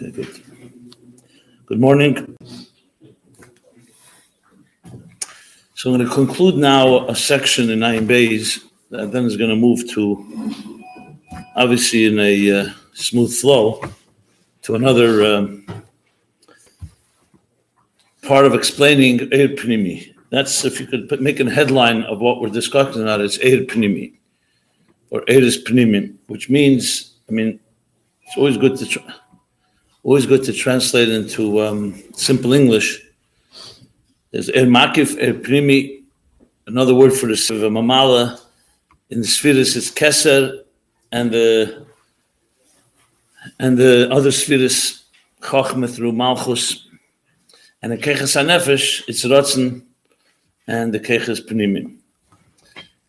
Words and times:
Okay, 0.00 0.12
good. 0.12 0.42
Good 1.66 1.80
morning. 1.80 2.36
So 5.74 5.90
I'm 5.90 5.96
going 5.96 6.08
to 6.08 6.14
conclude 6.14 6.54
now 6.54 7.08
a 7.08 7.16
section 7.16 7.68
in 7.70 7.80
Ayin 7.80 8.06
Beis 8.06 8.62
that 8.90 9.10
then 9.10 9.24
is 9.24 9.36
going 9.36 9.50
to 9.50 9.56
move 9.56 9.90
to, 9.90 10.54
obviously 11.56 12.06
in 12.06 12.20
a 12.20 12.60
uh, 12.60 12.72
smooth 12.94 13.34
flow, 13.34 13.82
to 14.62 14.76
another 14.76 15.34
um, 15.34 15.66
part 18.22 18.46
of 18.46 18.54
explaining 18.54 19.18
Eir 19.18 19.56
Pnimi. 19.56 20.14
That's, 20.30 20.64
if 20.64 20.78
you 20.78 20.86
could 20.86 21.08
put, 21.08 21.20
make 21.20 21.40
a 21.40 21.50
headline 21.50 22.04
of 22.04 22.20
what 22.20 22.40
we're 22.40 22.50
discussing 22.50 23.02
about, 23.02 23.20
it's 23.20 23.38
Eir 23.38 23.66
Pnimi, 23.66 24.12
or 25.10 25.22
Eiris 25.22 25.64
Pnimi, 25.64 26.14
which 26.28 26.48
means, 26.48 27.16
I 27.28 27.32
mean, 27.32 27.58
it's 28.22 28.36
always 28.36 28.56
good 28.56 28.76
to 28.76 28.86
try 28.86 29.12
always 30.08 30.24
good 30.24 30.42
to 30.42 30.54
translate 30.54 31.10
into 31.10 31.60
um, 31.60 32.02
simple 32.14 32.54
English. 32.54 32.98
There's 34.30 34.48
er 34.48 34.64
makif 34.64 35.10
er 35.22 35.34
primi, 35.34 36.02
another 36.66 36.94
word 36.94 37.12
for 37.12 37.26
the 37.26 37.36
Siva 37.36 37.68
Mamala. 37.68 38.40
In 39.10 39.20
the 39.20 39.26
Spheres, 39.26 39.76
it's 39.76 39.90
keser, 39.90 40.62
and 41.12 41.30
the 41.30 41.86
and 43.58 43.76
the 43.76 44.10
other 44.10 44.30
Spheres, 44.30 45.04
chochma 45.42 45.94
through 45.94 46.12
malchus. 46.12 46.88
And 47.82 47.92
the 47.92 47.98
keches 47.98 48.34
hanefesh, 48.34 49.06
it's 49.08 49.26
rotzen, 49.26 49.82
and 50.66 50.94
the 50.94 51.00
keches 51.00 51.46
pnimim. 51.46 51.96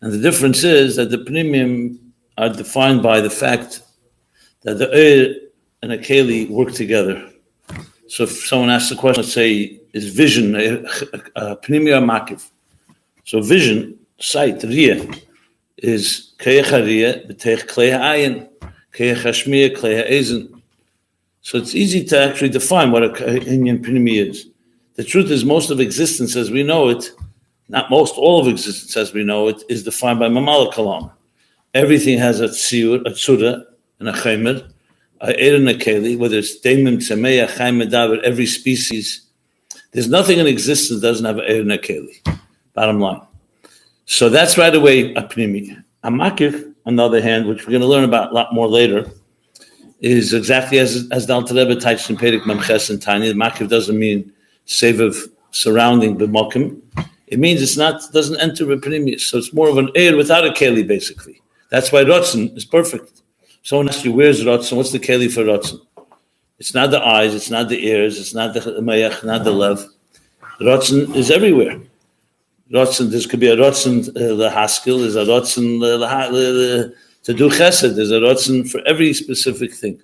And 0.02 0.12
the 0.12 0.18
difference 0.18 0.64
is 0.64 0.96
that 0.96 1.08
the 1.08 1.16
pnimim 1.16 1.96
are 2.36 2.50
defined 2.50 3.02
by 3.02 3.22
the 3.22 3.30
fact 3.30 3.80
that 4.64 4.76
the 4.76 4.90
er 4.92 5.49
and 5.82 5.92
a 5.92 5.98
keli 5.98 6.48
work 6.50 6.72
together. 6.72 7.30
So 8.08 8.24
if 8.24 8.30
someone 8.46 8.70
asks 8.70 8.90
the 8.90 8.96
question, 8.96 9.22
let's 9.22 9.32
say, 9.32 9.80
is 9.92 10.12
vision 10.14 10.54
a 10.56 11.56
pnimia 11.56 12.02
makif? 12.02 12.50
So 13.24 13.40
vision, 13.40 13.98
sight, 14.18 14.62
ria, 14.64 15.08
is 15.78 16.34
keich 16.38 16.70
ria, 16.84 17.20
betech 17.26 17.66
klei 17.66 17.92
ayin, 17.92 18.48
keich 18.92 19.22
hashmir, 19.22 19.76
klei 19.76 19.98
ha'ezen. 19.98 20.60
So 21.42 21.58
it's 21.58 21.74
easy 21.74 22.04
to 22.04 22.18
actually 22.18 22.50
define 22.50 22.90
what 22.90 23.02
a 23.02 23.42
Indian 23.46 23.78
pnimi 23.82 24.28
is. 24.28 24.46
The 24.96 25.04
truth 25.04 25.30
is, 25.30 25.44
most 25.44 25.70
of 25.70 25.80
existence 25.80 26.36
as 26.36 26.50
we 26.50 26.62
know 26.62 26.88
it, 26.88 27.10
not 27.68 27.88
most, 27.88 28.16
all 28.16 28.40
of 28.40 28.48
existence 28.48 28.96
as 28.96 29.14
we 29.14 29.22
know 29.22 29.48
it, 29.48 29.62
is 29.68 29.84
defined 29.84 30.18
by 30.18 30.28
mamala 30.28 30.72
kalam. 30.72 31.12
Everything 31.72 32.18
has 32.18 32.40
a 32.40 32.48
tzur, 32.48 33.00
a 33.06 33.10
tzura, 33.10 33.64
and 34.00 34.08
a 34.08 34.12
chaymer, 34.12 34.68
Keli, 35.22 36.18
whether 36.18 36.38
it's 36.38 36.58
Damon, 36.60 36.98
Tzemeya, 36.98 37.48
Chaim 37.56 37.78
Medaber, 37.80 38.22
every 38.22 38.46
species, 38.46 39.22
there's 39.92 40.08
nothing 40.08 40.38
in 40.38 40.46
existence 40.46 41.00
that 41.00 41.06
doesn't 41.06 41.26
have 41.26 41.38
Erin 41.38 41.68
Keli. 41.68 42.40
Bottom 42.74 43.00
line. 43.00 43.20
So 44.06 44.28
that's 44.28 44.56
right 44.58 44.74
away 44.74 45.14
a 45.14 45.22
pnimi. 45.22 45.82
On 46.02 46.96
the 46.96 47.04
other 47.04 47.20
hand, 47.20 47.46
which 47.46 47.66
we're 47.66 47.72
going 47.72 47.82
to 47.82 47.86
learn 47.86 48.04
about 48.04 48.32
a 48.32 48.34
lot 48.34 48.54
more 48.54 48.66
later, 48.66 49.08
is 50.00 50.32
exactly 50.32 50.78
as 50.78 51.06
as 51.12 51.26
the 51.26 51.34
Alter 51.34 51.54
Rebbe 51.54 51.76
touched 51.76 52.08
in 52.08 52.16
Perek 52.16 52.40
Memches 52.42 52.88
and 52.88 53.02
Tanya. 53.02 53.34
Makif 53.34 53.68
doesn't 53.68 53.98
mean 53.98 54.32
save 54.64 54.98
of 54.98 55.16
surrounding 55.50 56.16
the 56.16 56.26
mokim. 56.26 56.80
It 57.26 57.38
means 57.38 57.60
it's 57.60 57.76
not 57.76 58.00
doesn't 58.12 58.40
enter 58.40 58.72
a 58.72 58.76
pnimi. 58.76 59.20
So 59.20 59.38
it's 59.38 59.52
more 59.52 59.68
of 59.68 59.76
an 59.76 59.90
air 59.94 60.16
without 60.16 60.46
a 60.46 60.50
keli, 60.50 60.86
basically. 60.86 61.42
That's 61.68 61.92
why 61.92 62.02
Rotzen 62.02 62.56
is 62.56 62.64
perfect. 62.64 63.22
Someone 63.62 63.88
asks 63.88 64.04
you, 64.04 64.12
where's 64.12 64.42
Ratzon? 64.42 64.76
What's 64.76 64.92
the 64.92 64.98
Keli 64.98 65.30
for 65.30 65.44
Ratzon? 65.44 65.80
It's 66.58 66.74
not 66.74 66.90
the 66.90 67.00
eyes, 67.00 67.34
it's 67.34 67.50
not 67.50 67.68
the 67.68 67.86
ears, 67.86 68.18
it's 68.18 68.34
not 68.34 68.54
the 68.54 68.60
Mayach, 68.60 69.24
not 69.24 69.44
the 69.44 69.50
Lev. 69.50 69.86
Ratzon 70.60 71.14
is 71.14 71.30
everywhere. 71.30 71.80
Ratzon, 72.72 73.10
this 73.10 73.26
could 73.26 73.40
be 73.40 73.48
a 73.48 73.56
Ratzon 73.56 74.08
uh, 74.08 74.34
the 74.36 74.50
Haskell, 74.50 74.98
there's 74.98 75.16
a 75.16 75.24
Ratzon 75.24 75.82
uh, 75.82 76.94
to 77.22 77.34
do 77.34 77.48
Chesed, 77.48 77.96
there's 77.96 78.10
a 78.10 78.20
Ratzon 78.20 78.70
for 78.70 78.80
every 78.86 79.12
specific 79.12 79.74
thing. 79.74 80.00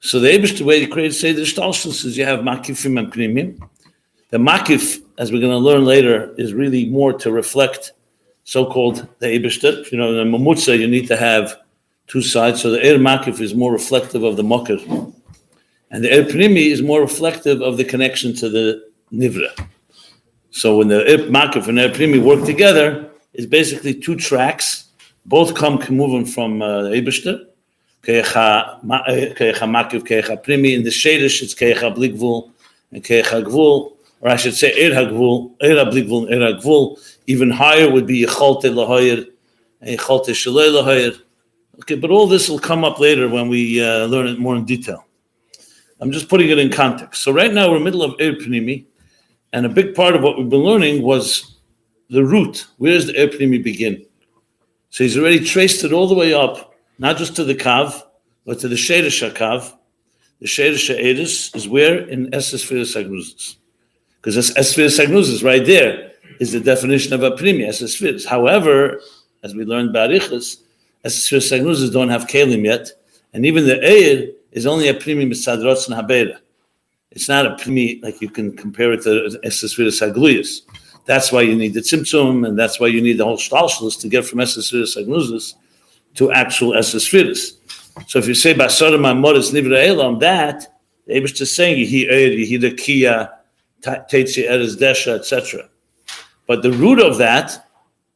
So 0.00 0.20
the 0.20 0.28
Abish, 0.28 0.58
the 0.58 0.64
way 0.64 0.80
to 0.80 0.86
create 0.86 1.14
say 1.14 1.32
the 1.32 1.42
Shtalshus 1.42 2.04
is 2.04 2.16
you 2.16 2.24
have 2.24 2.40
Makifim 2.40 2.98
and 2.98 3.12
Pnimim. 3.12 3.60
The 4.30 4.38
Makif, 4.38 5.00
as 5.18 5.32
we're 5.32 5.40
going 5.40 5.52
to 5.52 5.58
learn 5.58 5.84
later, 5.84 6.34
is 6.36 6.52
really 6.52 6.86
more 6.86 7.12
to 7.14 7.32
reflect 7.32 7.92
so-called 8.44 9.08
the 9.18 9.26
Abishter. 9.26 9.90
You 9.90 9.98
know, 9.98 10.12
the 10.12 10.22
Mamutza, 10.22 10.78
you 10.78 10.86
need 10.86 11.08
to 11.08 11.16
have 11.16 11.56
two 12.06 12.22
sides. 12.22 12.62
So 12.62 12.70
the 12.70 12.82
air 12.84 12.98
makif 12.98 13.40
is 13.40 13.54
more 13.54 13.72
reflective 13.72 14.22
of 14.22 14.36
the 14.36 14.42
mokir, 14.42 14.80
and 15.90 16.04
the 16.04 16.10
air 16.12 16.24
primi 16.24 16.70
is 16.70 16.82
more 16.82 17.00
reflective 17.00 17.60
of 17.60 17.76
the 17.76 17.84
connection 17.84 18.34
to 18.36 18.48
the 18.48 18.84
nivra. 19.12 19.68
So 20.50 20.78
when 20.78 20.88
the 20.88 21.06
air 21.08 21.18
makif 21.18 21.68
and 21.68 21.78
air 21.78 21.92
primi 21.92 22.18
work 22.18 22.44
together, 22.44 23.10
it's 23.34 23.46
basically 23.46 23.94
two 23.94 24.16
tracks. 24.16 24.84
Both 25.26 25.54
come 25.54 25.82
moving 25.90 26.24
from 26.24 26.62
uh, 26.62 26.84
Eberster. 26.84 27.46
Kecha 28.02 28.82
makif, 28.84 30.04
kecha 30.06 30.42
primi. 30.42 30.74
In 30.74 30.84
the 30.84 30.90
shadish, 30.90 31.42
it's 31.42 31.54
kecha 31.54 31.94
bligvul 31.94 32.50
and 32.92 33.02
kecha 33.02 33.44
gvul, 33.44 33.96
or 34.20 34.30
I 34.30 34.36
should 34.36 34.54
say 34.54 34.70
er 34.72 34.92
hagvul, 34.92 35.52
er 35.62 35.84
bligvul, 35.90 36.30
er 36.30 36.60
gvul. 36.60 36.98
Even 37.26 37.50
higher 37.50 37.90
would 37.90 38.06
be 38.06 38.24
yechalte 38.24 38.70
lahoyer 38.72 39.26
and 39.80 39.98
yechalte 39.98 40.30
shalei 40.30 40.70
lahoyer. 40.70 41.20
Okay, 41.80 41.94
but 41.94 42.10
all 42.10 42.26
this 42.26 42.48
will 42.48 42.58
come 42.58 42.84
up 42.84 42.98
later 42.98 43.28
when 43.28 43.48
we 43.48 43.82
uh, 43.82 44.06
learn 44.06 44.26
it 44.26 44.38
more 44.38 44.56
in 44.56 44.64
detail. 44.64 45.04
I'm 46.00 46.10
just 46.10 46.28
putting 46.28 46.48
it 46.48 46.58
in 46.58 46.70
context. 46.70 47.22
So 47.22 47.32
right 47.32 47.52
now 47.52 47.68
we're 47.68 47.76
in 47.76 47.82
the 47.82 47.90
middle 47.90 48.02
of 48.02 48.20
Ir 48.20 48.32
Pnimi, 48.32 48.86
and 49.52 49.66
a 49.66 49.68
big 49.68 49.94
part 49.94 50.14
of 50.14 50.22
what 50.22 50.38
we've 50.38 50.48
been 50.48 50.60
learning 50.60 51.02
was 51.02 51.56
the 52.08 52.24
root. 52.24 52.66
Where 52.78 52.92
does 52.92 53.06
the 53.06 53.20
Ir 53.20 53.28
Pnimi 53.28 53.62
begin? 53.62 54.04
So 54.90 55.04
he's 55.04 55.18
already 55.18 55.44
traced 55.44 55.84
it 55.84 55.92
all 55.92 56.08
the 56.08 56.14
way 56.14 56.32
up, 56.32 56.74
not 56.98 57.18
just 57.18 57.36
to 57.36 57.44
the 57.44 57.54
Kav, 57.54 58.02
but 58.46 58.58
to 58.60 58.68
the 58.68 58.76
Shedish 58.76 59.30
Kav. 59.34 59.74
The 60.40 60.46
Shedish 60.46 60.94
Edis 60.98 61.54
is 61.54 61.68
where 61.68 62.08
in 62.08 62.30
Esesfir 62.30 62.82
Sagnuzis. 62.82 63.56
Because 64.16 64.36
Esesfir 64.36 64.88
Sagnuzis 64.88 65.44
right 65.44 65.64
there 65.64 66.12
is 66.40 66.52
the 66.52 66.60
definition 66.60 67.12
of 67.12 67.22
a 67.22 67.32
Pnimi, 67.32 67.66
Esesfir. 67.66 68.24
However, 68.26 69.00
as 69.42 69.54
we 69.54 69.64
learned 69.64 69.94
Barichas, 69.94 70.62
as 71.06 71.28
the 71.28 71.36
Sagnuzas 71.36 71.92
don't 71.92 72.08
have 72.08 72.26
Kalim 72.26 72.64
yet, 72.64 72.90
and 73.32 73.46
even 73.46 73.64
the 73.66 73.76
Eir 73.76 74.32
is 74.50 74.66
only 74.66 74.88
a 74.88 74.94
Primi 74.94 75.24
Misadrots 75.24 75.88
and 75.88 75.96
Habera. 75.96 76.38
It's 77.12 77.28
not 77.28 77.46
a 77.46 77.56
Primi 77.56 78.00
like 78.02 78.20
you 78.20 78.28
can 78.28 78.56
compare 78.56 78.92
it 78.92 79.02
to 79.02 79.38
Esesvira 79.44 79.92
Sagluyas. 80.00 80.62
That's 81.04 81.30
why 81.30 81.42
you 81.42 81.54
need 81.54 81.74
the 81.74 81.80
Tzimtzum, 81.80 82.46
and 82.46 82.58
that's 82.58 82.80
why 82.80 82.88
you 82.88 83.00
need 83.00 83.18
the 83.18 83.24
whole 83.24 83.36
Stalshalis 83.36 84.00
to 84.00 84.08
get 84.08 84.24
from 84.24 84.40
Esesvira 84.40 84.82
Sagnuzas 84.82 85.54
to 86.14 86.32
actual 86.32 86.72
Esesviras. 86.72 87.52
So 88.08 88.18
if 88.18 88.26
you 88.26 88.34
say 88.34 88.52
Basara 88.52 88.98
Mamoris 88.98 89.52
Nivra 89.52 89.86
Elam, 89.86 90.18
that, 90.18 90.66
the 91.06 91.14
Abish 91.14 91.40
is 91.40 91.54
saying 91.54 91.76
Yehi 91.86 92.10
Eir, 92.10 92.32
Yehi 92.36 92.76
Kia, 92.76 93.30
Tetzi 93.82 94.50
Eres 94.50 94.76
Desha, 94.76 95.14
etc. 95.20 95.68
But 96.48 96.62
the 96.62 96.72
root 96.72 97.00
of 97.00 97.18
that 97.18 97.65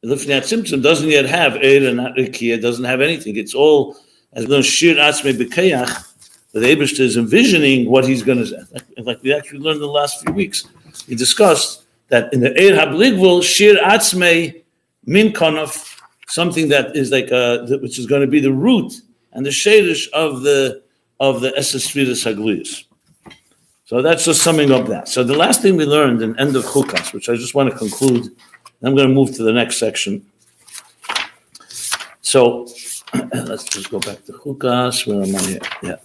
Lifnat 0.04 0.44
Simpson 0.44 0.80
doesn't 0.80 1.08
yet 1.08 1.26
have 1.26 1.54
Eir 1.54 1.88
and 1.88 1.98
Rikia, 2.16 2.60
doesn't 2.60 2.84
have 2.84 3.00
anything. 3.00 3.36
It's 3.36 3.54
all 3.54 3.96
as 4.32 4.46
though 4.46 4.62
Shir 4.62 4.94
Atzme 4.94 5.34
Bekayach, 5.34 6.06
the 6.52 6.60
Abishta 6.60 7.00
is 7.00 7.16
envisioning 7.16 7.90
what 7.90 8.06
he's 8.06 8.22
going 8.22 8.44
to. 8.44 8.66
Like, 8.72 8.84
like, 8.98 9.22
we 9.22 9.34
actually 9.34 9.58
learned 9.58 9.76
in 9.76 9.82
the 9.82 9.88
last 9.88 10.22
few 10.22 10.32
weeks. 10.32 10.64
He 11.06 11.14
discussed 11.14 11.84
that 12.08 12.32
in 12.32 12.40
the 12.40 12.50
Eir 12.50 12.78
Habligvul, 12.78 13.42
Shir 13.42 13.76
Atzme 13.76 14.62
Min 15.04 15.32
Konof, 15.32 16.00
something 16.28 16.68
that 16.68 16.96
is 16.96 17.10
like 17.10 17.30
a, 17.30 17.66
which 17.82 17.98
is 17.98 18.06
going 18.06 18.22
to 18.22 18.26
be 18.26 18.40
the 18.40 18.52
root 18.52 18.92
and 19.32 19.44
the 19.44 19.50
shadish 19.50 20.08
of 20.12 20.42
the 20.42 20.82
of 21.20 21.42
the 21.42 21.50
Esesvidas 21.50 22.24
Hagliyas. 22.24 22.84
So 23.84 24.00
that's 24.00 24.24
just 24.24 24.42
summing 24.42 24.72
up 24.72 24.86
that. 24.86 25.08
So 25.08 25.22
the 25.24 25.36
last 25.36 25.62
thing 25.62 25.76
we 25.76 25.84
learned 25.84 26.22
in 26.22 26.38
end 26.38 26.56
of 26.56 26.64
Chukas, 26.64 27.12
which 27.12 27.28
I 27.28 27.34
just 27.34 27.54
want 27.54 27.70
to 27.70 27.76
conclude 27.76 28.30
I'm 28.82 28.94
going 28.94 29.08
to 29.08 29.14
move 29.14 29.34
to 29.36 29.42
the 29.42 29.52
next 29.52 29.76
section. 29.76 30.24
So 32.22 32.66
let's 33.32 33.64
just 33.64 33.90
go 33.90 33.98
back 33.98 34.24
to 34.24 34.32
Chukas. 34.32 35.06
Where 35.06 35.22
am 35.22 35.36
I 35.36 35.42
here? 35.42 35.60
Yeah. 35.82 35.96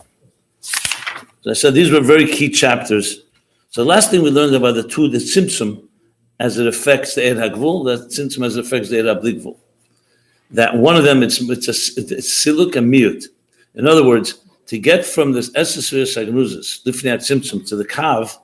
So 0.62 1.52
I 1.52 1.54
said, 1.54 1.74
these 1.74 1.92
were 1.92 2.02
very 2.02 2.28
key 2.28 2.50
chapters. 2.50 3.22
So 3.70 3.84
the 3.84 3.90
last 3.90 4.10
thing 4.10 4.24
we 4.24 4.32
learned 4.32 4.56
about 4.56 4.76
the 4.76 4.88
two, 4.88 5.08
the 5.08 5.20
Tzimtzum, 5.20 5.84
as 6.40 6.58
it 6.58 6.68
affects 6.68 7.16
the 7.16 7.24
Ed 7.24 7.38
Hagvul, 7.38 7.86
the 7.86 8.08
Tzimtzum 8.08 8.46
as 8.46 8.58
it 8.58 8.66
affects 8.66 8.90
the 8.90 9.00
Ed 9.00 9.06
Abligvul. 9.06 9.58
That 10.52 10.76
one 10.76 10.96
of 10.96 11.04
them, 11.04 11.24
it's, 11.24 11.40
it's, 11.42 11.68
a, 11.68 12.16
it's 12.16 12.46
siluk 12.46 12.76
and 12.76 12.92
miut. 12.92 13.26
In 13.76 13.88
other 13.88 14.06
words, 14.06 14.40
to 14.68 14.80
get 14.80 15.06
from 15.06 15.32
this 15.34 15.52
Esesir 15.52 16.04
Sagnuzis, 16.04 16.84
Lifnei 16.84 17.18
Tzimtzum, 17.18 17.68
to 17.70 17.76
the 17.76 17.86
Kav, 17.86 18.36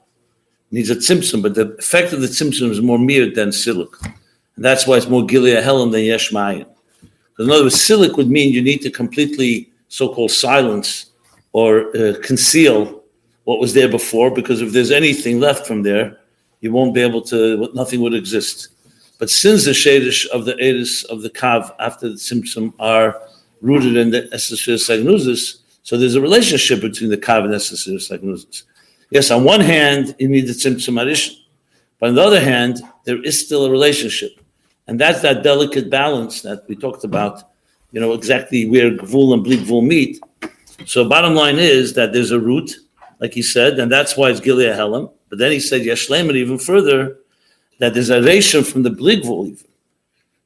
needs 0.70 0.90
a 0.90 0.96
Tzimtzum, 0.96 1.42
but 1.42 1.56
the 1.56 1.74
effect 1.78 2.14
of 2.14 2.22
the 2.22 2.28
Tzimtzum 2.28 2.70
is 2.70 2.82
more 2.82 2.98
miut 2.98 3.36
than 3.36 3.50
siluk. 3.50 3.96
And 4.56 4.66
that's 4.66 4.86
why 4.86 4.98
it's 4.98 5.08
more 5.08 5.26
Gilead 5.26 5.64
Helam 5.64 5.92
than 5.92 6.04
Yesh 6.04 6.32
Mayin. 6.32 6.66
In 7.40 7.50
other 7.50 7.64
words, 7.64 7.76
silik 7.76 8.18
would 8.18 8.30
mean 8.30 8.54
you 8.54 8.62
need 8.62 8.82
to 8.82 8.92
completely 8.92 9.72
so-called 9.88 10.32
silence 10.32 11.08
or 11.54 11.96
uh, 11.98 12.14
conceal 12.22 13.02
what 13.46 13.60
was 13.60 13.74
there 13.74 13.90
before, 13.90 14.30
because 14.30 14.62
if 14.62 14.72
there's 14.72 14.92
anything 14.92 15.40
left 15.40 15.66
from 15.66 15.82
there, 15.84 16.18
you 16.60 16.72
won't 16.72 16.94
be 16.94 17.02
able 17.02 17.22
to, 17.22 17.70
nothing 17.74 18.02
would 18.02 18.14
exist. 18.14 18.70
But 19.18 19.30
since 19.30 19.66
the 19.66 19.72
shadish 19.72 20.28
of 20.28 20.46
the 20.46 20.56
Eris 20.60 21.04
of 21.06 21.22
the 21.22 21.30
Kav 21.30 21.74
after 21.80 22.10
the 22.10 22.16
Tzimtzum 22.16 22.74
are 22.80 23.22
rooted 23.62 23.96
in 23.96 24.12
the 24.12 24.24
Esesir 24.34 24.76
Sagnuzis, 24.76 25.58
so 25.84 25.98
there's 25.98 26.16
a 26.16 26.22
relationship 26.22 26.82
between 26.82 27.10
the 27.10 27.18
Kav 27.18 27.46
and 27.46 27.54
Esesir 27.54 27.96
Sagnuzis. 27.96 28.64
Yes, 29.10 29.32
on 29.32 29.44
one 29.44 29.60
hand, 29.60 30.16
you 30.20 30.28
need 30.28 30.48
the 30.48 30.54
Tzimtzum 30.54 31.02
Arishin, 31.02 31.36
but 32.00 32.10
on 32.10 32.16
the 32.16 32.22
other 32.22 32.40
hand, 32.40 32.82
there 33.04 33.22
is 33.24 33.44
still 33.44 33.66
a 33.66 33.72
relationship. 33.72 34.41
And 34.88 35.00
that's 35.00 35.22
that 35.22 35.44
delicate 35.44 35.90
balance 35.90 36.42
that 36.42 36.64
we 36.68 36.76
talked 36.76 37.04
about, 37.04 37.44
you 37.92 38.00
know, 38.00 38.14
exactly 38.14 38.70
where 38.70 38.92
Gvul 38.92 39.34
and 39.34 39.44
Bli 39.44 39.58
Gvul 39.58 39.86
meet. 39.86 40.20
So 40.86 41.08
bottom 41.08 41.36
line 41.36 41.60
is 41.60 41.94
that 41.94 42.14
there's 42.14 42.32
a 42.32 42.40
root, 42.40 42.76
like 43.20 43.34
he 43.34 43.42
said, 43.42 43.80
and 43.80 43.92
that's 43.92 44.18
why 44.18 44.30
it's 44.30 44.40
Gilead 44.40 44.76
Helam. 44.76 45.12
But 45.30 45.38
then 45.38 45.52
he 45.52 45.60
said 45.60 45.82
Yeshlemet 45.82 46.36
even 46.36 46.58
further, 46.58 47.18
that 47.80 47.94
there's 47.94 48.10
a 48.10 48.22
ration 48.22 48.64
from 48.64 48.84
the 48.84 48.90
Bli 48.90 49.22
Gvul 49.22 49.48
even. 49.48 49.68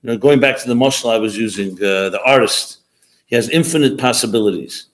You 0.02 0.12
know, 0.12 0.18
going 0.18 0.40
back 0.40 0.60
to 0.60 0.68
the 0.68 0.76
Moshel 0.76 1.12
I 1.12 1.18
was 1.18 1.38
using, 1.38 1.74
uh, 1.76 2.10
the 2.10 2.22
artist, 2.24 2.80
he 3.26 3.36
has 3.36 3.50
infinite 3.50 3.98
possibilities, 3.98 4.88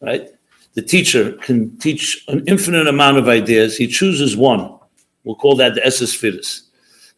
right? 0.00 0.28
The 0.74 0.82
teacher 0.82 1.32
can 1.32 1.76
teach 1.78 2.24
an 2.28 2.44
infinite 2.46 2.86
amount 2.86 3.16
of 3.16 3.28
ideas. 3.28 3.76
He 3.76 3.86
chooses 3.86 4.36
one. 4.36 4.78
We'll 5.24 5.36
call 5.36 5.56
that 5.56 5.74
the 5.74 5.86
Esses 5.86 6.14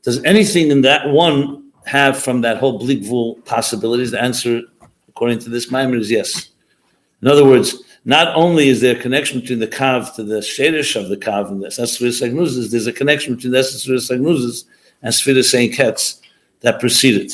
Does 0.05 0.23
anything 0.25 0.71
in 0.71 0.83
that 0.83 1.09
one 1.09 1.73
have 1.87 2.23
from 2.23 2.43
that 2.43 2.59
whole 2.59 2.79
Bli 2.79 3.01
Gvul 3.01 3.45
possibilities? 3.47 4.11
The 4.11 4.23
answer, 4.23 4.63
according 5.09 5.41
to 5.41 5.49
this 5.51 5.71
Maimon, 5.71 5.99
is 5.99 6.11
yes. 6.11 6.51
In 7.23 7.29
other 7.29 7.45
words, 7.45 7.83
not 8.05 8.37
only 8.37 8.69
is 8.69 8.83
there 8.83 8.97
a 8.97 9.01
connection 9.01 9.41
between 9.41 9.61
the 9.61 9.67
kav 9.67 10.15
to 10.17 10.23
the 10.23 10.41
shadish 10.41 10.95
of 10.95 11.09
the 11.09 11.17
kav 11.17 11.49
and 11.49 11.63
the 11.63 11.69
Sesfiris 11.69 12.21
Agnuzis, 12.23 12.71
there's 12.71 12.87
a 12.87 12.93
connection 12.93 13.35
between 13.35 13.53
the 13.55 13.61
Sesfiris 13.61 14.11
Agnuzis 14.11 14.65
and 15.03 15.15
Sfiris 15.15 15.51
Saint 15.51 15.73
Ketz 15.73 16.21
that 16.61 16.81
preceded. 16.81 17.33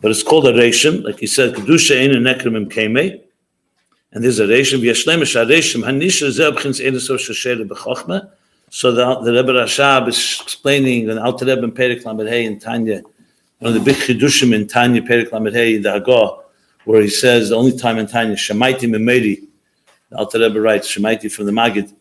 But 0.00 0.12
it's 0.12 0.22
called 0.22 0.46
a 0.46 0.52
Reshim, 0.52 1.02
like 1.02 1.18
he 1.18 1.26
said, 1.26 1.54
Kedusha 1.54 2.00
Ein 2.00 2.12
and 2.12 2.24
Nekrimim 2.24 2.70
Keme. 2.70 3.20
And 4.12 4.22
there's 4.22 4.38
a 4.38 4.46
Reshim, 4.46 4.80
Yashlemish 4.80 5.34
Reshim, 5.44 5.82
Hanisha 5.82 6.28
Zebchins 6.30 7.00
So 7.00 7.16
Shashere 7.16 7.66
Bechachma. 7.66 8.30
So 8.70 8.90
the, 8.92 9.20
the 9.20 9.32
Rebbe 9.32 9.52
Rashab 9.52 10.08
is 10.08 10.40
explaining 10.42 11.08
an 11.08 11.18
Alter 11.18 11.46
Rebbe 11.46 11.62
in 11.62 11.72
Perik 11.72 12.04
Lamed 12.04 12.28
Hey 12.28 12.44
in 12.44 12.58
Tanya, 12.58 13.02
one 13.60 13.72
of 13.72 13.74
the 13.74 13.80
big 13.80 13.94
Chidushim 13.94 14.52
in 14.52 14.66
Tanya, 14.66 15.02
Perik 15.02 15.30
Lamed 15.30 15.54
Hey, 15.54 15.78
the 15.78 16.00
Hagah, 16.00 16.42
where 16.84 17.00
he 17.00 17.08
says 17.08 17.50
the 17.50 17.56
only 17.56 17.76
time 17.76 17.96
in 17.98 18.08
Tanya, 18.08 18.34
Shemaiti 18.34 18.90
Memeri, 18.90 19.46
the 20.10 20.18
Alter 20.18 20.40
Rebbe 20.40 20.60
writes, 20.60 20.92
Shemaiti 20.92 21.30
from 21.30 21.46
the 21.46 21.52
Magid, 21.52 21.92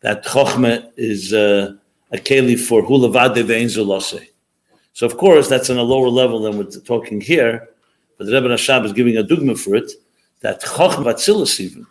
that 0.00 0.24
Chochmah 0.26 0.92
is 0.96 1.32
uh, 1.32 1.74
a 2.12 2.18
keli 2.18 2.60
for 2.60 2.82
Hulavade 2.82 3.42
Ve'en 3.42 4.26
So 4.92 5.06
of 5.06 5.16
course, 5.16 5.48
that's 5.48 5.70
on 5.70 5.78
a 5.78 5.82
lower 5.82 6.08
level 6.08 6.42
than 6.42 6.58
we're 6.58 6.70
talking 6.70 7.18
here, 7.22 7.70
but 8.18 8.26
the 8.26 8.32
Rebbe 8.34 8.48
Rashab 8.48 8.84
is 8.84 8.92
giving 8.92 9.16
a 9.16 9.22
dogma 9.22 9.54
for 9.54 9.74
it, 9.74 9.90
that 10.40 10.60
Chochmah 10.60 11.14
Atzilus 11.14 11.60
even 11.60 11.86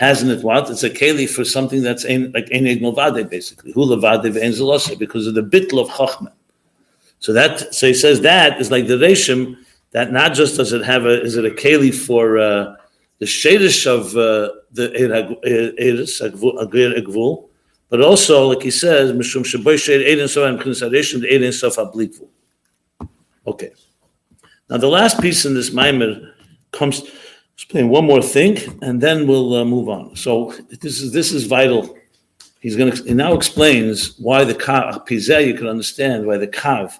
has 0.00 0.22
in 0.22 0.30
it 0.30 0.42
what? 0.42 0.70
It's 0.70 0.82
a 0.82 0.88
keli 0.88 1.28
for 1.28 1.44
something 1.44 1.82
that's 1.82 2.06
ein, 2.06 2.32
like 2.32 2.46
Eneg 2.46 2.80
Novade, 2.80 3.28
basically. 3.28 3.74
Hulavade 3.74 4.32
Ve'en 4.32 4.98
because 4.98 5.26
of 5.26 5.34
the 5.34 5.42
bitl 5.42 5.78
of 5.78 5.88
Chochmah. 5.90 6.32
So 7.18 7.34
that 7.34 7.74
so 7.74 7.86
he 7.86 7.92
says 7.92 8.22
that 8.22 8.58
is 8.58 8.70
like 8.70 8.86
the 8.86 8.94
Reshim 8.94 9.58
that 9.90 10.10
not 10.10 10.32
just 10.32 10.56
does 10.56 10.72
it 10.72 10.82
have 10.86 11.04
a 11.04 11.20
is 11.20 11.36
it 11.36 11.44
a 11.44 11.50
keli 11.50 11.94
for 11.94 12.38
uh, 12.38 12.76
the 13.18 13.26
shadish 13.26 13.86
of 13.86 14.16
uh, 14.16 14.48
the 14.72 14.90
eris 15.78 16.22
agvul, 16.22 17.48
but 17.90 18.00
also 18.00 18.48
like 18.48 18.62
he 18.62 18.70
says 18.70 19.12
mishum 19.12 19.44
shaboy 19.44 19.78
shed 19.78 20.00
edin 20.00 20.28
so 20.28 20.46
and 20.46 20.62
consideration 20.62 21.20
the 21.20 21.30
edin 21.30 21.52
sof 21.52 21.76
ablikvul. 21.76 22.28
Okay. 23.46 23.72
Now 24.70 24.78
the 24.78 24.88
last 24.88 25.20
piece 25.20 25.44
in 25.44 25.52
this 25.52 25.74
mimer 25.74 26.32
comes 26.72 27.02
explain 27.60 27.90
one 27.90 28.06
more 28.06 28.22
thing, 28.22 28.56
and 28.80 29.02
then 29.02 29.26
we'll 29.26 29.54
uh, 29.54 29.64
move 29.66 29.90
on. 29.90 30.16
So 30.16 30.54
this 30.80 31.02
is 31.02 31.12
this 31.12 31.30
is 31.30 31.44
vital. 31.44 31.94
He's 32.60 32.74
going 32.74 32.90
to 32.90 33.02
he 33.02 33.12
now 33.12 33.34
explains 33.34 34.18
why 34.18 34.44
the 34.44 34.54
kav 34.54 35.06
pizeh 35.06 35.46
you 35.46 35.54
can 35.54 35.66
understand 35.66 36.26
why 36.26 36.38
the 36.38 36.48
kav 36.48 36.98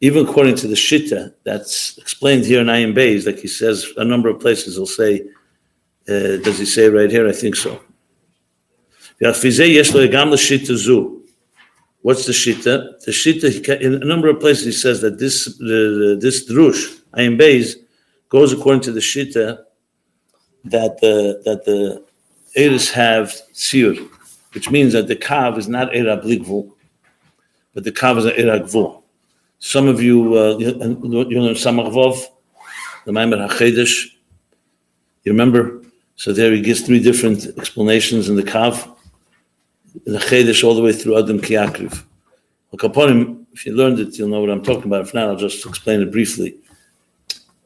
even 0.00 0.26
according 0.26 0.56
to 0.56 0.66
the 0.66 0.74
Shita 0.74 1.32
that's 1.44 1.96
explained 1.98 2.44
here 2.44 2.60
in 2.60 2.66
Ayin 2.66 2.92
Beis, 2.92 3.24
like 3.26 3.38
he 3.38 3.46
says 3.48 3.86
a 3.96 4.04
number 4.04 4.28
of 4.28 4.40
places, 4.40 4.76
he'll 4.76 4.86
say, 4.86 5.22
uh, 6.08 6.36
does 6.44 6.58
he 6.58 6.64
say 6.64 6.88
right 6.88 7.10
here? 7.10 7.28
I 7.28 7.32
think 7.32 7.56
so. 7.56 7.80
What's 9.20 9.42
the 9.42 9.48
Shita? 12.32 13.04
The 13.04 13.10
Shita, 13.10 13.80
in 13.80 13.94
a 13.94 14.04
number 14.04 14.28
of 14.28 14.38
places, 14.38 14.66
he 14.66 14.72
says 14.72 15.00
that 15.00 15.18
this 15.18 15.46
this 15.58 16.50
drush, 16.50 17.00
Ayin 17.16 17.36
Beis, 17.40 17.74
goes 18.28 18.52
according 18.52 18.82
to 18.82 18.92
the 18.92 19.00
Shita 19.00 19.64
that 20.64 21.00
the 21.00 21.40
that 21.44 21.64
the 21.64 22.04
Eris 22.54 22.90
have 22.90 23.34
tzir, 23.52 24.08
which 24.52 24.70
means 24.70 24.92
that 24.92 25.08
the 25.08 25.16
Kav 25.16 25.58
is 25.58 25.68
not 25.68 25.94
Era 25.94 26.16
but 27.74 27.84
the 27.84 27.92
Kav 27.92 28.18
is 28.18 28.24
an 28.24 28.32
Era 28.36 28.60
Gvul. 28.60 29.02
Some 29.60 29.88
of 29.88 30.00
you, 30.00 30.34
uh, 30.36 30.56
you 30.58 30.72
learn 30.72 31.54
Samach 31.54 31.92
Vov, 31.92 32.24
the 33.04 33.12
Maimer 33.12 33.48
HaChedesh. 33.48 34.06
You 35.24 35.32
remember? 35.32 35.82
So 36.16 36.32
there 36.32 36.52
he 36.52 36.60
gives 36.60 36.80
three 36.80 37.00
different 37.00 37.46
explanations 37.56 38.28
in 38.28 38.36
the 38.36 38.42
Kav, 38.42 38.88
in 40.06 40.12
the 40.12 40.18
Chedesh, 40.18 40.64
all 40.64 40.74
the 40.74 40.82
way 40.82 40.92
through 40.92 41.18
Adam 41.18 41.40
Kiakriv. 41.40 42.02
Upon 42.72 43.08
him, 43.08 43.46
if 43.52 43.66
you 43.66 43.72
learned 43.72 43.98
it, 43.98 44.18
you'll 44.18 44.28
know 44.28 44.40
what 44.40 44.50
I'm 44.50 44.62
talking 44.62 44.84
about. 44.84 45.02
If 45.02 45.14
not, 45.14 45.28
I'll 45.28 45.36
just 45.36 45.64
explain 45.66 46.00
it 46.00 46.12
briefly. 46.12 46.56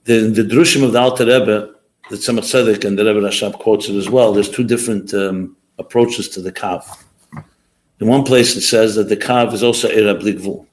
The, 0.05 0.29
the 0.29 0.43
Drushim 0.43 0.85
of 0.85 0.93
the 0.93 1.01
Alter 1.01 1.27
Rebbe, 1.27 1.75
the 2.13 2.19
Tzemach 2.19 2.47
Tzedek 2.51 2.85
and 2.85 2.99
the 2.99 3.05
Rebbe 3.05 3.21
Rashab 3.21 3.59
quotes 3.59 3.89
it 3.89 3.97
as 3.97 4.09
well, 4.09 4.33
there's 4.33 4.51
two 4.51 4.65
different 4.65 5.13
um, 5.15 5.57
approaches 5.79 6.29
to 6.31 6.41
the 6.41 6.53
Kav. 6.53 6.85
In 8.01 8.07
one 8.07 8.25
place, 8.25 8.55
it 8.57 8.63
says 8.63 8.95
that 8.97 9.09
the 9.09 9.17
Kav 9.17 9.53
is 9.53 9.63
also 9.63 9.89
Era 9.89 10.15
Bligvul 10.15 10.67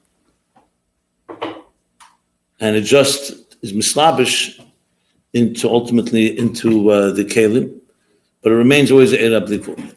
and 2.60 2.76
it 2.76 2.82
just 2.82 3.56
is 3.62 3.72
mislabish 3.72 4.60
into 5.32 5.68
ultimately 5.68 6.38
into 6.38 6.90
uh, 6.90 7.12
the 7.12 7.24
kalim, 7.24 7.80
but 8.42 8.52
it 8.52 8.56
remains 8.56 8.90
always 8.90 9.12
a 9.12 9.18
blikvul. 9.18 9.94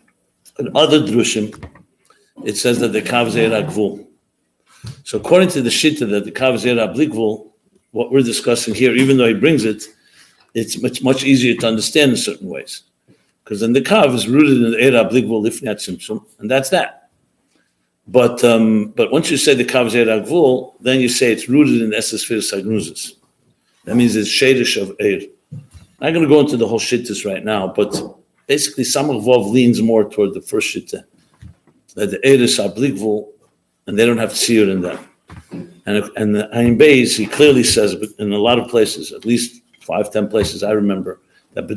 In 0.59 0.69
other 0.75 0.99
drushim, 0.99 1.47
it 2.45 2.55
says 2.55 2.79
that 2.79 2.89
the 2.89 3.01
kav 3.01 3.27
is 3.27 3.35
gvul. 3.35 4.05
So 5.03 5.17
according 5.17 5.49
to 5.49 5.61
the 5.61 5.69
shita 5.69 6.09
that 6.09 6.25
the 6.25 6.31
kav 6.31 6.53
is 6.53 6.63
blikvul, 6.63 7.49
what 7.91 8.11
we're 8.11 8.21
discussing 8.21 8.73
here, 8.73 8.95
even 8.95 9.17
though 9.17 9.27
he 9.27 9.33
brings 9.33 9.65
it, 9.65 9.83
it's 10.53 10.81
much 10.81 11.03
much 11.03 11.23
easier 11.23 11.55
to 11.55 11.67
understand 11.67 12.11
in 12.11 12.17
certain 12.17 12.47
ways, 12.47 12.83
because 13.43 13.59
then 13.59 13.73
the 13.73 13.81
kav 13.81 14.13
is 14.13 14.27
rooted 14.27 14.63
in 14.63 14.71
the 14.71 14.79
era 14.79 15.05
blikvul 15.05 15.43
lifnat 15.45 15.77
simsum, 15.77 16.25
and 16.39 16.49
that's 16.49 16.69
that. 16.69 17.03
But 18.07 18.43
um, 18.43 18.89
but 18.89 19.11
once 19.11 19.31
you 19.31 19.37
say 19.37 19.53
the 19.53 19.63
Kav 19.63 19.87
is 19.87 19.93
Agvul, 19.93 20.73
then 20.81 20.99
you 20.99 21.07
say 21.07 21.31
it's 21.31 21.47
rooted 21.47 21.81
in 21.81 21.91
Esesphere 21.91 22.39
Sagnuzis. 22.39 23.13
That 23.85 23.95
means 23.95 24.15
it's 24.15 24.29
Shadish 24.29 24.81
of 24.81 24.89
Eir. 24.97 25.29
I'm 26.01 26.13
going 26.13 26.23
to 26.23 26.29
go 26.29 26.41
into 26.41 26.57
the 26.57 26.67
whole 26.67 26.79
Shittis 26.79 27.25
right 27.25 27.45
now, 27.45 27.67
but 27.67 27.95
basically 28.47 28.83
Samach 28.83 29.51
leans 29.51 29.81
more 29.81 30.09
toward 30.09 30.33
the 30.33 30.41
first 30.41 30.75
Shitta. 30.75 31.05
That 31.95 32.11
the 32.11 32.17
Eiris 32.19 32.63
are 32.63 32.73
Blikvul, 32.73 33.29
and 33.87 33.97
they 33.97 34.05
don't 34.05 34.17
have 34.17 34.31
Tzir 34.31 34.69
in 34.69 34.81
them. 34.81 34.99
And, 35.85 36.09
and 36.17 36.35
the 36.35 36.49
Ayin 36.53 36.77
Beis, 36.77 37.15
he 37.15 37.25
clearly 37.25 37.63
says 37.63 37.95
but 37.95 38.09
in 38.19 38.33
a 38.33 38.37
lot 38.37 38.59
of 38.59 38.67
places, 38.67 39.13
at 39.13 39.25
least 39.25 39.62
five, 39.83 40.11
ten 40.11 40.27
places 40.27 40.63
I 40.63 40.71
remember, 40.71 41.19
that 41.53 41.67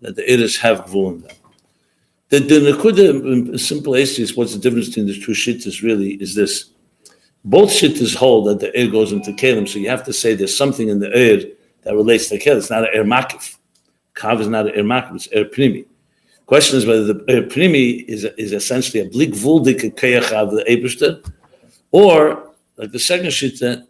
that 0.00 0.14
the 0.14 0.22
Eiris 0.22 0.58
have 0.58 0.84
Gvul 0.86 1.14
in 1.14 1.20
them. 1.22 1.36
The, 2.28 2.38
the 2.40 2.72
Nakuda, 2.72 3.58
simple 3.58 3.94
is 3.94 4.36
what's 4.36 4.52
the 4.52 4.60
difference 4.60 4.88
between 4.88 5.06
the 5.06 5.18
two 5.18 5.32
shittas 5.32 5.82
really 5.82 6.12
is 6.14 6.34
this. 6.34 6.70
Both 7.44 7.70
shittas 7.70 8.14
hold 8.14 8.46
that 8.48 8.60
the 8.60 8.74
air 8.76 8.90
goes 8.90 9.12
into 9.12 9.32
Kalim, 9.32 9.66
so 9.68 9.78
you 9.78 9.88
have 9.88 10.04
to 10.04 10.12
say 10.12 10.34
there's 10.34 10.56
something 10.56 10.88
in 10.88 10.98
the 10.98 11.14
air 11.16 11.40
that 11.82 11.94
relates 11.94 12.28
to 12.28 12.38
Kalim. 12.38 12.58
It's 12.58 12.70
not 12.70 12.84
an 12.84 12.90
air 12.92 13.04
makif. 13.04 13.56
Kav 14.14 14.40
is 14.40 14.48
not 14.48 14.66
an 14.66 14.74
air 14.74 14.84
makif, 14.84 15.14
it's 15.14 15.28
air 15.32 15.46
primi. 15.46 15.86
Question 16.46 16.78
is 16.78 16.86
whether 16.86 17.12
the 17.12 17.24
air 17.28 17.42
pnimi 17.42 18.04
is, 18.06 18.24
is 18.24 18.52
essentially 18.52 19.00
a 19.00 19.08
blik 19.08 19.32
vuldik 19.32 19.84
of 20.32 20.50
the 20.50 20.64
Eberster, 20.64 21.22
or 21.90 22.52
like 22.76 22.90
the 22.90 22.98
second 22.98 23.28
shitta, 23.28 23.86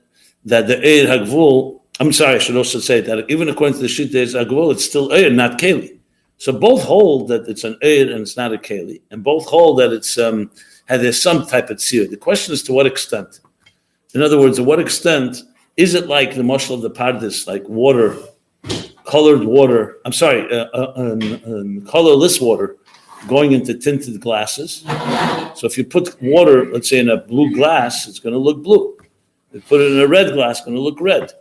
that 0.49 0.67
the 0.67 0.83
air 0.85 1.07
hagvul, 1.07 1.81
I'm 2.00 2.12
sorry, 2.12 2.37
I 2.37 2.38
should 2.38 2.57
also 2.57 2.78
say 2.78 3.00
that 3.00 3.31
even 3.31 3.49
according 3.49 3.75
to 3.75 3.81
the 3.81 3.88
shitta 3.88 4.14
is 4.14 4.35
hagvul, 4.35 4.73
it's 4.73 4.85
still 4.85 5.12
air, 5.12 5.31
not 5.31 5.59
Keli. 5.59 5.99
So 6.38 6.52
both 6.52 6.83
hold 6.83 7.28
that 7.28 7.49
it's 7.49 7.64
an 7.64 7.76
Eir 7.83 8.12
and 8.12 8.21
it's 8.21 8.37
not 8.37 8.52
a 8.52 8.59
Keli, 8.59 9.00
and 9.11 9.25
both 9.25 9.47
hold 9.47 9.81
that 9.81 9.93
it's 9.93 10.19
um, 10.19 10.50
there's 10.88 11.21
some 11.21 11.47
type 11.47 11.69
of 11.71 11.78
tzir. 11.78 12.09
The 12.09 12.17
question 12.17 12.55
is 12.55 12.62
to 12.64 12.73
what 12.73 12.87
extent. 12.87 13.40
In 14.14 14.23
other 14.23 14.38
words, 14.38 14.57
to 14.57 14.64
what 14.64 14.81
extent 14.81 15.43
is 15.76 15.95
it 15.95 16.07
like 16.07 16.35
the 16.35 16.43
mushal 16.43 16.75
of 16.75 16.83
the 16.83 16.90
pardis, 16.90 17.47
like 17.47 17.69
water 17.69 18.17
colored 19.09 19.43
water, 19.45 19.99
I'm 20.05 20.12
sorry, 20.12 20.43
uh, 20.52 20.67
uh, 20.67 21.17
colorless 21.87 22.40
water 22.40 22.76
going 23.26 23.52
into 23.52 23.75
tinted 23.75 24.21
glasses. 24.21 24.85
So 25.55 25.67
if 25.67 25.78
you 25.78 25.85
put 25.85 26.21
water, 26.23 26.71
let's 26.73 26.88
say 26.90 26.99
in 26.99 27.09
a 27.09 27.17
blue 27.17 27.52
glass, 27.55 28.07
it's 28.07 28.21
going 28.21 28.35
to 28.35 28.38
look 28.38 28.62
blue. 28.62 28.98
You 29.52 29.61
put 29.62 29.81
it 29.81 29.93
in 29.93 30.00
a 30.00 30.07
red 30.07 30.35
glass, 30.35 30.61
going 30.61 30.76
to 30.76 30.81
look 30.81 31.00
red. 31.00 31.33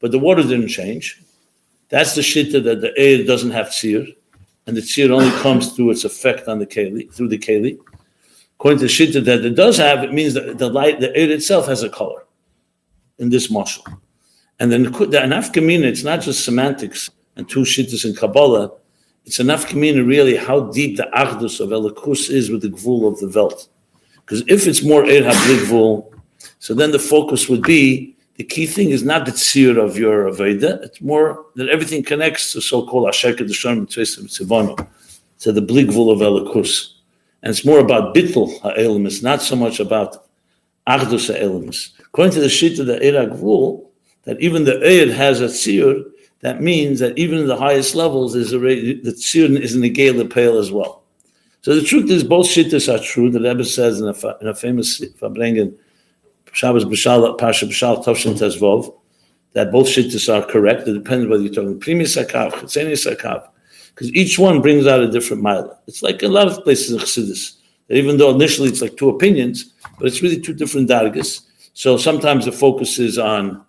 But 0.00 0.12
the 0.12 0.18
water 0.18 0.42
didn't 0.42 0.68
change. 0.68 1.22
That's 1.88 2.14
the 2.14 2.20
shitta 2.20 2.62
that 2.64 2.80
the 2.80 2.92
air 2.96 3.24
doesn't 3.24 3.52
have 3.52 3.68
tzir, 3.68 4.14
and 4.66 4.76
the 4.76 4.80
tzir 4.80 5.10
only 5.10 5.30
comes 5.42 5.72
through 5.72 5.90
its 5.90 6.04
effect 6.04 6.48
on 6.48 6.58
the 6.58 6.66
keli, 6.66 7.12
through 7.12 7.28
the 7.28 7.38
keli. 7.38 7.78
According 8.56 8.80
to 8.80 8.86
the 8.86 8.90
shitta 8.90 9.24
that 9.24 9.44
it 9.44 9.54
does 9.54 9.76
have, 9.76 10.02
it 10.02 10.12
means 10.12 10.34
that 10.34 10.58
the 10.58 10.68
light, 10.68 11.00
the 11.00 11.14
air 11.16 11.30
itself 11.30 11.66
has 11.66 11.82
a 11.82 11.88
color 11.88 12.24
in 13.18 13.30
this 13.30 13.50
marshal. 13.50 13.84
And 14.58 14.70
then 14.70 14.84
the, 14.84 14.90
the 14.90 15.18
anafkamina, 15.18 15.84
it's 15.84 16.04
not 16.04 16.20
just 16.20 16.44
semantics 16.44 17.10
and 17.36 17.48
two 17.48 17.60
shittas 17.60 18.04
in 18.04 18.14
Kabbalah, 18.14 18.72
it's 19.26 19.40
enough 19.40 19.66
kamina 19.66 20.06
really 20.06 20.36
how 20.36 20.70
deep 20.72 20.96
the 20.96 21.08
achdus 21.14 21.60
of 21.60 21.70
Elikus 21.70 22.30
is 22.30 22.50
with 22.50 22.62
the 22.62 22.68
gvul 22.68 23.10
of 23.10 23.18
the 23.20 23.28
Welt. 23.28 23.68
Because 24.16 24.42
if 24.48 24.66
it's 24.66 24.82
more 24.82 25.02
er 25.02 25.22
habligvul, 25.22 26.13
so 26.58 26.74
then 26.74 26.92
the 26.92 26.98
focus 26.98 27.48
would 27.48 27.62
be 27.62 28.14
the 28.36 28.44
key 28.44 28.66
thing 28.66 28.90
is 28.90 29.04
not 29.04 29.26
the 29.26 29.32
tzir 29.32 29.82
of 29.82 29.96
your 29.96 30.24
Aveda, 30.24 30.82
it's 30.82 31.00
more 31.00 31.46
that 31.54 31.68
everything 31.68 32.02
connects 32.02 32.52
to 32.52 32.60
so-called 32.60 33.06
Asher 33.06 33.32
Kedushan 33.32 33.86
Tzivano, 33.86 34.88
to 35.40 35.52
the 35.52 35.60
bligvul 35.60 36.12
of 36.12 36.18
Elikus. 36.18 36.94
And 37.42 37.50
it's 37.50 37.64
more 37.64 37.78
about 37.78 38.14
bittul 38.14 38.60
ha'elim, 38.62 39.06
it's 39.06 39.22
not 39.22 39.40
so 39.40 39.54
much 39.54 39.78
about 39.78 40.26
achdus 40.88 41.32
ha'elim. 41.32 41.70
According 42.06 42.34
to 42.34 42.40
the 42.40 42.48
Shita, 42.48 42.84
the 42.84 42.96
Er 42.96 43.28
Gvul, 43.28 43.86
that 44.24 44.40
even 44.40 44.64
the 44.64 44.78
Eid 44.84 45.10
has 45.10 45.40
a 45.40 45.46
tzir, 45.46 46.02
that 46.40 46.60
means 46.60 46.98
that 46.98 47.16
even 47.16 47.38
in 47.38 47.46
the 47.46 47.56
highest 47.56 47.94
levels, 47.94 48.34
already, 48.52 49.00
the 49.00 49.12
tzir 49.12 49.58
is 49.60 49.74
in 49.74 49.80
the 49.80 49.90
Gala 49.90 50.24
Pale 50.24 50.58
as 50.58 50.72
well. 50.72 51.02
So 51.62 51.74
the 51.74 51.82
truth 51.82 52.10
is, 52.10 52.24
both 52.24 52.46
shittas 52.46 52.92
are 52.92 53.02
true. 53.02 53.30
The 53.30 53.40
Rebbe 53.40 53.64
says 53.64 54.00
in 54.00 54.08
a, 54.08 54.36
in 54.42 54.48
a 54.48 54.54
famous 54.54 55.00
Fabrengen, 55.00 55.74
Shabbos 56.54 56.84
B'Shal, 56.84 57.36
Pasha 57.36 57.66
B'Shal, 57.66 58.04
Tovshin 58.04 58.34
Tezvov, 58.34 58.94
that 59.54 59.72
both 59.72 59.88
shittas 59.88 60.32
are 60.32 60.46
correct. 60.46 60.86
It 60.86 60.92
depends 60.92 61.26
whether 61.26 61.42
you're 61.42 61.52
talking 61.52 61.80
Primis 61.80 62.16
Sakav, 62.16 62.52
Chitzeni 62.52 62.92
Sakav, 62.92 63.48
because 63.88 64.12
each 64.14 64.38
one 64.38 64.62
brings 64.62 64.86
out 64.86 65.00
a 65.00 65.10
different 65.10 65.42
mile. 65.42 65.80
It's 65.88 66.02
like 66.02 66.22
a 66.22 66.28
lot 66.28 66.46
of 66.46 66.62
places 66.62 66.92
in 66.92 66.98
Chassidus, 66.98 67.56
even 67.88 68.18
though 68.18 68.30
initially 68.30 68.68
it's 68.68 68.80
like 68.80 68.96
two 68.96 69.08
opinions, 69.08 69.74
but 69.98 70.06
it's 70.06 70.22
really 70.22 70.40
two 70.40 70.54
different 70.54 70.88
dargas. 70.88 71.42
So 71.72 71.96
sometimes 71.96 72.44
the 72.44 72.52
focus 72.52 73.00
is 73.00 73.18
on 73.18 73.64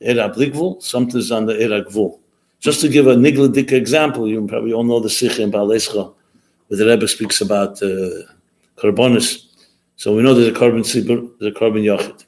Era 0.00 0.28
Bligvul, 0.30 0.80
sometimes 0.80 1.32
on 1.32 1.46
the 1.46 1.60
Era 1.60 1.84
Gvul. 1.84 2.18
Just 2.60 2.80
to 2.82 2.88
give 2.88 3.08
a 3.08 3.16
nigladik 3.16 3.72
example, 3.72 4.28
you 4.28 4.46
probably 4.46 4.72
all 4.72 4.84
know 4.84 5.00
the 5.00 5.10
Sikh 5.10 5.40
in 5.40 5.50
Balescha, 5.50 6.14
where 6.68 6.78
the 6.78 6.86
Rebbe 6.86 7.08
speaks 7.08 7.40
about 7.40 7.82
uh, 7.82 8.22
Karbonis. 8.76 9.46
So 10.02 10.12
we 10.16 10.24
know 10.24 10.34
there's 10.34 10.48
a 10.48 10.58
Korban 10.58 10.80
Sibur, 10.80 11.30
there's 11.38 11.54
a 11.54 11.56
Korban 11.56 11.84
Yachid, 11.84 12.24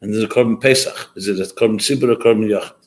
and 0.00 0.14
there's 0.14 0.22
a 0.22 0.28
Korban 0.28 0.60
Pesach. 0.60 1.10
Is 1.16 1.26
it 1.26 1.40
a 1.40 1.54
Korban 1.56 1.80
Sibur 1.80 2.12
or 2.12 2.14
Korban 2.14 2.46
Yachid? 2.46 2.86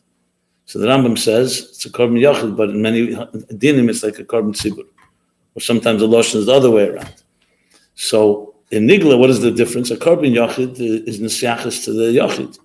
So 0.63 0.79
the 0.79 0.87
Rambam 0.87 1.19
says 1.19 1.59
it's 1.59 1.85
a 1.85 1.89
Korban 1.89 2.17
Yachid, 2.17 2.55
but 2.55 2.69
in 2.69 2.81
many 2.81 3.07
dinim 3.07 3.89
it's 3.89 4.01
like 4.01 4.19
a 4.19 4.23
Korban 4.23 4.55
Sibur. 4.55 4.85
Or 5.55 5.59
sometimes 5.59 5.99
the 5.99 6.07
Lashon 6.07 6.35
is 6.35 6.45
the 6.45 6.53
other 6.53 6.71
way 6.71 6.87
around. 6.87 7.13
So 7.95 8.55
in 8.71 8.87
Nigla, 8.87 9.19
what 9.19 9.29
is 9.29 9.41
the 9.41 9.51
difference? 9.51 9.91
A 9.91 9.97
Korban 9.97 10.33
Yachid 10.33 10.79
is 10.79 11.19
Nesiachis 11.19 11.83
to 11.83 11.91
the 11.91 12.17
Yachid. 12.17 12.57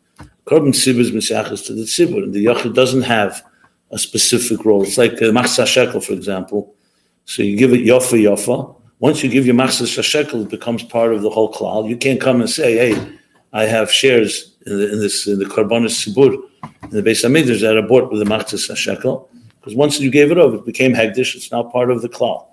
Korban 0.47 0.69
Tzibur 0.69 1.01
is 1.01 1.11
Meshachas 1.11 1.67
to 1.67 1.75
the 1.75 1.83
Tzibur, 1.83 2.23
and 2.23 2.33
the 2.33 2.45
Yachid 2.45 2.73
doesn't 2.73 3.03
have 3.03 3.45
a 3.91 3.99
specific 3.99 4.65
role. 4.65 4.85
It's 4.85 4.97
like 4.97 5.15
uh, 5.15 5.33
Machsa 5.33 5.67
Shekel, 5.67 6.03
for 6.03 6.13
example. 6.13 6.77
So 7.25 7.43
you 7.43 7.57
give 7.57 7.73
it 7.73 7.85
Yofa 7.85 8.17
Yofa. 8.17 8.77
Once 9.01 9.23
you 9.23 9.31
give 9.31 9.47
your 9.47 9.55
Machsa 9.55 10.03
Shekel, 10.03 10.43
it 10.43 10.49
becomes 10.49 10.83
part 10.83 11.13
of 11.13 11.23
the 11.23 11.31
whole 11.31 11.53
cloud. 11.53 11.87
You 11.87 11.97
can't 11.97 12.21
come 12.21 12.41
and 12.41 12.51
say, 12.51 12.77
hey, 12.77 13.19
I 13.53 13.65
have 13.65 13.93
shares 13.93 14.57
in, 14.67 14.77
the, 14.77 14.93
in 14.93 14.99
this 14.99 15.27
in 15.27 15.39
the 15.39 15.45
Korbanis 15.45 16.09
Tzibur, 16.09 16.35
in 16.83 16.91
the 16.91 17.03
Beis 17.03 17.25
Hamidrash 17.25 17.61
that 17.61 17.77
are 17.77 17.87
bought 17.87 18.11
with 18.11 18.21
the 18.21 18.27
Machsa 18.27 18.77
Shekel. 18.77 19.31
Because 19.61 19.75
once 19.75 20.01
you 20.01 20.11
gave 20.11 20.31
it 20.31 20.39
over, 20.39 20.57
it 20.57 20.67
became 20.67 20.95
Hegdish, 20.95 21.37
it's 21.37 21.53
now 21.53 21.63
part 21.63 21.91
of 21.91 22.03
the 22.03 22.09
cloud. 22.09 22.47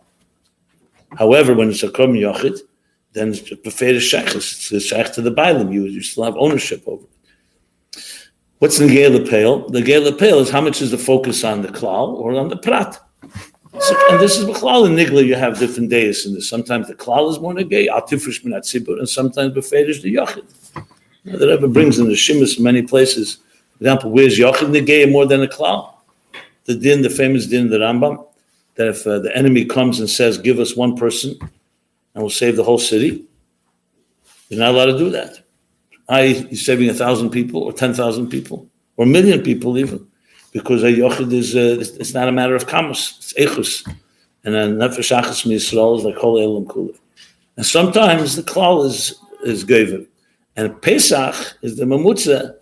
However, 1.17 1.53
when 1.55 1.69
it's 1.69 1.83
a 1.83 1.89
Korban 1.89 2.19
Yachid, 2.19 2.59
then 3.13 3.29
it's 3.29 3.39
preferred 3.39 3.95
Shechus, 3.95 4.35
it's 4.35 4.71
a 4.71 4.75
Shech 4.75 5.13
to 5.15 5.21
the 5.21 5.31
Bailam. 5.31 5.73
You, 5.73 5.85
you 5.85 6.01
still 6.01 6.25
have 6.25 6.35
ownership 6.37 6.83
over 6.85 7.05
it. 7.05 8.03
What's 8.59 8.79
in 8.79 8.87
the 8.87 8.95
Gela 8.95 9.25
Pale? 9.25 9.69
The 9.69 9.81
Gela 9.81 10.13
Pale 10.13 10.39
is 10.39 10.49
how 10.49 10.61
much 10.61 10.81
is 10.81 10.91
the 10.91 10.97
focus 10.97 11.43
on 11.43 11.61
the 11.61 11.69
Klal 11.69 12.13
or 12.13 12.33
on 12.35 12.49
the 12.49 12.57
Prat. 12.57 12.99
So, 13.79 13.95
and 14.09 14.19
this 14.19 14.37
is 14.37 14.45
Bechlal 14.45 14.87
and 14.87 14.97
Nigla, 14.97 15.25
you 15.25 15.35
have 15.35 15.59
different 15.59 15.89
days 15.89 16.25
in 16.25 16.33
this. 16.33 16.49
Sometimes 16.49 16.87
the 16.87 16.95
Klal 16.95 17.29
is 17.31 17.39
more 17.39 17.53
negay, 17.53 17.87
Atifrish 17.87 18.43
Minat 18.43 18.63
Sibur, 18.63 18.97
and 18.97 19.07
sometimes 19.07 19.53
Befedish 19.53 20.01
the 20.01 20.15
Yachid. 20.15 20.45
That 21.25 21.49
ever 21.49 21.67
brings 21.67 21.99
in 21.99 22.07
the 22.07 22.13
Shimas 22.13 22.57
in 22.57 22.63
many 22.63 22.81
places. 22.81 23.35
For 23.77 23.83
example, 23.83 24.11
where's 24.11 24.39
Yachid 24.39 24.69
negay 24.69 25.11
more 25.11 25.25
than 25.25 25.43
a 25.43 25.47
Klal? 25.47 25.93
The 26.65 26.75
din, 26.75 27.01
the 27.01 27.09
famous 27.09 27.45
din, 27.47 27.69
the 27.69 27.77
Rambam, 27.77 28.25
that 28.75 28.87
if 28.87 29.05
uh, 29.05 29.19
the 29.19 29.35
enemy 29.35 29.65
comes 29.65 29.99
and 29.99 30.09
says, 30.09 30.37
give 30.37 30.59
us 30.59 30.75
one 30.75 30.95
person 30.95 31.37
and 31.41 32.23
we'll 32.23 32.29
save 32.29 32.55
the 32.55 32.63
whole 32.63 32.79
city, 32.79 33.25
you're 34.49 34.59
not 34.59 34.73
allowed 34.73 34.85
to 34.85 34.97
do 34.97 35.09
that. 35.11 35.43
I 36.07 36.27
he's 36.27 36.65
saving 36.65 36.89
a 36.89 36.93
thousand 36.93 37.31
people 37.31 37.63
or 37.63 37.73
ten 37.73 37.93
thousand 37.93 38.29
people 38.29 38.69
or 38.97 39.05
a 39.05 39.07
million 39.07 39.41
people 39.41 39.77
even, 39.77 40.07
because 40.55 40.83
a 40.83 40.87
yochid 40.87 41.33
is 41.33 41.53
uh, 41.53 41.75
it's 41.99 42.13
not 42.13 42.29
a 42.29 42.31
matter 42.31 42.55
of 42.55 42.65
kamas, 42.65 43.15
it's 43.17 43.33
echus, 43.33 43.85
and 44.45 44.55
then 44.55 44.77
nefesh 44.77 45.11
achas 45.13 45.45
Yisrael 45.45 45.97
is 45.97 46.05
like 46.05 46.15
whole 46.15 46.39
elam 46.39 46.65
kula. 46.65 46.97
And 47.57 47.65
sometimes 47.65 48.37
the 48.37 48.41
klal 48.41 48.85
is 48.85 49.19
is 49.43 49.65
given, 49.65 50.07
and 50.55 50.81
Pesach 50.81 51.35
is 51.61 51.75
the 51.75 51.83
mamutza 51.83 52.55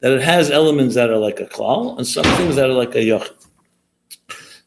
that 0.00 0.12
it 0.12 0.20
has 0.20 0.50
elements 0.50 0.94
that 0.94 1.08
are 1.08 1.16
like 1.16 1.40
a 1.40 1.46
klal 1.46 1.96
and 1.96 2.06
some 2.06 2.24
things 2.36 2.54
that 2.56 2.68
are 2.68 2.74
like 2.74 2.94
a 2.94 2.98
yochid. 2.98 3.46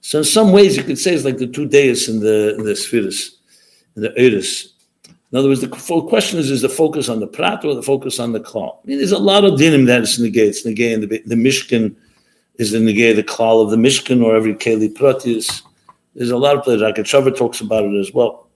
So 0.01 0.17
in 0.17 0.23
some 0.23 0.51
ways 0.51 0.75
you 0.75 0.83
could 0.83 0.97
say 0.97 1.13
it's 1.13 1.23
like 1.23 1.37
the 1.37 1.45
two 1.45 1.67
days 1.67 2.09
in 2.09 2.19
the 2.19 2.55
in 2.55 2.65
the 2.65 2.75
spheres, 2.75 3.37
in 3.95 4.01
the 4.01 4.11
eris. 4.19 4.73
In 5.31 5.37
other 5.37 5.49
words, 5.49 5.61
the 5.61 5.67
question 5.67 6.39
is: 6.39 6.49
Is 6.49 6.63
the 6.63 6.67
focus 6.67 7.09
on 7.09 7.19
the 7.19 7.27
prat 7.27 7.63
or 7.63 7.75
the 7.75 7.83
focus 7.83 8.19
on 8.19 8.31
the 8.31 8.39
klal? 8.39 8.79
I 8.83 8.87
mean, 8.87 8.97
there's 8.97 9.11
a 9.11 9.19
lot 9.19 9.43
of 9.43 9.59
dinim 9.59 9.85
that 9.85 10.01
is. 10.01 10.19
It's 10.19 10.65
negay, 10.65 10.95
and 10.95 11.03
the, 11.03 11.21
the 11.27 11.35
mishkan 11.35 11.95
is 12.61 12.71
the 12.71 12.77
negay, 12.77 13.15
the 13.15 13.23
klal 13.23 13.63
of 13.63 13.71
the 13.71 13.77
mishkan, 13.77 14.23
or 14.23 14.35
every 14.35 14.53
keli 14.55 14.93
prat 14.93 15.25
is. 15.25 15.63
There's 16.15 16.31
a 16.31 16.37
lot 16.37 16.57
of 16.57 16.63
places. 16.63 16.81
Raketshavar 16.81 17.35
talks 17.35 17.61
about 17.61 17.85
it 17.85 17.97
as 17.97 18.13
well. 18.13 18.49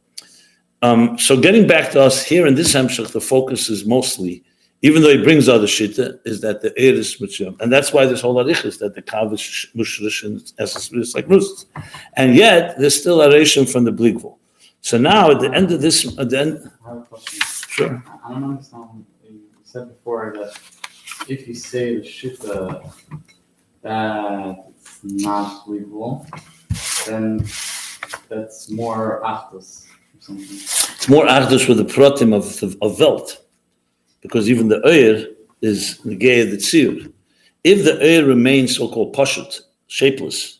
Um, 0.81 1.17
so, 1.17 1.39
getting 1.39 1.67
back 1.67 1.91
to 1.91 2.01
us 2.01 2.23
here 2.23 2.45
in 2.45 2.55
this 2.55 2.73
hemshach, 2.73 3.11
the 3.11 3.21
focus 3.21 3.69
is 3.69 3.85
mostly, 3.85 4.43
even 4.81 5.01
though 5.01 5.09
he 5.17 5.23
brings 5.23 5.49
other 5.49 5.65
shita, 5.65 6.19
is 6.25 6.41
that 6.41 6.61
the 6.61 6.71
air 6.77 6.93
is 6.93 7.19
mitzvah, 7.19 7.55
and 7.61 7.71
that's 7.71 7.91
why 7.91 8.05
this 8.05 8.21
whole 8.21 8.35
arich 8.35 8.63
is 8.65 8.77
that 8.79 8.93
the 8.93 9.01
kav 9.01 9.33
is 9.33 9.41
mushrish 9.75 10.23
and 10.23 10.35
it's 10.59 11.15
like 11.15 11.27
roosts, 11.27 11.65
and 12.13 12.35
yet 12.35 12.77
there's 12.77 12.99
still 12.99 13.21
a 13.21 13.29
ration 13.29 13.65
from 13.65 13.85
the 13.85 13.91
bligvul. 13.91 14.37
So 14.81 14.99
now 14.99 15.31
at 15.31 15.39
the 15.39 15.51
end 15.51 15.71
of 15.71 15.81
this, 15.81 16.05
at 16.19 16.29
the 16.29 16.39
end, 16.39 16.71
I 16.85 16.89
have 16.89 16.97
a 16.97 17.01
question. 17.01 17.39
sure. 17.69 18.03
I 18.23 18.29
don't 18.29 18.43
understand. 18.43 19.05
You 19.27 19.41
said 19.63 19.87
before 19.87 20.33
that 20.37 20.59
if 21.27 21.47
you 21.47 21.55
say 21.55 21.95
the 21.95 22.01
shita 22.01 22.93
that 23.85 24.65
it's 24.81 24.99
not 25.03 25.69
legal, 25.69 26.25
then 27.05 27.45
that's 28.29 28.69
more 28.71 29.21
achdus 29.23 29.85
something. 30.19 30.45
It's 30.45 31.07
more 31.07 31.25
achdus 31.27 31.67
with 31.69 31.77
the 31.77 31.85
pratim 31.85 32.33
of, 32.33 32.61
of, 32.63 32.75
of 32.81 32.99
Welt, 32.99 33.45
because 34.21 34.49
even 34.49 34.67
the 34.67 34.79
Eir 34.81 35.33
is 35.61 35.99
negay 36.03 36.49
the 36.49 36.57
tzir. 36.57 37.11
If 37.63 37.83
the 37.83 37.93
Eir 38.03 38.27
remains 38.27 38.75
so-called 38.75 39.15
pashut, 39.15 39.61
shapeless, 39.87 40.59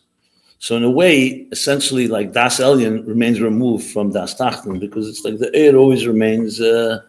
so 0.60 0.76
in 0.76 0.84
a 0.84 0.90
way, 0.90 1.48
essentially, 1.52 2.08
like 2.08 2.34
Das 2.34 2.60
Elyon 2.60 3.08
remains 3.08 3.40
removed 3.40 3.86
from 3.92 4.12
Das 4.12 4.34
Tachten 4.36 4.80
because 4.80 5.08
it's 5.08 5.24
like 5.24 5.38
the 5.38 5.54
air 5.54 5.76
always 5.76 6.08
remains 6.08 6.60
uh, 6.60 7.02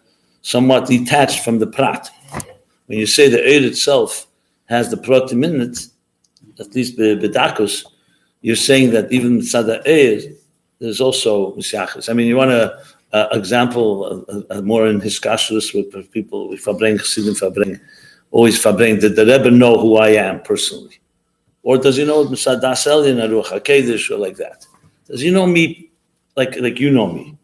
somewhat 0.42 0.86
detached 0.86 1.42
from 1.42 1.58
the 1.58 1.66
Prat. 1.66 2.10
When 2.86 2.98
you 2.98 3.06
say 3.06 3.30
the 3.30 3.42
air 3.42 3.62
itself 3.64 4.26
has 4.66 4.90
the 4.90 4.96
Pratim 4.96 5.42
in 5.44 5.62
it, 5.62 5.86
at 6.58 6.74
least 6.74 6.98
Bedakos, 6.98 7.84
you're 8.40 8.56
saying 8.56 8.90
that 8.90 9.10
even 9.12 9.42
air, 9.86 10.20
there's 10.78 11.00
also 11.00 11.54
Misyachis. 11.56 12.08
I 12.08 12.12
mean, 12.12 12.26
you 12.26 12.36
want 12.36 12.50
a, 12.50 12.78
a 13.12 13.28
example 13.32 14.24
a, 14.50 14.58
a 14.58 14.62
more 14.62 14.86
in 14.86 15.00
Hiskashrus 15.00 15.74
with 15.74 16.10
people, 16.12 16.48
with 16.48 16.60
Fabring, 16.60 16.98
Chassidim 16.98 17.34
Fabring, 17.34 17.80
always 18.30 18.62
Fabring, 18.62 19.00
did 19.00 19.16
the 19.16 19.26
Rebbe 19.26 19.50
know 19.50 19.78
who 19.78 19.96
I 19.96 20.10
am 20.10 20.42
personally? 20.42 21.00
Or 21.62 21.78
does 21.78 21.96
he 21.96 22.04
know 22.04 22.24
Misadas 22.26 22.86
Elyon 22.86 23.18
Aruch 23.26 23.46
HaKedesh 23.46 24.10
or 24.10 24.18
like 24.18 24.36
that? 24.36 24.66
Does 25.08 25.20
he 25.20 25.30
know 25.30 25.46
me 25.46 25.90
like 26.36 26.56
like 26.60 26.78
you 26.78 26.90
know 26.90 27.08
me? 27.12 27.36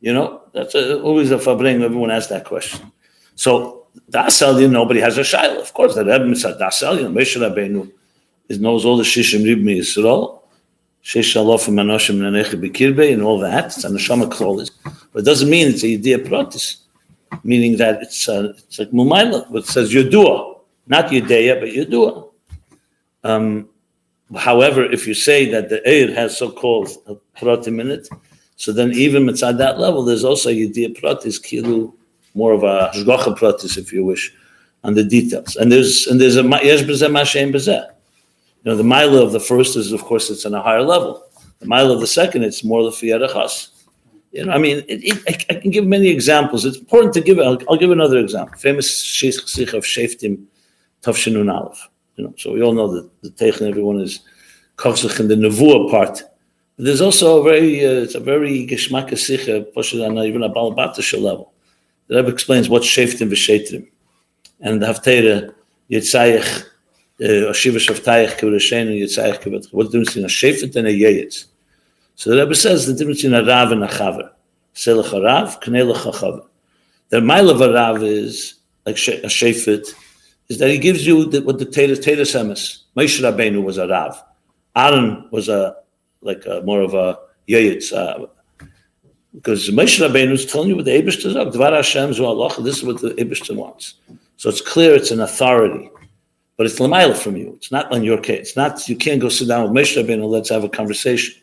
You 0.00 0.12
know, 0.12 0.42
that's 0.52 0.74
a, 0.74 1.00
always 1.00 1.30
a 1.30 1.38
fabring. 1.38 1.82
Everyone 1.82 2.10
asks 2.10 2.28
that 2.28 2.44
question. 2.44 2.92
So 3.34 3.86
Das 4.10 4.40
Elyon, 4.42 4.70
nobody 4.70 5.00
has 5.00 5.18
a 5.18 5.22
shaila. 5.22 5.60
Of 5.60 5.72
course, 5.74 5.94
the 5.94 6.04
Rebbe 6.04 6.24
Misadas 6.24 6.82
Elyon, 6.82 7.12
Moshe 7.12 7.36
Rabbeinu, 7.36 7.90
It 8.48 8.60
knows 8.60 8.84
all 8.84 8.96
the 8.96 9.04
Shishim 9.04 9.42
Ribmi 9.42 9.78
Yisrael, 9.78 10.40
Shesh 11.02 11.34
Alofim 11.34 11.74
Anoshim 11.74 12.18
Nanecha 12.18 12.60
Bekirbe, 12.60 13.12
and 13.12 13.22
all 13.22 13.38
that. 13.38 13.66
It's 13.66 13.84
an 13.84 13.94
Neshama 13.94 14.30
Klolis. 14.30 14.70
But 15.12 15.20
it 15.20 15.24
doesn't 15.24 15.48
mean 15.48 15.68
it's 15.68 15.82
a 15.82 15.86
Yediyah 15.86 16.26
Pratis, 16.26 16.76
meaning 17.42 17.76
that 17.78 18.02
it's, 18.02 18.28
uh, 18.28 18.52
it's 18.56 18.78
like 18.78 18.90
Mumayla, 18.90 19.50
which 19.50 19.64
says 19.64 19.92
Yudua, 19.92 20.58
not 20.86 21.06
Yudea, 21.06 21.60
but 21.60 21.68
Yudua. 21.70 22.30
Um, 23.22 23.68
however, 24.36 24.84
if 24.84 25.06
you 25.06 25.14
say 25.14 25.48
that 25.50 25.70
the 25.70 25.80
Eir 25.86 26.14
has 26.14 26.36
so-called 26.36 26.88
Pratim 27.38 27.80
in 27.80 27.90
it, 27.90 28.08
so 28.56 28.72
then 28.72 28.92
even 28.92 29.28
at 29.28 29.38
that 29.40 29.78
level, 29.78 30.04
there's 30.04 30.24
also 30.24 30.50
Yediyah 30.50 31.00
Pratis, 31.00 31.40
Kilu, 31.40 31.92
more 32.34 32.52
of 32.52 32.62
a 32.62 32.90
Hashgacha 32.94 33.38
Pratis, 33.38 33.78
if 33.78 33.92
you 33.92 34.04
wish, 34.04 34.32
on 34.84 34.94
the 34.94 35.04
details. 35.04 35.56
And 35.56 35.72
there's 35.72 36.06
and 36.06 36.20
there's 36.20 36.36
a 36.36 36.42
Yesh 36.42 36.82
B'zeh 36.82 37.10
Mashem 37.10 37.52
B'zeh. 37.52 37.93
You 38.64 38.70
know, 38.70 38.76
the 38.76 38.84
mila 38.84 39.22
of 39.22 39.32
the 39.32 39.40
first 39.40 39.76
is, 39.76 39.92
of 39.92 40.02
course, 40.02 40.30
it's 40.30 40.46
on 40.46 40.54
a 40.54 40.62
higher 40.62 40.82
level. 40.82 41.22
The 41.58 41.66
mila 41.66 41.94
of 41.94 42.00
the 42.00 42.06
second, 42.06 42.44
it's 42.44 42.64
more 42.64 42.80
lefiyadachas. 42.80 43.68
You 44.32 44.46
know, 44.46 44.52
I 44.52 44.58
mean, 44.58 44.78
it, 44.88 45.04
it, 45.04 45.22
I, 45.28 45.54
I, 45.54 45.60
can 45.60 45.70
give 45.70 45.86
many 45.86 46.08
examples. 46.08 46.64
It's 46.64 46.78
important 46.78 47.12
to 47.14 47.20
give. 47.20 47.38
I'll, 47.38 47.58
I'll 47.68 47.76
give 47.76 47.90
another 47.90 48.18
example. 48.18 48.58
Famous 48.58 49.00
sheikh 49.00 49.34
Sikh 49.46 49.74
of 49.74 49.84
Sheftim 49.84 50.44
Tavshinun 51.02 51.52
Aleph. 51.52 51.88
You 52.16 52.24
know, 52.24 52.34
so 52.38 52.52
we 52.52 52.62
all 52.62 52.72
know 52.72 52.88
that 52.94 53.10
the 53.22 53.30
Teichen, 53.30 53.68
everyone 53.68 54.00
is 54.00 54.20
kochzich 54.76 55.20
in 55.20 55.28
the 55.28 55.34
nevuah 55.34 55.90
part. 55.90 56.22
But 56.76 56.86
there's 56.86 57.02
also 57.02 57.40
a 57.40 57.44
very, 57.44 57.84
uh, 57.84 58.02
it's 58.02 58.14
a 58.14 58.20
very 58.20 58.66
geschmacka 58.66 59.18
sikha, 59.18 59.66
on 59.76 60.18
even 60.18 60.42
a 60.42 60.48
balabatish 60.48 61.12
level. 61.20 61.52
The 62.08 62.16
Rebbe 62.16 62.30
explains 62.30 62.68
what 62.68 62.82
Sheftim 62.82 63.30
v'shetrim. 63.30 63.86
And 64.60 64.82
the 64.82 64.86
Haftarah, 64.86 65.54
Yitzayich, 67.20 67.50
Ashiva 67.50 67.76
Shavtayich 67.76 68.38
Kivashen 68.38 68.82
and 68.82 68.90
Yitzayich 68.90 69.40
Kivat. 69.40 69.72
What 69.72 69.90
the 69.90 69.98
difference 69.98 70.08
between 70.08 70.24
a 70.24 70.28
Shefet 70.28 70.76
and 70.76 70.88
a 70.88 70.92
Yeyetz? 70.92 71.46
So 72.16 72.30
the 72.30 72.38
Rebbe 72.38 72.54
says 72.54 72.86
the 72.86 72.94
difference 72.94 73.22
between 73.22 73.40
a 73.40 73.46
Rav 73.46 73.72
and 73.72 73.84
a 73.84 73.88
Chaver. 73.88 74.30
Selech 74.74 75.12
a 75.12 75.22
Rav, 75.22 75.60
Knelech 75.60 76.06
a 76.06 76.12
Chaver. 76.12 76.46
The 77.10 77.20
mile 77.20 77.50
of 77.50 77.60
a 77.60 77.72
Rav 77.72 78.02
is, 78.02 78.54
like 78.86 78.96
a 78.96 78.98
Shefet, 78.98 79.94
is 80.48 80.58
that 80.58 80.70
he 80.70 80.78
gives 80.78 81.06
you 81.06 81.26
the, 81.26 81.42
what 81.42 81.58
the 81.58 81.66
Teda 81.66 81.96
Teda 81.96 82.22
Semes. 82.22 82.82
Moshe 82.96 83.20
Rabbeinu 83.20 83.62
was 83.62 83.78
a 83.78 83.86
Rav. 83.86 84.22
Aaron 84.76 85.28
was 85.30 85.48
a 85.48 85.76
like 86.20 86.44
a, 86.46 86.62
more 86.62 86.80
of 86.80 86.94
a 86.94 87.18
Yeyetz. 87.48 87.92
Uh, 87.92 88.26
because 89.34 89.68
Moshe 89.70 90.00
Rabbeinu 90.06 90.32
is 90.32 90.46
telling 90.46 90.68
you 90.68 90.76
what 90.76 90.84
the 90.84 90.90
Eibushter 90.90 91.26
is. 91.26 91.34
Dvar 91.34 91.72
Hashem 91.74 92.12
zu 92.12 92.24
Allah. 92.24 92.50
This 92.62 92.78
is 92.78 92.84
what 92.84 93.00
the 93.00 93.10
Eibushter 93.10 93.54
wants. 93.54 93.94
So 94.36 94.48
it's 94.48 94.60
clear 94.60 94.94
it's 94.94 95.10
an 95.10 95.20
authority 95.20 95.90
but 96.56 96.66
it's 96.66 96.78
lamaila 96.78 97.16
from 97.16 97.36
you. 97.36 97.54
It's 97.56 97.72
not 97.72 97.90
on 97.92 98.04
your 98.04 98.18
case. 98.18 98.48
It's 98.48 98.56
not 98.56 98.88
you 98.88 98.96
can't 98.96 99.20
go 99.20 99.28
sit 99.28 99.48
down 99.48 99.64
with 99.64 99.72
Moshe 99.72 99.96
Rabbeinu. 99.96 100.28
Let's 100.28 100.50
have 100.50 100.64
a 100.64 100.68
conversation. 100.68 101.34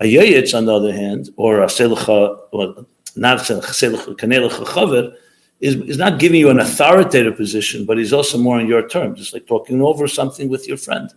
A 0.00 0.04
yayitz, 0.04 0.56
on 0.56 0.66
the 0.66 0.74
other 0.74 0.92
hand, 0.92 1.30
or 1.36 1.62
a 1.62 1.66
selicha, 1.66 2.38
or 2.50 2.86
not 3.16 3.38
selicha 3.38 4.16
kanelicha 4.16 4.64
chaver, 4.64 5.14
is, 5.60 5.76
is 5.76 5.96
not 5.96 6.18
giving 6.18 6.40
you 6.40 6.50
an 6.50 6.58
authoritative 6.58 7.36
position, 7.36 7.86
but 7.86 7.96
he's 7.96 8.12
also 8.12 8.36
more 8.36 8.58
on 8.58 8.66
your 8.66 8.86
terms. 8.88 9.20
It's 9.20 9.32
like 9.32 9.46
talking 9.46 9.80
over 9.80 10.08
something 10.08 10.48
with 10.48 10.66
your 10.66 10.76
friend 10.76 11.12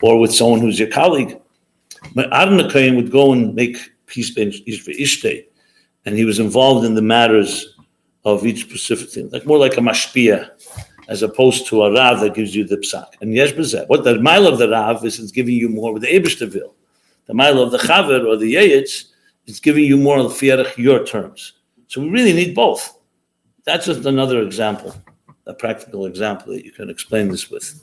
or 0.00 0.18
with 0.18 0.34
someone 0.34 0.60
who's 0.60 0.78
your 0.78 0.88
colleague. 0.88 1.38
But 2.14 2.32
Aaron 2.32 2.96
would 2.96 3.10
go 3.10 3.32
and 3.32 3.54
make 3.54 3.76
peace 4.06 4.30
for 4.30 4.40
Ishte, 4.40 5.44
and 6.04 6.16
he 6.16 6.24
was 6.24 6.38
involved 6.38 6.86
in 6.86 6.94
the 6.94 7.02
matters 7.02 7.76
of 8.24 8.46
each 8.46 8.62
specific 8.62 9.10
thing, 9.10 9.30
like 9.30 9.46
more 9.46 9.58
like 9.58 9.76
a 9.76 9.80
mashpia 9.80 10.55
as 11.08 11.22
opposed 11.22 11.66
to 11.68 11.82
a 11.84 11.92
Rav 11.92 12.20
that 12.20 12.34
gives 12.34 12.54
you 12.54 12.64
the 12.64 12.76
psak. 12.78 13.06
And 13.20 13.32
b'zeh. 13.32 13.88
What 13.88 14.04
the 14.04 14.20
mile 14.20 14.46
of 14.46 14.58
the 14.58 14.68
Rav 14.68 15.04
is, 15.04 15.18
it's 15.18 15.32
giving 15.32 15.54
you 15.54 15.68
more 15.68 15.92
with 15.92 16.02
the 16.02 16.08
Ebishtavil. 16.08 16.72
The 17.26 17.34
mile 17.34 17.60
of 17.60 17.70
the 17.70 17.78
Chaver 17.78 18.26
or 18.26 18.36
the 18.36 18.54
Yeyitz 18.54 19.06
is 19.46 19.60
giving 19.60 19.84
you 19.84 19.96
more 19.96 20.18
of 20.18 20.42
your 20.42 21.04
terms. 21.04 21.52
So 21.88 22.00
we 22.00 22.08
really 22.08 22.32
need 22.32 22.54
both. 22.54 22.98
That's 23.64 23.86
just 23.86 24.04
another 24.04 24.42
example, 24.42 24.94
a 25.46 25.54
practical 25.54 26.06
example 26.06 26.52
that 26.52 26.64
you 26.64 26.72
can 26.72 26.90
explain 26.90 27.28
this 27.28 27.50
with. 27.50 27.82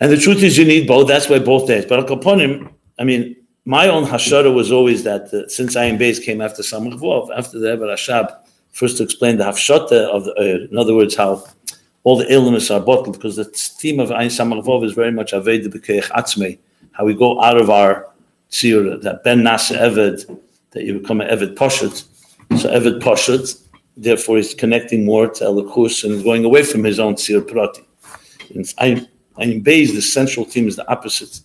And 0.00 0.10
the 0.10 0.16
truth 0.16 0.42
is, 0.42 0.58
you 0.58 0.64
need 0.64 0.88
both. 0.88 1.06
That's 1.06 1.28
why 1.28 1.38
both 1.38 1.68
days. 1.68 1.84
But 1.86 2.00
Al 2.00 2.04
Kaponim, 2.06 2.72
I 2.98 3.04
mean, 3.04 3.36
my 3.64 3.88
own 3.88 4.04
hashara 4.04 4.52
was 4.52 4.72
always 4.72 5.04
that 5.04 5.32
uh, 5.32 5.48
since 5.48 5.76
Ayin 5.76 5.98
Beis 5.98 6.20
came 6.20 6.40
after 6.40 6.62
Samach 6.62 7.30
after 7.36 7.60
the 7.60 7.72
Eber 7.72 7.86
Hashab, 7.86 8.36
first 8.72 8.96
to 8.96 9.04
explain 9.04 9.36
the 9.36 9.44
hafshata 9.44 10.08
of 10.08 10.24
the, 10.24 10.34
uh, 10.36 10.68
in 10.70 10.76
other 10.76 10.94
words, 10.94 11.14
how 11.14 11.44
all 12.04 12.16
the 12.16 12.32
illness 12.32 12.70
are 12.70 12.80
bottled 12.80 13.16
because 13.16 13.36
the 13.36 13.44
theme 13.44 14.00
of 14.00 14.10
Ein 14.10 14.28
Samarvov 14.28 14.84
is 14.84 14.92
very 14.92 15.12
much 15.12 15.32
Aved 15.32 15.66
B'Keich 15.66 16.10
Atzmei, 16.10 16.58
how 16.92 17.04
we 17.04 17.14
go 17.14 17.40
out 17.40 17.60
of 17.60 17.70
our 17.70 18.08
tzir, 18.50 19.00
that 19.02 19.22
Ben 19.22 19.42
Nasa 19.42 19.76
Eved, 19.78 20.38
that 20.72 20.84
you 20.84 20.98
become 20.98 21.20
an 21.20 21.28
Eved 21.28 21.54
Poshet. 21.54 22.04
So 22.58 22.68
Eved 22.68 23.00
Poshet, 23.00 23.60
therefore 23.96 24.38
he's 24.38 24.54
connecting 24.54 25.04
more 25.04 25.28
to 25.28 25.44
Elikus 25.44 26.04
and 26.04 26.22
going 26.24 26.44
away 26.44 26.64
from 26.64 26.84
his 26.84 26.98
own 26.98 27.14
tzir 27.14 27.46
prati. 27.46 27.84
And 28.54 29.08
Ein 29.38 29.62
Beis, 29.62 29.92
the 29.92 30.02
central 30.02 30.44
theme 30.44 30.68
is 30.68 30.76
the 30.76 30.88
opposite. 30.90 31.40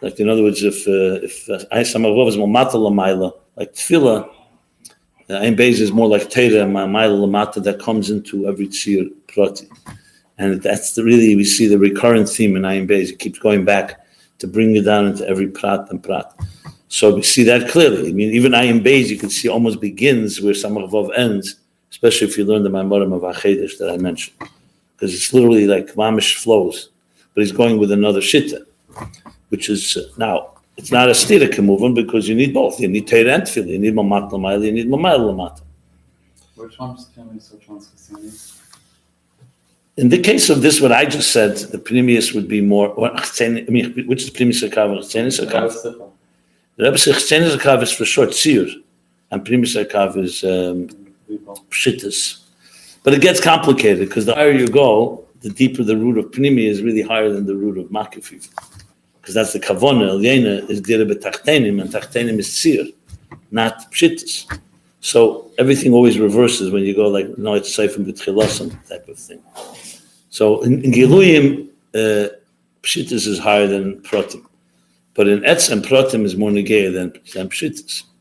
Like 0.00 0.18
in 0.20 0.28
other 0.28 0.42
words, 0.42 0.62
if 0.62 0.86
uh, 0.86 1.24
if 1.24 1.48
uh, 1.48 1.64
Ein 1.72 1.84
Samarvov 1.84 2.28
is 2.28 2.36
Mamata 2.36 2.74
Lamaila, 2.74 3.32
like 3.56 3.74
Tefillah, 3.74 4.28
Ein 5.30 5.56
Beis 5.56 5.80
is 5.80 5.92
more 5.92 6.08
like 6.08 6.30
Teira, 6.30 6.66
Ma'amaila 6.66 7.26
Lamata, 7.26 7.62
that 7.62 7.80
comes 7.80 8.08
into 8.10 8.48
every 8.48 8.68
tzir 8.68 9.10
prati. 9.26 9.68
And 10.38 10.62
that's 10.62 10.94
the, 10.94 11.04
really, 11.04 11.36
we 11.36 11.44
see 11.44 11.66
the 11.66 11.78
recurrent 11.78 12.28
theme 12.28 12.56
in 12.56 12.64
Ein 12.64 12.88
Beis. 12.88 13.10
It 13.10 13.18
keeps 13.18 13.38
going 13.38 13.64
back 13.64 14.00
to 14.38 14.46
bring 14.46 14.74
you 14.74 14.82
down 14.82 15.06
into 15.06 15.28
every 15.28 15.48
prat 15.48 15.90
and 15.90 16.02
prat. 16.02 16.32
So 16.88 17.14
we 17.14 17.22
see 17.22 17.42
that 17.42 17.68
clearly. 17.70 18.08
I 18.08 18.12
mean, 18.12 18.32
even 18.32 18.52
Ayin 18.52 18.82
Beis, 18.82 19.08
you 19.08 19.18
can 19.18 19.28
see 19.28 19.48
almost 19.48 19.80
begins 19.80 20.40
where 20.40 20.54
Samach 20.54 21.10
ends, 21.18 21.56
especially 21.90 22.28
if 22.28 22.38
you 22.38 22.46
learn 22.46 22.62
the 22.62 22.70
Maimorim 22.70 23.12
of 23.12 23.22
Achedish 23.22 23.76
that 23.78 23.90
I 23.90 23.98
mentioned. 23.98 24.36
Because 24.96 25.14
it's 25.14 25.34
literally 25.34 25.66
like 25.66 25.88
Mamish 25.88 26.36
flows. 26.36 26.88
But 27.34 27.42
he's 27.42 27.52
going 27.52 27.78
with 27.78 27.92
another 27.92 28.20
Shitta, 28.20 28.64
which 29.50 29.68
is 29.68 29.96
uh, 29.96 30.02
now 30.16 30.57
it's 30.78 30.92
not 30.92 31.08
a 31.08 31.12
stira 31.12 31.48
movement 31.62 31.96
because 31.96 32.28
you 32.28 32.36
need 32.36 32.54
both. 32.54 32.80
You 32.80 32.88
need 32.88 33.08
Teir 33.08 33.28
and 33.28 33.42
Tefillah. 33.42 33.68
You 33.68 33.78
need 33.80 33.94
Mamat 33.94 34.30
Lamayla, 34.30 34.64
you 34.64 34.72
need 34.72 34.88
Mamayla 34.88 35.24
Lamata. 35.30 35.60
Which 36.54 36.78
one's 36.78 37.08
which 37.16 37.68
one's? 37.68 38.54
In 39.96 40.08
the 40.08 40.18
case 40.18 40.48
of 40.48 40.62
this, 40.62 40.80
what 40.80 40.92
I 40.92 41.04
just 41.04 41.32
said, 41.32 41.56
the 41.56 41.78
Pneumius 41.78 42.32
would 42.32 42.46
be 42.46 42.60
more, 42.60 42.88
I 43.04 43.48
mean, 43.68 44.06
which 44.06 44.22
is 44.22 44.30
Pneumius 44.30 44.68
Akav? 44.68 44.96
Chaseni 44.98 45.44
Akav? 45.44 45.72
The 46.76 46.84
Rebbe 46.84 46.96
says 46.96 47.16
Chaseni 47.16 47.56
Akav 47.56 47.82
is 47.82 47.90
for 47.90 48.04
short 48.04 48.30
Tzir, 48.30 48.72
and 49.32 49.44
Pneumius 49.44 49.84
Akav 49.84 50.16
is 50.16 50.44
um, 50.44 50.88
Pshittas. 51.70 52.44
But 53.02 53.14
it 53.14 53.20
gets 53.20 53.40
complicated 53.40 54.08
because 54.08 54.26
the 54.26 54.34
higher 54.36 54.52
you 54.52 54.68
go, 54.68 55.24
the 55.40 55.50
deeper 55.50 55.82
the 55.82 55.96
root 55.96 56.18
of 56.18 56.26
Pnimi 56.26 56.68
is 56.68 56.82
really 56.82 57.02
higher 57.02 57.32
than 57.32 57.46
the 57.46 57.56
root 57.56 57.78
of 57.78 57.86
Makif 57.86 58.30
because 59.28 59.34
that's 59.34 59.52
the 59.52 59.60
kavona. 59.60 60.08
Eliena 60.08 60.70
is 60.70 60.80
dira 60.80 61.04
betachtenim, 61.04 61.82
and 61.82 61.90
tachtenim 61.90 62.38
is 62.38 62.48
tzir, 62.48 62.94
not 63.50 63.92
pshittis. 63.92 64.50
So 65.00 65.50
everything 65.58 65.92
always 65.92 66.18
reverses 66.18 66.70
when 66.70 66.82
you 66.84 66.94
go 66.94 67.08
like 67.08 67.36
no, 67.36 67.52
it's 67.52 67.76
seifim 67.76 68.06
b'tchilasim 68.06 68.70
type 68.88 69.06
of 69.06 69.18
thing. 69.18 69.42
So 70.30 70.62
in, 70.62 70.82
in 70.82 70.92
Giluyim, 70.92 71.68
uh, 71.94 72.34
is 72.84 73.38
higher 73.38 73.66
than 73.66 74.00
protim, 74.00 74.46
but 75.12 75.28
in 75.28 75.40
etz 75.40 75.70
and 75.70 75.84
protim 75.84 76.24
is 76.24 76.34
more 76.34 76.50
negaya 76.50 76.90
than, 76.90 77.12
than. 77.34 77.50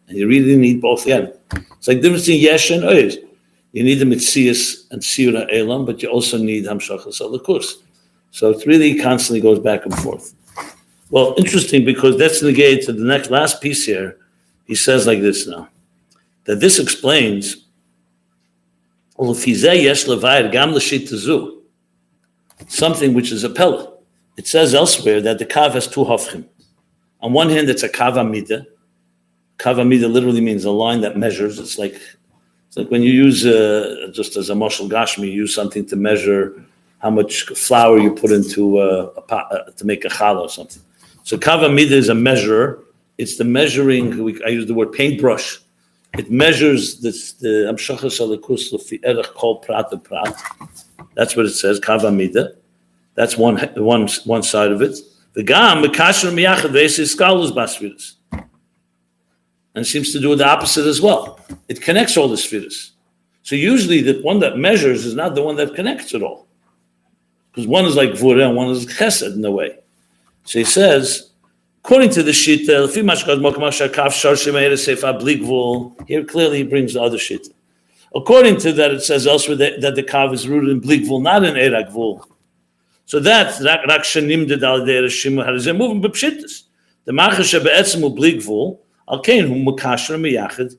And 0.10 0.18
you 0.18 0.28
really 0.28 0.58
need 0.58 0.82
both 0.82 1.06
again. 1.06 1.32
It's 1.78 1.88
like 1.88 2.02
difference 2.02 2.24
between 2.24 2.42
yesh 2.42 2.70
and 2.70 2.84
oir. 2.84 3.12
You 3.72 3.84
need 3.84 4.00
the 4.00 4.06
mitzias 4.06 4.92
and 4.92 5.02
sira 5.02 5.48
elam, 5.54 5.86
but 5.86 6.04
you 6.04 6.10
also 6.10 6.38
need 6.38 6.66
hamshachas 6.66 7.22
alakus. 7.22 7.76
So 8.32 8.50
it 8.50 8.66
really 8.66 9.00
constantly 9.00 9.40
goes 9.40 9.60
back 9.60 9.86
and 9.86 9.96
forth. 10.00 10.34
Well, 11.10 11.36
interesting 11.38 11.86
because 11.86 12.18
that's 12.18 12.42
negated 12.42 12.86
to 12.86 12.94
the 12.94 13.06
next 13.06 13.30
last 13.30 13.62
piece 13.62 13.86
here. 13.86 14.18
He 14.66 14.76
says 14.76 15.08
like 15.08 15.22
this 15.22 15.48
now 15.48 15.70
that 16.44 16.60
this 16.60 16.80
explains 16.80 17.68
something 22.68 23.14
which 23.14 23.32
is 23.32 23.44
a 23.44 23.50
pellet. 23.50 23.90
It 24.38 24.48
says 24.48 24.74
elsewhere 24.74 25.22
that 25.22 25.40
the 25.40 25.46
kav 25.46 25.74
has 25.74 25.88
two 25.88 26.04
hafchim. 26.04 26.46
On 27.22 27.34
one 27.34 27.50
hand, 27.50 27.70
it's 27.70 27.84
a 27.84 27.90
kava 27.90 28.24
mida. 28.24 28.66
Kava 29.58 29.84
mida 29.84 30.08
literally 30.08 30.42
means 30.42 30.66
a 30.66 30.72
line 30.72 31.02
that 31.02 31.18
measures. 31.18 31.60
It's 31.60 31.78
like 31.78 31.96
it's 32.68 32.78
like 32.78 32.92
when 32.92 33.02
you 33.02 33.12
use 33.12 33.46
uh, 33.46 34.10
just 34.14 34.36
as 34.38 34.50
a 34.50 34.56
marshal 34.56 34.88
gashmi, 34.88 35.28
you 35.28 35.34
use 35.34 35.56
something 35.56 35.86
to 35.88 35.96
measure 35.96 36.64
how 37.00 37.10
much 37.10 37.44
flour 37.48 37.98
you 37.98 38.12
put 38.14 38.32
into 38.32 38.80
uh, 38.80 39.12
a 39.18 39.22
pot, 39.22 39.52
uh, 39.52 39.72
to 39.72 39.86
make 39.86 40.06
a 40.06 40.10
challah 40.10 40.42
or 40.42 40.50
something. 40.50 40.82
So 41.28 41.38
kava 41.38 41.68
mida 41.68 41.94
is 41.94 42.08
a 42.08 42.16
measure. 42.16 42.86
It's 43.18 43.36
the 43.36 43.44
measuring. 43.44 44.24
We, 44.24 44.42
I 44.46 44.48
use 44.48 44.66
the 44.66 44.74
word 44.74 44.94
paintbrush. 44.94 45.60
It 46.18 46.32
measures 46.32 47.02
this, 47.02 47.34
the 47.34 47.68
amshachas 47.70 48.22
alakus 48.22 48.72
erech 49.04 49.34
kol 49.34 49.58
prat 49.58 49.92
prat. 50.06 50.42
That's 51.16 51.36
what 51.36 51.46
it 51.46 51.50
says. 51.50 51.82
Kava 51.82 52.14
mida. 52.14 52.54
That's 53.16 53.38
one 53.38 53.58
one 53.76 54.08
one 54.24 54.42
side 54.42 54.72
of 54.72 54.82
it. 54.82 54.98
The 55.34 55.44
gam 55.44 55.84
mekasher 55.84 56.32
miyachad 56.32 56.72
ve'esis 56.72 57.14
skalus 57.14 57.52
basfiras, 57.52 58.14
and 58.32 59.84
it 59.84 59.86
seems 59.86 60.14
to 60.14 60.22
do 60.22 60.34
the 60.34 60.48
opposite 60.48 60.86
as 60.86 61.02
well. 61.02 61.42
It 61.68 61.82
connects 61.82 62.16
all 62.16 62.30
the 62.30 62.38
spheres. 62.38 62.94
So 63.44 63.58
usually 63.58 64.02
the 64.02 64.22
one 64.22 64.40
that 64.40 64.58
measures 64.58 65.06
is 65.06 65.14
not 65.14 65.36
the 65.36 65.44
one 65.44 65.58
that 65.58 65.76
connects 65.76 66.14
it 66.14 66.24
all, 66.24 66.48
because 67.52 67.68
one 67.68 67.84
is 67.84 67.98
like 67.98 68.12
vura 68.12 68.48
and 68.48 68.56
one 68.56 68.70
is 68.70 68.86
chesed 68.86 69.36
in 69.36 69.44
a 69.44 69.52
way. 69.52 69.80
So 70.48 70.60
he 70.60 70.66
says, 70.66 71.32
according 71.84 72.12
to 72.12 72.24
the 72.24 72.32
shita, 72.32 72.88
here 76.08 76.24
clearly 76.24 76.58
he 76.60 76.64
brings 76.64 76.94
the 76.94 77.02
other 77.02 77.18
shita. 77.18 77.50
According 78.16 78.58
to 78.62 78.72
that, 78.72 78.92
it 78.92 79.02
says 79.02 79.28
elsewhere 79.28 79.58
that, 79.58 79.96
the 79.96 80.04
kav 80.04 80.34
is 80.34 80.48
rooted 80.48 80.70
in 80.70 80.80
bligvul, 80.80 81.22
not 81.22 81.44
in 81.44 81.56
erakvul. 81.56 82.26
So 83.06 83.20
that's 83.20 83.62
rak 83.62 84.04
shanim 84.04 84.48
de 84.48 84.56
dal 84.56 84.86
der 84.86 85.04
shimu 85.04 85.44
har 85.44 85.60
ze 85.60 85.74
moving 85.74 86.02
bepshittis. 86.02 86.64
The 87.04 87.12
machash 87.12 87.62
be'etzem 87.62 88.04
u 88.04 88.10
bligvul 88.16 88.80
al 89.06 89.22
kein 89.22 89.48
hu 89.48 89.56
mekasher 89.56 90.18
miyachid 90.18 90.78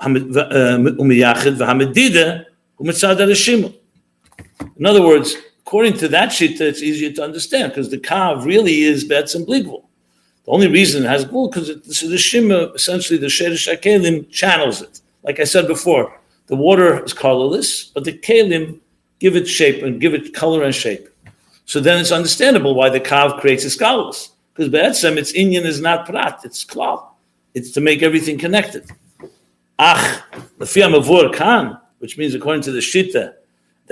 umiyachid 0.00 1.60
uh, 1.60 1.66
v'hamedida 1.66 2.46
hu 2.76 2.84
mitzad 2.84 3.18
shimu. 3.32 3.74
In 4.78 4.86
other 4.86 5.02
words, 5.02 5.36
according 5.72 5.96
to 5.96 6.06
that 6.06 6.28
shita, 6.28 6.60
it's 6.60 6.82
easier 6.82 7.10
to 7.10 7.24
understand 7.24 7.72
because 7.72 7.88
the 7.88 7.96
kav 7.96 8.44
really 8.44 8.82
is 8.82 9.04
be'etzem 9.04 9.46
bligvul. 9.46 9.82
The 10.44 10.50
only 10.50 10.68
reason 10.68 11.02
it 11.02 11.08
has 11.08 11.24
gvul 11.24 11.50
because 11.50 11.68
the 12.10 12.18
shima, 12.18 12.70
essentially 12.74 13.18
the 13.18 13.28
sheresh 13.28 13.74
akelim 13.74 14.28
channels 14.28 14.82
it. 14.82 15.00
Like 15.22 15.40
I 15.40 15.44
said 15.44 15.66
before, 15.66 16.20
the 16.48 16.56
water 16.56 17.02
is 17.02 17.14
colorless, 17.14 17.84
but 17.84 18.04
the 18.04 18.12
kalim 18.12 18.80
give 19.18 19.34
it 19.34 19.48
shape 19.48 19.82
and 19.82 19.98
give 19.98 20.12
it 20.12 20.34
color 20.34 20.62
and 20.62 20.74
shape. 20.74 21.08
So 21.64 21.80
then 21.80 21.98
it's 21.98 22.12
understandable 22.12 22.74
why 22.74 22.90
the 22.90 23.00
kav 23.00 23.40
creates 23.40 23.64
its 23.64 23.76
colors. 23.76 24.32
Because 24.52 24.70
Be'etzem, 24.70 25.16
its 25.16 25.32
inyan 25.32 25.64
is 25.64 25.80
not 25.80 26.04
prat, 26.04 26.42
it's 26.44 26.66
klal. 26.66 27.12
It's 27.54 27.70
to 27.70 27.80
make 27.80 28.02
everything 28.02 28.36
connected. 28.36 28.90
Ach, 29.78 30.22
the 30.58 30.66
mavur 30.66 31.32
kan, 31.32 31.78
which 32.00 32.18
means 32.18 32.34
according 32.34 32.60
to 32.64 32.72
the 32.72 32.80
shita, 32.80 33.36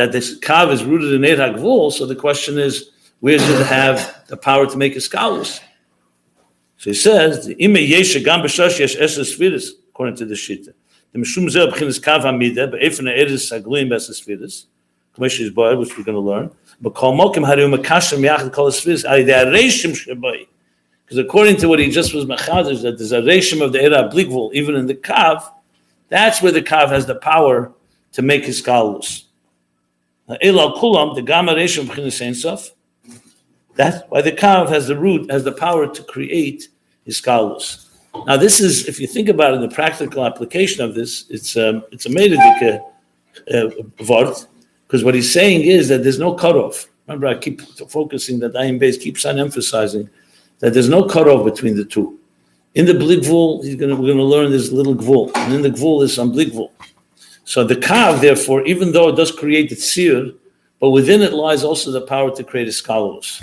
that 0.01 0.13
this 0.13 0.39
kav 0.39 0.73
is 0.73 0.83
rooted 0.83 1.13
in 1.13 1.23
Eid 1.27 1.61
so 1.93 2.07
the 2.07 2.17
question 2.17 2.59
is, 2.59 2.91
where 3.21 3.37
does 3.37 3.51
it 3.51 3.67
have 3.67 4.25
the 4.29 4.37
power 4.37 4.67
to 4.67 4.79
make 4.79 4.97
its 4.97 5.05
scholars? 5.05 5.61
So 6.79 6.89
he 6.89 6.95
says, 6.95 7.47
the 7.47 7.53
ime 7.63 7.75
yesha 7.75 8.25
gam 8.25 8.41
b'shosh 8.41 8.79
yesh 8.81 8.97
esas 8.97 9.73
according 9.91 10.17
to 10.17 10.25
the 10.25 10.35
shita. 10.35 10.73
The 11.13 11.19
mishum 11.19 11.51
zeh 11.51 11.71
b'chinas 11.71 12.01
kav 12.01 12.23
hamida, 12.23 12.71
be'efen 12.71 13.09
ha'eres 13.13 13.51
ha'gluim 13.51 13.91
b'esas 13.91 14.25
sfiris, 14.25 14.65
which 15.17 15.99
we're 15.99 16.05
going 16.05 16.15
to 16.15 16.19
learn. 16.19 16.51
But 16.81 16.95
kol 16.95 17.15
mokim 17.15 17.45
haru 17.45 17.69
makashim 17.69 18.21
yachad 18.27 18.55
kol 18.55 18.71
sfiris, 18.71 19.05
ay 19.05 19.25
de 19.25 19.33
areshim 19.33 19.93
shabai. 19.93 20.47
Because 21.05 21.19
according 21.19 21.57
to 21.57 21.69
what 21.69 21.79
he 21.79 21.91
just 21.91 22.15
was 22.15 22.25
machadish, 22.25 22.81
that 22.81 22.97
there's 22.97 23.13
a 23.13 23.19
of 23.63 23.73
the 23.75 23.83
era 23.83 24.09
blikvul, 24.11 24.55
even 24.55 24.77
in 24.77 24.87
the 24.87 24.95
kav, 24.95 25.43
that's 26.09 26.41
where 26.41 26.53
the 26.53 26.63
kav 26.63 26.89
has 26.89 27.05
the 27.05 27.17
power 27.17 27.71
to 28.13 28.23
make 28.23 28.47
his 28.47 28.63
kalus. 28.63 29.25
Elal 30.39 30.77
kulam, 30.79 31.15
the 31.15 31.23
gamma 31.23 31.55
reshim 31.55 31.87
b'chinas 31.87 32.73
that's 33.81 34.05
why 34.11 34.21
the 34.21 34.33
kav 34.33 34.69
has 34.69 34.89
the 34.89 34.99
root, 34.99 35.31
has 35.31 35.45
the 35.45 35.53
power 35.53 35.87
to 35.87 36.03
create 36.03 36.69
his 37.05 37.21
kalus. 37.21 37.87
Now, 38.27 38.37
this 38.37 38.61
is, 38.61 38.87
if 38.89 39.01
you 39.01 39.07
think 39.07 39.29
about 39.29 39.55
it, 39.55 39.61
the 39.61 39.75
practical 39.75 40.27
application 40.27 40.85
of 40.85 40.95
this, 40.95 41.25
it's 41.31 41.57
um, 41.57 41.85
it's 41.93 42.05
a 42.07 42.11
medidike 42.11 42.83
uh, 43.55 43.71
vort, 44.03 44.47
because 44.87 45.05
what 45.05 45.15
he's 45.15 45.33
saying 45.33 45.63
is 45.63 45.89
that 45.89 46.03
there's 46.03 46.19
no 46.19 46.35
cutoff. 46.35 46.89
Remember, 47.07 47.29
I 47.29 47.37
keep 47.37 47.63
focusing 47.89 48.41
that 48.41 48.55
Ayin 48.55 48.81
Beis 48.81 49.01
keeps 49.01 49.25
on 49.25 49.39
emphasizing 49.39 50.11
that 50.59 50.75
there's 50.75 50.89
no 50.89 51.05
cutoff 51.05 51.45
between 51.45 51.77
the 51.77 51.85
two. 51.85 52.19
In 52.75 52.85
the 52.87 52.93
Bligvul, 52.93 53.65
he's 53.65 53.77
gonna, 53.77 53.95
we're 53.95 54.09
going 54.09 54.19
to 54.19 54.25
learn 54.25 54.51
this 54.51 54.71
little 54.71 54.95
Gvul, 54.95 55.35
and 55.37 55.55
in 55.55 55.63
the 55.63 55.71
Gvul 55.71 56.03
is 56.03 56.15
some 56.15 56.33
Bligvul. 56.33 56.71
So 57.51 57.65
the 57.65 57.75
Kav, 57.75 58.21
therefore, 58.21 58.65
even 58.65 58.93
though 58.93 59.09
it 59.09 59.17
does 59.17 59.33
create 59.33 59.71
the 59.71 59.75
Tzir, 59.75 60.37
but 60.79 60.91
within 60.91 61.21
it 61.21 61.33
lies 61.33 61.65
also 61.65 61.91
the 61.91 62.03
power 62.03 62.31
to 62.37 62.45
create 62.45 62.69
a 62.69 62.73
scholars. 62.73 63.43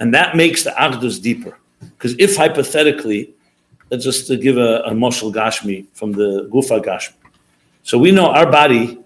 And 0.00 0.12
that 0.12 0.34
makes 0.34 0.64
the 0.64 0.70
Agdus 0.70 1.22
deeper. 1.22 1.56
Because 1.78 2.16
if 2.18 2.34
hypothetically, 2.34 3.32
let's 3.92 4.02
just 4.02 4.26
to 4.26 4.36
give 4.36 4.56
a, 4.56 4.80
a 4.80 4.90
Moshel 4.90 5.32
Gashmi 5.32 5.86
from 5.92 6.10
the 6.10 6.48
Gufa 6.52 6.84
Gashmi. 6.84 7.14
So 7.84 7.96
we 7.96 8.10
know 8.10 8.26
our 8.26 8.50
body 8.50 8.98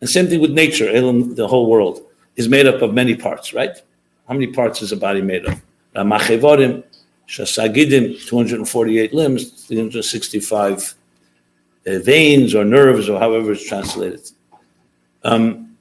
and 0.00 0.10
same 0.10 0.26
thing 0.26 0.40
with 0.40 0.50
nature, 0.50 0.90
the 0.90 1.46
whole 1.46 1.70
world 1.70 2.02
is 2.34 2.48
made 2.48 2.66
up 2.66 2.82
of 2.82 2.92
many 2.92 3.14
parts, 3.14 3.54
right? 3.54 3.80
How 4.26 4.34
many 4.34 4.48
parts 4.48 4.82
is 4.82 4.90
a 4.90 4.96
body 4.96 5.22
made 5.22 5.44
of? 5.46 5.62
Ramachevorim, 5.94 6.82
Shasagidim, 7.28 8.26
248 8.26 9.14
limbs, 9.14 9.48
365 9.68 10.78
uh, 10.78 10.99
veins 11.98 12.54
or 12.54 12.64
nerves 12.64 13.08
or 13.08 13.18
however 13.18 13.52
it's 13.52 13.66
translated. 13.66 14.30
Um, 15.24 15.76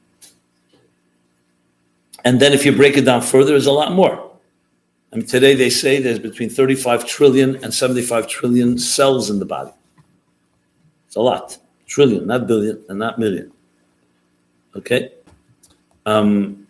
and 2.25 2.39
then 2.39 2.53
if 2.53 2.65
you 2.65 2.75
break 2.75 2.97
it 2.97 3.05
down 3.05 3.21
further, 3.21 3.51
there's 3.51 3.65
a 3.65 3.71
lot 3.71 3.93
more. 3.93 4.31
I 5.11 5.15
mean, 5.15 5.25
today 5.25 5.55
they 5.55 5.69
say 5.69 6.01
there's 6.01 6.19
between 6.19 6.49
35 6.49 7.05
trillion 7.05 7.55
and 7.63 7.73
75 7.73 8.27
trillion 8.27 8.77
cells 8.77 9.29
in 9.29 9.39
the 9.39 9.45
body. 9.45 9.71
It's 11.07 11.15
a 11.15 11.21
lot. 11.21 11.57
Trillion, 11.87 12.27
not 12.27 12.45
billion 12.45 12.83
and 12.89 12.99
not 12.99 13.17
million. 13.17 13.51
Okay. 14.75 15.11
Um, 16.05 16.67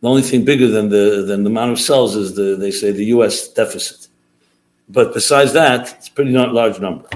the 0.00 0.08
only 0.08 0.22
thing 0.22 0.44
bigger 0.44 0.66
than 0.66 0.88
the 0.88 1.24
than 1.26 1.44
the 1.44 1.50
amount 1.50 1.72
of 1.72 1.78
cells 1.78 2.16
is 2.16 2.34
the 2.34 2.56
they 2.56 2.70
say 2.70 2.90
the 2.90 3.04
U.S. 3.16 3.48
deficit. 3.48 4.08
But 4.88 5.14
besides 5.14 5.52
that, 5.52 5.94
it's 5.96 6.08
a 6.08 6.12
pretty 6.12 6.32
large 6.32 6.80
number. 6.80 7.08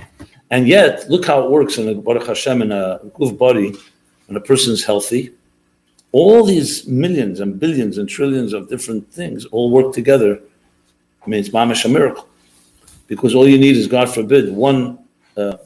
And 0.51 0.69
yet, 0.69 1.11
look 1.11 1.27
how 1.27 1.45
it 1.45 1.51
works 1.51 1.79
in 1.79 1.89
a 1.89 1.95
Baruch 1.95 2.27
Hashem 2.27 2.63
in 2.63 2.73
a 2.73 3.01
goof 3.15 3.37
body 3.37 3.75
when 4.27 4.37
a 4.37 4.41
person 4.41 4.73
is 4.73 4.85
healthy. 4.85 5.33
All 6.13 6.45
these 6.45 6.87
millions 6.87 7.41
and 7.41 7.59
billions 7.59 7.99
and 7.99 8.09
trillions 8.09 8.53
of 8.53 8.69
different 8.69 9.11
things 9.13 9.45
all 9.47 9.71
work 9.71 9.93
together. 9.93 10.41
I 11.25 11.29
mean, 11.29 11.41
it's 11.41 11.51
mamish 11.51 11.85
a 11.85 11.89
miracle 11.89 12.29
because 13.09 13.35
all 13.35 13.49
you 13.49 13.59
need 13.59 13.77
is, 13.77 13.87
God 13.87 14.09
forbid, 14.09 14.55
one 14.55 14.99
uh, 15.37 15.57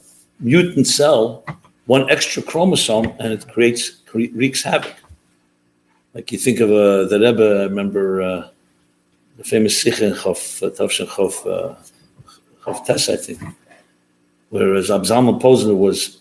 mutant 0.40 0.86
cell, 0.86 1.44
one 1.86 2.10
extra 2.10 2.42
chromosome, 2.42 3.12
and 3.18 3.32
it 3.32 3.46
creates 3.48 4.02
wreaks 4.14 4.62
havoc. 4.62 4.94
Like 6.14 6.32
you 6.32 6.38
think 6.38 6.60
of 6.60 6.70
uh, 6.70 7.04
the 7.04 7.20
Rebbe, 7.20 7.60
I 7.60 7.64
remember 7.64 8.22
uh, 8.22 8.48
the 9.36 9.44
famous 9.44 9.82
Sichin 9.82 10.14
Chof, 10.14 10.62
uh, 10.66 10.70
Tavshin 10.70 11.06
Chof, 11.06 11.46
uh, 11.46 11.76
Chof 12.62 12.84
Tess, 12.84 13.08
I 13.08 13.16
think, 13.16 13.40
whereas 14.50 14.90
Abzalman 14.90 15.40
Posner 15.40 15.76
was 15.76 16.18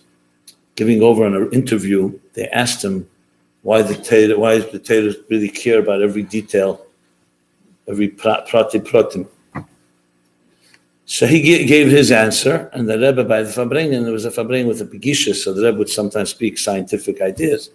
giving 0.76 1.04
over 1.04 1.26
an 1.26 1.52
interview, 1.52 2.18
they 2.34 2.48
asked 2.48 2.84
him 2.84 3.08
why 3.64 3.82
the 3.82 3.96
Torah, 3.96 4.40
why 4.40 4.60
the 4.60 4.80
Torah 4.80 5.14
really 5.30 5.50
care 5.50 5.80
about 5.80 6.02
every 6.02 6.24
detail, 6.24 6.82
every 7.88 8.08
prati 8.08 8.80
pratim. 8.80 9.28
So 11.06 11.26
he 11.26 11.66
gave 11.66 11.90
his 11.90 12.12
answer, 12.12 12.70
and 12.72 12.88
the 12.88 13.00
Rebbe 13.00 13.24
by 13.24 13.42
the 13.42 13.52
Fabring, 13.52 13.96
and 13.96 14.06
there 14.06 14.14
was 14.14 14.26
a 14.26 14.32
Fabring 14.32 14.68
with 14.68 14.80
a 14.80 14.86
Begisha, 14.86 15.34
so 15.34 15.54
the 15.54 15.64
Rebbe 15.66 15.80
would 15.80 15.90
sometimes 15.90 16.30
speak 16.30 16.60
scientific 16.60 17.20
ideas. 17.20 17.72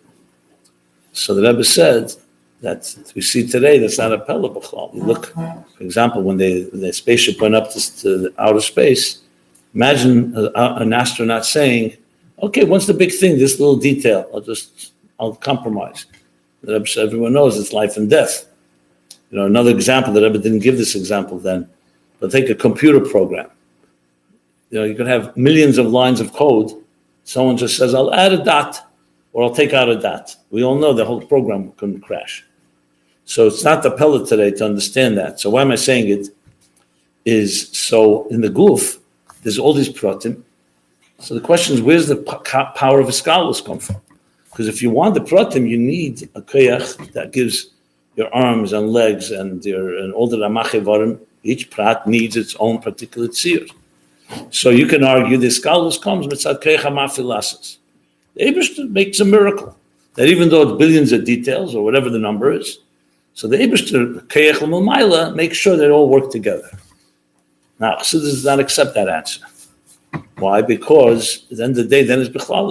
So 1.12 1.34
the 1.34 1.42
Rebbe 1.42 1.64
said 1.64 2.12
that 2.60 2.94
we 3.14 3.22
see 3.22 3.46
today 3.46 3.78
that's 3.78 3.98
not 3.98 4.12
a. 4.12 4.24
You 4.94 5.02
look, 5.02 5.26
for 5.34 5.82
example, 5.82 6.22
when 6.22 6.36
they, 6.36 6.62
the 6.62 6.92
spaceship 6.92 7.40
went 7.40 7.56
up 7.56 7.72
to, 7.72 7.98
to 8.02 8.32
outer 8.38 8.60
space, 8.60 9.23
imagine 9.74 10.34
a, 10.36 10.50
an 10.76 10.92
astronaut 10.92 11.44
saying, 11.44 11.96
okay, 12.42 12.64
what's 12.64 12.86
the 12.86 12.94
big 12.94 13.12
thing? 13.12 13.38
This 13.38 13.58
little 13.58 13.76
detail, 13.76 14.28
I'll 14.32 14.40
just, 14.40 14.92
I'll 15.18 15.34
compromise. 15.34 16.06
Said, 16.64 17.06
everyone 17.06 17.34
knows 17.34 17.58
it's 17.58 17.72
life 17.72 17.96
and 17.96 18.08
death. 18.08 18.46
You 19.30 19.38
know, 19.38 19.46
another 19.46 19.70
example, 19.70 20.12
the 20.12 20.22
Rebbe 20.22 20.38
didn't 20.38 20.60
give 20.60 20.78
this 20.78 20.94
example 20.94 21.38
then, 21.38 21.68
but 22.20 22.30
take 22.30 22.48
a 22.48 22.54
computer 22.54 23.00
program. 23.00 23.50
You 24.70 24.78
know, 24.78 24.84
you 24.84 24.94
could 24.94 25.06
have 25.06 25.36
millions 25.36 25.76
of 25.78 25.86
lines 25.86 26.20
of 26.20 26.32
code. 26.32 26.72
Someone 27.24 27.56
just 27.56 27.76
says, 27.76 27.94
I'll 27.94 28.14
add 28.14 28.32
a 28.32 28.42
dot 28.42 28.90
or 29.32 29.44
I'll 29.44 29.54
take 29.54 29.72
out 29.72 29.88
a 29.88 30.00
dot. 30.00 30.34
We 30.50 30.64
all 30.64 30.76
know 30.76 30.92
the 30.92 31.04
whole 31.04 31.20
program 31.20 31.72
can 31.72 32.00
crash. 32.00 32.44
So 33.24 33.46
it's 33.46 33.64
not 33.64 33.82
the 33.82 33.90
pellet 33.90 34.28
today 34.28 34.50
to 34.52 34.64
understand 34.64 35.18
that. 35.18 35.40
So 35.40 35.50
why 35.50 35.62
am 35.62 35.70
I 35.70 35.76
saying 35.76 36.08
it? 36.08 36.28
Is 37.24 37.70
so 37.70 38.28
in 38.28 38.42
the 38.42 38.50
goof, 38.50 38.98
there's 39.44 39.58
all 39.58 39.72
these 39.72 39.88
pratim. 39.88 40.42
So 41.20 41.34
the 41.34 41.40
question 41.40 41.74
is, 41.76 41.80
where's 41.82 42.08
the 42.08 42.16
power 42.74 42.98
of 42.98 43.08
a 43.08 43.12
scholars 43.12 43.60
come 43.60 43.78
from? 43.78 44.00
Because 44.50 44.66
if 44.66 44.82
you 44.82 44.90
want 44.90 45.14
the 45.14 45.20
pratim, 45.20 45.68
you 45.68 45.78
need 45.78 46.28
a 46.34 46.42
koyach 46.42 47.12
that 47.12 47.30
gives 47.30 47.70
your 48.16 48.34
arms 48.34 48.72
and 48.72 48.90
legs 48.90 49.30
and 49.30 49.64
your 49.64 49.96
and 49.98 50.12
all 50.12 50.26
the 50.26 50.38
ramachevarim. 50.38 51.20
Each 51.44 51.70
prat 51.70 52.06
needs 52.06 52.36
its 52.36 52.56
own 52.58 52.80
particular 52.80 53.28
tzir. 53.28 53.70
So 54.50 54.70
you 54.70 54.86
can 54.86 55.04
argue 55.04 55.36
the 55.36 55.50
scholars 55.50 55.98
comes 55.98 56.26
mitzad 56.26 56.60
koyach 56.60 56.80
amafilasas. 56.80 57.76
The 58.34 58.44
Abishter 58.46 58.90
makes 58.90 59.20
a 59.20 59.24
miracle 59.24 59.76
that 60.14 60.26
even 60.26 60.48
though 60.48 60.62
it's 60.62 60.78
billions 60.78 61.12
of 61.12 61.24
details 61.24 61.74
or 61.74 61.84
whatever 61.84 62.10
the 62.10 62.18
number 62.18 62.50
is, 62.50 62.78
So 63.36 63.48
the 63.48 63.56
Eberster 63.56 64.20
Keyach 64.28 64.60
L'Maila 64.62 65.34
makes 65.34 65.56
sure 65.56 65.76
they 65.76 65.90
all 65.90 66.08
work 66.08 66.30
together. 66.30 66.70
Now, 67.78 67.96
Chassidus 67.96 68.30
does 68.30 68.44
not 68.44 68.60
accept 68.60 68.94
that 68.94 69.08
answer. 69.08 69.40
Why? 70.38 70.62
Because 70.62 71.46
at 71.50 71.56
the 71.56 71.64
end 71.64 71.78
of 71.78 71.84
the 71.84 71.90
day, 71.90 72.04
then 72.04 72.20
it's 72.20 72.30
Bechlal. 72.30 72.70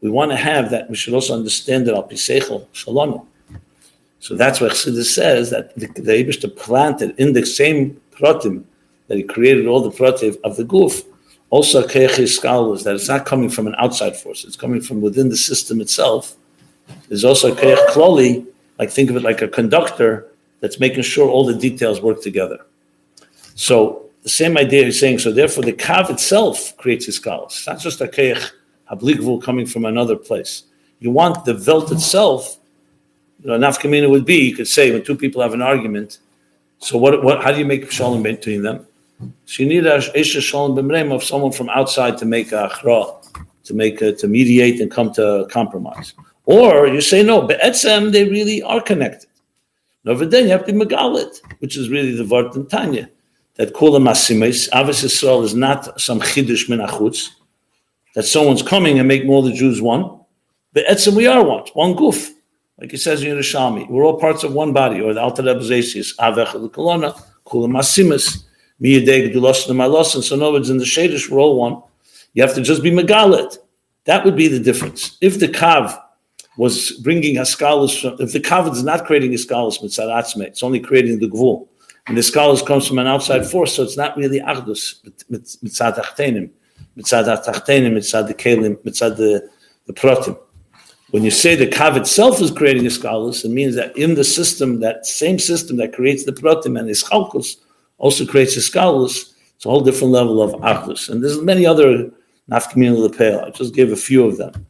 We 0.00 0.10
want 0.10 0.30
to 0.30 0.36
have 0.36 0.70
that. 0.70 0.90
We 0.90 0.96
should 0.96 1.14
also 1.14 1.34
understand 1.34 1.86
that 1.86 1.94
Al 1.94 2.08
Pisechel 2.08 2.66
Shalom. 2.72 3.26
So 4.18 4.34
that's 4.34 4.60
why 4.60 4.68
Chassidus 4.68 5.06
says 5.06 5.50
that 5.50 5.74
the, 5.76 5.86
the 5.86 6.48
planted 6.48 7.14
in 7.18 7.32
the 7.32 7.46
same 7.46 8.00
protim 8.12 8.64
that 9.06 9.16
he 9.16 9.22
created 9.22 9.66
all 9.66 9.80
the 9.80 9.90
protim 9.90 10.36
of 10.42 10.56
the 10.56 10.64
goof, 10.64 11.02
also 11.50 11.86
Keyach 11.86 12.26
scholars 12.28 12.82
that 12.84 12.94
it's 12.94 13.08
not 13.08 13.24
coming 13.24 13.48
from 13.48 13.66
an 13.66 13.76
outside 13.78 14.16
force, 14.16 14.44
it's 14.44 14.56
coming 14.56 14.80
from 14.80 15.00
within 15.00 15.28
the 15.28 15.36
system 15.36 15.80
itself. 15.80 16.34
There's 17.08 17.24
also 17.24 17.54
Keyach 17.54 17.86
Kloli, 17.88 18.46
like 18.78 18.90
think 18.90 19.10
of 19.10 19.16
it 19.16 19.22
like 19.22 19.42
a 19.42 19.48
conductor 19.48 20.26
that's 20.60 20.80
making 20.80 21.02
sure 21.02 21.28
all 21.28 21.44
the 21.44 21.54
details 21.54 22.00
work 22.00 22.22
together. 22.22 22.66
So 23.54 24.10
the 24.22 24.28
same 24.28 24.56
idea 24.56 24.84
he's 24.84 24.98
saying, 24.98 25.18
so 25.20 25.32
therefore 25.32 25.64
the 25.64 25.72
Kav 25.72 26.10
itself 26.10 26.76
creates 26.76 27.06
his 27.06 27.16
scholars. 27.16 27.52
It's 27.56 27.66
not 27.66 27.80
just 27.80 28.00
a 28.00 28.06
Keyach 28.06 28.50
Hablikvul 28.90 29.42
coming 29.42 29.66
from 29.66 29.84
another 29.84 30.16
place. 30.16 30.64
You 31.00 31.10
want 31.10 31.44
the 31.44 31.54
Velt 31.54 31.92
itself 31.92 32.58
you 33.42 33.50
know, 33.50 33.58
nafkamina 33.58 34.08
would 34.08 34.24
be, 34.24 34.36
you 34.36 34.56
could 34.56 34.68
say 34.68 34.90
when 34.90 35.04
two 35.04 35.16
people 35.16 35.42
have 35.42 35.54
an 35.54 35.62
argument, 35.62 36.18
so 36.78 36.98
what, 36.98 37.22
what 37.22 37.42
how 37.42 37.52
do 37.52 37.58
you 37.58 37.64
make 37.64 37.90
shalom 37.90 38.22
between 38.22 38.62
them? 38.62 38.86
So 39.46 39.62
you 39.62 39.68
need 39.68 39.86
a 39.86 39.96
isha 40.18 40.40
shalom 40.40 40.76
b'mreim 40.76 41.12
of 41.14 41.22
someone 41.22 41.52
from 41.52 41.68
outside 41.70 42.18
to 42.18 42.26
make 42.26 42.52
a 42.52 42.68
achra, 42.70 43.46
to 43.64 43.74
make 43.74 44.00
a, 44.02 44.12
to 44.12 44.28
mediate 44.28 44.80
and 44.80 44.90
come 44.90 45.12
to 45.14 45.26
a 45.26 45.48
compromise. 45.48 46.14
Or 46.44 46.86
you 46.86 47.00
say 47.00 47.22
no, 47.22 47.42
be'etzem 47.42 48.12
they 48.12 48.24
really 48.24 48.62
are 48.62 48.80
connected. 48.80 49.28
No, 50.06 50.14
but 50.14 50.30
then 50.30 50.44
you 50.44 50.50
have 50.50 50.64
to 50.66 50.72
megalit, 50.72 51.40
which 51.58 51.76
is 51.76 51.90
really 51.90 52.14
the 52.14 52.22
Vart 52.22 52.54
and 52.54 52.70
Tanya. 52.70 53.10
That 53.56 53.74
kula 53.74 54.00
masimis, 54.00 54.68
Avis 54.72 55.02
Yisrael 55.02 55.42
is 55.42 55.52
not 55.52 56.00
some 56.00 56.20
chidush 56.20 56.68
min 56.68 56.78
achutz, 56.78 57.30
that 58.14 58.22
someone's 58.22 58.62
coming 58.62 59.00
and 59.00 59.08
making 59.08 59.28
all 59.28 59.42
the 59.42 59.52
Jews 59.52 59.82
one. 59.82 60.20
But 60.72 60.86
etzem 60.86 61.16
we 61.16 61.26
are 61.26 61.42
one, 61.42 61.64
one 61.74 61.94
goof. 61.96 62.32
Like 62.78 62.94
it 62.94 62.98
says 62.98 63.24
in 63.24 63.36
Yerushalmi, 63.36 63.88
we're 63.88 64.04
all 64.04 64.20
parts 64.20 64.44
of 64.44 64.52
one 64.52 64.72
body, 64.72 65.00
or 65.00 65.12
the 65.12 65.20
Alter 65.20 65.42
Rebbe 65.42 65.60
Zesius, 65.60 66.14
Avech 66.18 66.54
L'Kolona, 66.54 67.20
Kula 67.44 67.68
Masimus, 67.68 68.44
Miyadeg 68.80 69.34
Dulos 69.34 69.66
Nemalos, 69.66 70.14
and 70.14 70.22
so 70.22 70.36
in 70.36 70.42
other 70.42 70.52
words, 70.52 70.70
in 70.70 70.76
the 70.76 70.84
Shadish, 70.84 71.28
we're 71.28 71.40
all 71.40 71.58
one. 71.58 71.82
You 72.34 72.42
have 72.42 72.54
to 72.54 72.62
just 72.62 72.82
be 72.82 72.92
Megalit. 72.92 73.58
That 74.04 74.24
would 74.24 74.36
be 74.36 74.46
the 74.46 74.60
difference. 74.60 75.16
If 75.20 75.40
the 75.40 75.48
Kav 75.48 76.00
was 76.56 76.92
bringing 77.02 77.36
Haskalas, 77.36 78.00
from, 78.00 78.20
if 78.20 78.32
the 78.32 78.40
Kav 78.40 78.72
is 78.72 78.82
not 78.82 79.04
creating 79.04 79.32
Haskalas 79.32 79.82
Mitzad 79.82 80.08
Atzme, 80.08 80.42
it's 80.42 80.62
only 80.62 80.80
creating 80.80 81.18
the 81.18 81.28
Gvul, 81.28 81.68
and 82.06 82.16
the 82.16 82.22
Haskalas 82.22 82.64
comes 82.64 82.86
from 82.86 82.98
an 82.98 83.06
outside 83.06 83.46
force, 83.46 83.74
so 83.74 83.82
it's 83.82 83.96
not 83.96 84.16
really 84.16 84.40
Achdus, 84.40 85.02
Mitzad 85.30 86.02
Achtenim, 86.02 86.50
Mitzad 86.96 87.26
Achtenim, 87.26 87.92
Mitzad 87.92 88.26
the 88.28 88.34
Kalim, 88.34 88.76
Mitzad 88.78 89.16
the, 89.16 89.48
the 89.86 89.92
Protim. 89.92 90.38
When 91.10 91.22
you 91.22 91.30
say 91.30 91.54
the 91.54 91.68
kav 91.68 91.96
itself 91.96 92.40
is 92.40 92.50
creating 92.50 92.88
scholars, 92.90 93.44
it 93.44 93.50
means 93.50 93.76
that 93.76 93.96
in 93.96 94.16
the 94.16 94.24
system, 94.24 94.80
that 94.80 95.06
same 95.06 95.38
system 95.38 95.76
that 95.76 95.92
creates 95.92 96.24
the 96.24 96.32
protim 96.32 96.78
and 96.78 96.88
ischalkus 96.88 97.56
also 97.98 98.26
creates 98.26 98.56
a 98.56 98.60
scholars. 98.60 99.34
It's 99.54 99.64
a 99.64 99.70
whole 99.70 99.82
different 99.82 100.12
level 100.12 100.42
of 100.42 100.60
achdus. 100.62 101.08
And 101.08 101.22
there's 101.22 101.40
many 101.40 101.64
other 101.64 102.10
nafkamin 102.50 102.96
of 102.96 103.10
the 103.10 103.16
pale. 103.16 103.40
I 103.40 103.50
just 103.50 103.72
gave 103.72 103.92
a 103.92 103.96
few 103.96 104.24
of 104.24 104.36
them. 104.36 104.66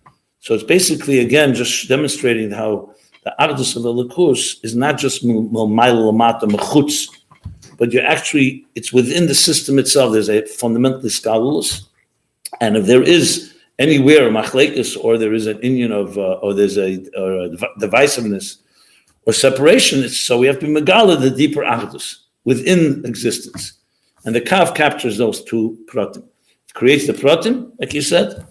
So 0.47 0.55
it's 0.55 0.63
basically 0.63 1.19
again 1.19 1.55
just 1.55 1.89
demonstrating 1.89 2.53
how 2.53 2.95
the 3.25 3.35
achdus 3.41 3.75
of 3.75 3.83
the 3.83 3.93
likus 3.93 4.63
is 4.63 4.77
not 4.77 4.97
just 4.97 5.25
mechutz, 5.25 7.09
but 7.79 7.91
you're 7.91 8.07
actually 8.07 8.65
it's 8.77 8.93
within 8.93 9.27
the 9.27 9.35
system 9.35 9.77
itself. 9.81 10.13
There's 10.13 10.29
a 10.29 10.47
fundamentally 10.47 11.09
scholars, 11.09 11.89
and 12.61 12.77
if 12.77 12.87
there 12.87 13.03
is 13.03 13.57
anywhere 13.81 14.31
machlekes 14.31 14.97
or 14.97 15.19
there 15.19 15.35
is 15.35 15.49
an 15.49 15.61
union 15.63 15.91
of 15.91 16.17
uh, 16.17 16.35
or 16.35 16.55
there's 16.55 16.79
a, 16.79 17.05
or 17.19 17.47
a 17.47 17.49
divisiveness 17.81 18.59
or 19.27 19.33
separation, 19.33 20.05
it's, 20.05 20.17
so 20.17 20.39
we 20.39 20.47
have 20.47 20.61
to 20.61 20.67
megala 20.67 21.21
the 21.21 21.31
deeper 21.31 21.63
achdus 21.63 22.19
within 22.45 23.05
existence, 23.05 23.73
and 24.25 24.33
the 24.33 24.41
kav 24.41 24.77
captures 24.77 25.19
those 25.19 25.43
two 25.43 25.77
pratim. 25.89 26.23
It 26.69 26.75
creates 26.75 27.09
the 27.09 27.15
pratim, 27.15 27.73
like 27.81 27.93
you 27.93 28.01
said, 28.01 28.47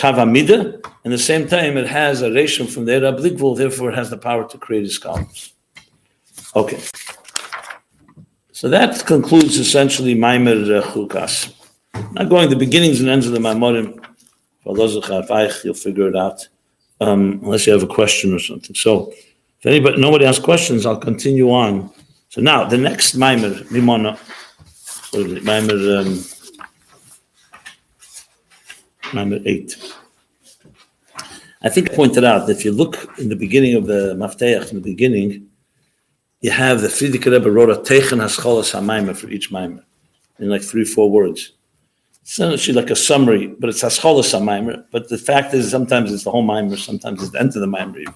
kav 0.00 0.18
amida, 0.18 0.80
and 1.04 1.12
the 1.12 1.18
same 1.18 1.46
time 1.46 1.76
it 1.76 1.86
has 1.86 2.22
a 2.22 2.30
reshim 2.30 2.66
from 2.72 2.86
the 2.86 2.92
Erab 2.92 3.56
therefore 3.56 3.90
it 3.90 3.96
has 3.96 4.08
the 4.08 4.16
power 4.16 4.48
to 4.48 4.56
create 4.56 4.84
its 4.84 4.98
columns. 4.98 5.52
Okay. 6.56 6.80
So 8.52 8.68
that 8.68 9.04
concludes 9.06 9.58
essentially 9.58 10.14
Maimer 10.14 10.58
uh, 10.78 10.82
Chukas. 10.90 11.52
Now 12.12 12.24
going 12.24 12.48
to 12.48 12.54
the 12.54 12.64
beginnings 12.66 13.00
and 13.00 13.08
ends 13.08 13.26
of 13.26 13.32
the 13.32 13.38
Maimorim, 13.38 13.86
you'll 15.64 15.74
figure 15.74 16.08
it 16.08 16.16
out, 16.16 16.48
um, 17.00 17.40
unless 17.42 17.66
you 17.66 17.72
have 17.72 17.82
a 17.82 17.86
question 17.86 18.34
or 18.34 18.38
something. 18.38 18.74
So, 18.74 19.12
if 19.58 19.66
anybody, 19.66 20.00
nobody 20.00 20.24
has 20.24 20.38
questions, 20.38 20.86
I'll 20.86 20.96
continue 20.96 21.50
on. 21.50 21.90
So 22.30 22.40
now, 22.40 22.64
the 22.64 22.78
next 22.78 23.14
is 23.14 23.18
it, 23.60 23.70
mimer, 25.44 26.00
um, 26.00 26.24
mimer 29.12 29.38
eight. 29.44 29.76
I 31.62 31.68
think 31.68 31.90
I 31.90 31.94
pointed 31.94 32.24
out 32.24 32.46
that 32.46 32.56
if 32.56 32.64
you 32.64 32.72
look 32.72 33.18
in 33.18 33.28
the 33.28 33.36
beginning 33.36 33.74
of 33.74 33.86
the 33.86 34.14
Mafteach, 34.14 34.70
in 34.70 34.76
the 34.76 34.82
beginning, 34.82 35.46
you 36.40 36.50
have 36.50 36.80
the 36.80 36.88
Frierdiker 36.88 37.32
Rebbe 37.32 37.50
wrote 37.50 37.70
a 37.70 37.76
Teichen 37.76 38.20
Hascholas 38.20 38.72
HaMaimer 38.72 39.14
for 39.14 39.28
each 39.28 39.50
Maimer 39.50 39.82
in 40.38 40.48
like 40.48 40.62
three, 40.62 40.84
four 40.84 41.10
words 41.10 41.52
It's 42.22 42.32
essentially 42.32 42.74
like 42.74 42.90
a 42.90 42.96
summary, 42.96 43.48
but 43.48 43.68
it's 43.68 43.82
Hascholas 43.82 44.32
Maimer. 44.40 44.84
But 44.90 45.10
the 45.10 45.18
fact 45.18 45.52
is, 45.52 45.70
sometimes 45.70 46.12
it's 46.12 46.24
the 46.24 46.30
whole 46.30 46.46
Maimer, 46.46 46.78
sometimes 46.78 47.22
it's 47.22 47.32
the 47.32 47.40
end 47.40 47.54
of 47.56 47.60
the 47.60 47.66
Maimer. 47.66 48.14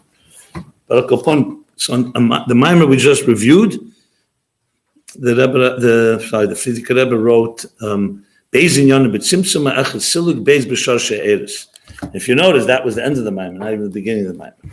But 0.87 1.13
upon 1.13 1.65
so 1.77 1.95
um, 1.95 2.29
the 2.49 2.55
Maimer 2.55 2.89
we 2.89 2.97
just 2.97 3.27
reviewed, 3.27 3.73
the 5.17 5.35
Rebbe, 5.37 5.81
the 5.81 6.27
sorry, 6.29 6.47
the 6.47 6.55
Frierdiker 6.55 6.97
Rebbe 6.97 7.17
wrote 7.17 7.65
um, 7.83 8.25
If 8.55 8.77
you 12.29 12.35
notice, 12.37 12.67
that 12.67 12.85
was 12.85 12.95
the 12.95 13.05
end 13.05 13.19
of 13.19 13.25
the 13.25 13.31
Maimer, 13.33 13.55
not 13.55 13.73
even 13.73 13.85
the 13.85 13.91
beginning 13.91 14.27
of 14.27 14.39
the 14.39 14.45
Maimer. 14.45 14.73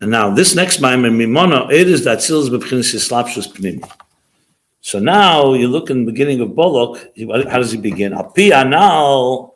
And 0.00 0.10
now 0.10 0.30
this 0.30 0.56
next 0.56 0.80
Maimer, 0.80 1.10
Mimona 1.10 1.70
Eres 1.72 2.02
that 2.04 2.18
Silus 2.18 2.48
B'Pchinis 2.48 2.92
Yislapshus 2.94 3.52
Pnimi. 3.52 3.88
So 4.80 4.98
now 4.98 5.52
you 5.52 5.68
look 5.68 5.88
in 5.90 6.04
the 6.04 6.10
beginning 6.10 6.40
of 6.40 6.56
Bullock, 6.56 6.98
how 7.48 7.58
does 7.58 7.70
he 7.70 7.78
begin? 7.78 8.12
Api 8.12 8.50
And 8.52 9.52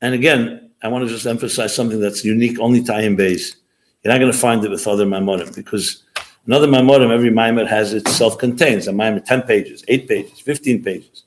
again, 0.00 0.70
I 0.82 0.88
want 0.88 1.06
to 1.06 1.12
just 1.12 1.26
emphasize 1.26 1.74
something 1.74 2.00
that's 2.00 2.24
unique 2.24 2.58
only 2.60 2.82
to 2.84 2.92
Ayin 2.92 3.16
Beis. 3.18 3.56
You're 4.02 4.14
not 4.14 4.20
going 4.20 4.32
to 4.32 4.38
find 4.38 4.64
it 4.64 4.70
with 4.70 4.86
other 4.86 5.04
Maimorim 5.04 5.54
because 5.54 6.04
another 6.46 6.66
Maimorim, 6.66 7.10
every 7.10 7.30
Maimor 7.30 7.66
has 7.68 7.92
it 7.92 8.08
self-contained. 8.08 8.88
A 8.88 8.92
Maimor 8.92 9.22
10 9.22 9.42
pages, 9.42 9.84
8 9.86 10.08
pages, 10.08 10.40
15 10.40 10.82
pages. 10.82 11.24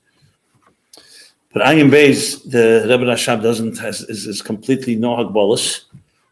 But 1.56 1.64
Ayin 1.68 1.90
Beis, 1.90 2.50
the 2.50 2.86
Rebbe 2.86 3.06
Rashab 3.06 3.42
doesn't, 3.42 3.78
has, 3.78 4.02
is, 4.02 4.26
is 4.26 4.42
completely 4.42 4.94
no 4.94 5.16
Hagbolus. 5.16 5.84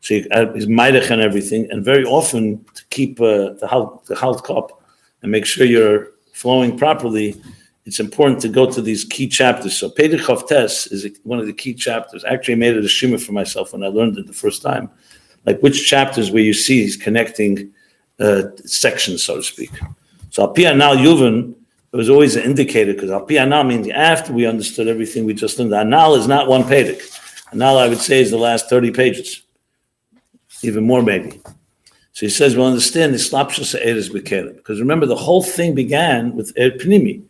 So 0.03 0.17
he, 0.17 0.21
he's 0.53 0.67
Meidech 0.67 1.11
and 1.11 1.23
everything. 1.23 1.67
And 1.71 1.83
very 1.83 2.05
often 2.05 2.63
to 2.75 2.85
keep 2.91 3.19
uh, 3.23 3.55
the, 3.55 3.67
halt, 3.67 4.05
the 4.05 4.17
halt 4.17 4.45
cup 4.45 4.83
and 5.23 5.33
make 5.33 5.47
sure 5.47 5.65
you're 5.65 6.09
flowing 6.35 6.77
properly, 6.77 7.41
it's 7.87 8.01
important 8.01 8.43
to 8.43 8.51
go 8.51 8.71
to 8.71 8.83
these 8.83 9.03
key 9.05 9.27
chapters. 9.27 9.79
So 9.79 9.89
Peter 9.89 10.19
Chavtes 10.19 10.93
is 10.93 11.09
one 11.23 11.39
of 11.39 11.47
the 11.47 11.55
key 11.55 11.73
chapters. 11.73 12.23
Actually, 12.25 12.57
made 12.57 12.77
it 12.77 12.85
a 12.85 12.89
shima 12.89 13.17
for 13.17 13.33
myself 13.33 13.73
when 13.73 13.83
I 13.83 13.87
learned 13.87 14.19
it 14.19 14.27
the 14.27 14.35
first 14.35 14.61
time. 14.61 14.91
Like 15.47 15.59
which 15.61 15.89
chapters 15.89 16.33
where 16.33 16.43
you 16.43 16.53
see 16.53 16.83
he's 16.83 16.99
connecting 16.99 17.73
uh, 18.21 18.43
sections, 18.67 19.25
so 19.25 19.37
to 19.37 19.43
speak. 19.43 19.71
So 20.29 20.47
Alpianal 20.47 20.99
Yuvan 20.99 21.55
it 21.95 21.97
was 21.97 22.11
always 22.11 22.35
an 22.35 22.43
indicator 22.43 22.93
because 22.93 23.11
Alpianal 23.11 23.65
means 23.65 23.89
after 23.89 24.33
we 24.33 24.47
understood 24.47 24.89
everything 24.89 25.25
we 25.25 25.33
just 25.33 25.61
learned. 25.61 25.73
Anal 25.73 26.17
is 26.17 26.27
not 26.27 26.49
one 26.49 26.65
pedic. 26.65 27.01
Anal, 27.53 27.79
I 27.79 27.87
would 27.87 28.01
say, 28.01 28.21
is 28.21 28.33
the 28.33 28.37
last 28.37 28.69
30 28.69 28.91
pages, 28.91 29.43
even 30.63 30.83
more 30.83 31.03
maybe. 31.03 31.41
So 32.11 32.27
he 32.27 32.31
says, 32.31 32.57
we'll 32.57 32.67
understand 32.67 33.15
the 33.15 33.19
slapshus 33.19 33.81
eres 33.81 34.11
bekelim. 34.11 34.57
Because 34.57 34.81
remember, 34.81 35.07
the 35.07 35.15
whole 35.15 35.45
thing 35.45 35.73
began 35.73 36.35
with 36.35 36.51
er 36.59 36.71
pnimi. 36.71 37.23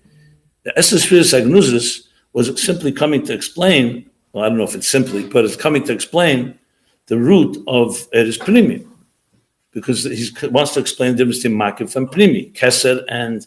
The 0.63 0.73
Esesphiris 0.79 1.39
Agnuzis 1.39 2.07
was 2.33 2.63
simply 2.63 2.91
coming 2.91 3.23
to 3.27 3.35
explain, 3.35 4.09
well, 4.33 4.45
I 4.45 4.49
don't 4.49 4.57
know 4.57 4.65
if 4.65 4.75
it's 4.75 4.89
simply, 4.89 5.29
but 5.29 5.45
it's 5.45 5.57
coming 5.57 5.85
to 5.85 5.93
explain 5.93 6.59
the 7.09 7.19
root 7.19 7.63
of 7.67 8.09
eres 8.15 8.39
pnimi. 8.39 8.87
Because 9.73 10.05
he 10.05 10.47
wants 10.47 10.73
to 10.73 10.81
explain 10.81 11.13
the 11.13 11.19
difference 11.19 11.43
between 11.43 11.59
makif 11.59 11.97
and 11.97 12.09
pnimi, 12.09 12.55
keser 12.55 13.05
and 13.11 13.47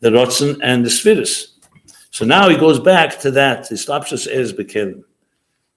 the 0.00 0.10
rotzen 0.10 0.58
and 0.62 0.84
the 0.84 0.90
spheres. 0.90 1.58
So 2.10 2.24
now 2.24 2.48
he 2.48 2.56
goes 2.56 2.80
back 2.80 3.20
to 3.20 3.30
that, 3.32 3.68
the 3.68 3.76
slapshus 3.76 4.26
eres 4.26 4.52
bekelim. 4.52 5.04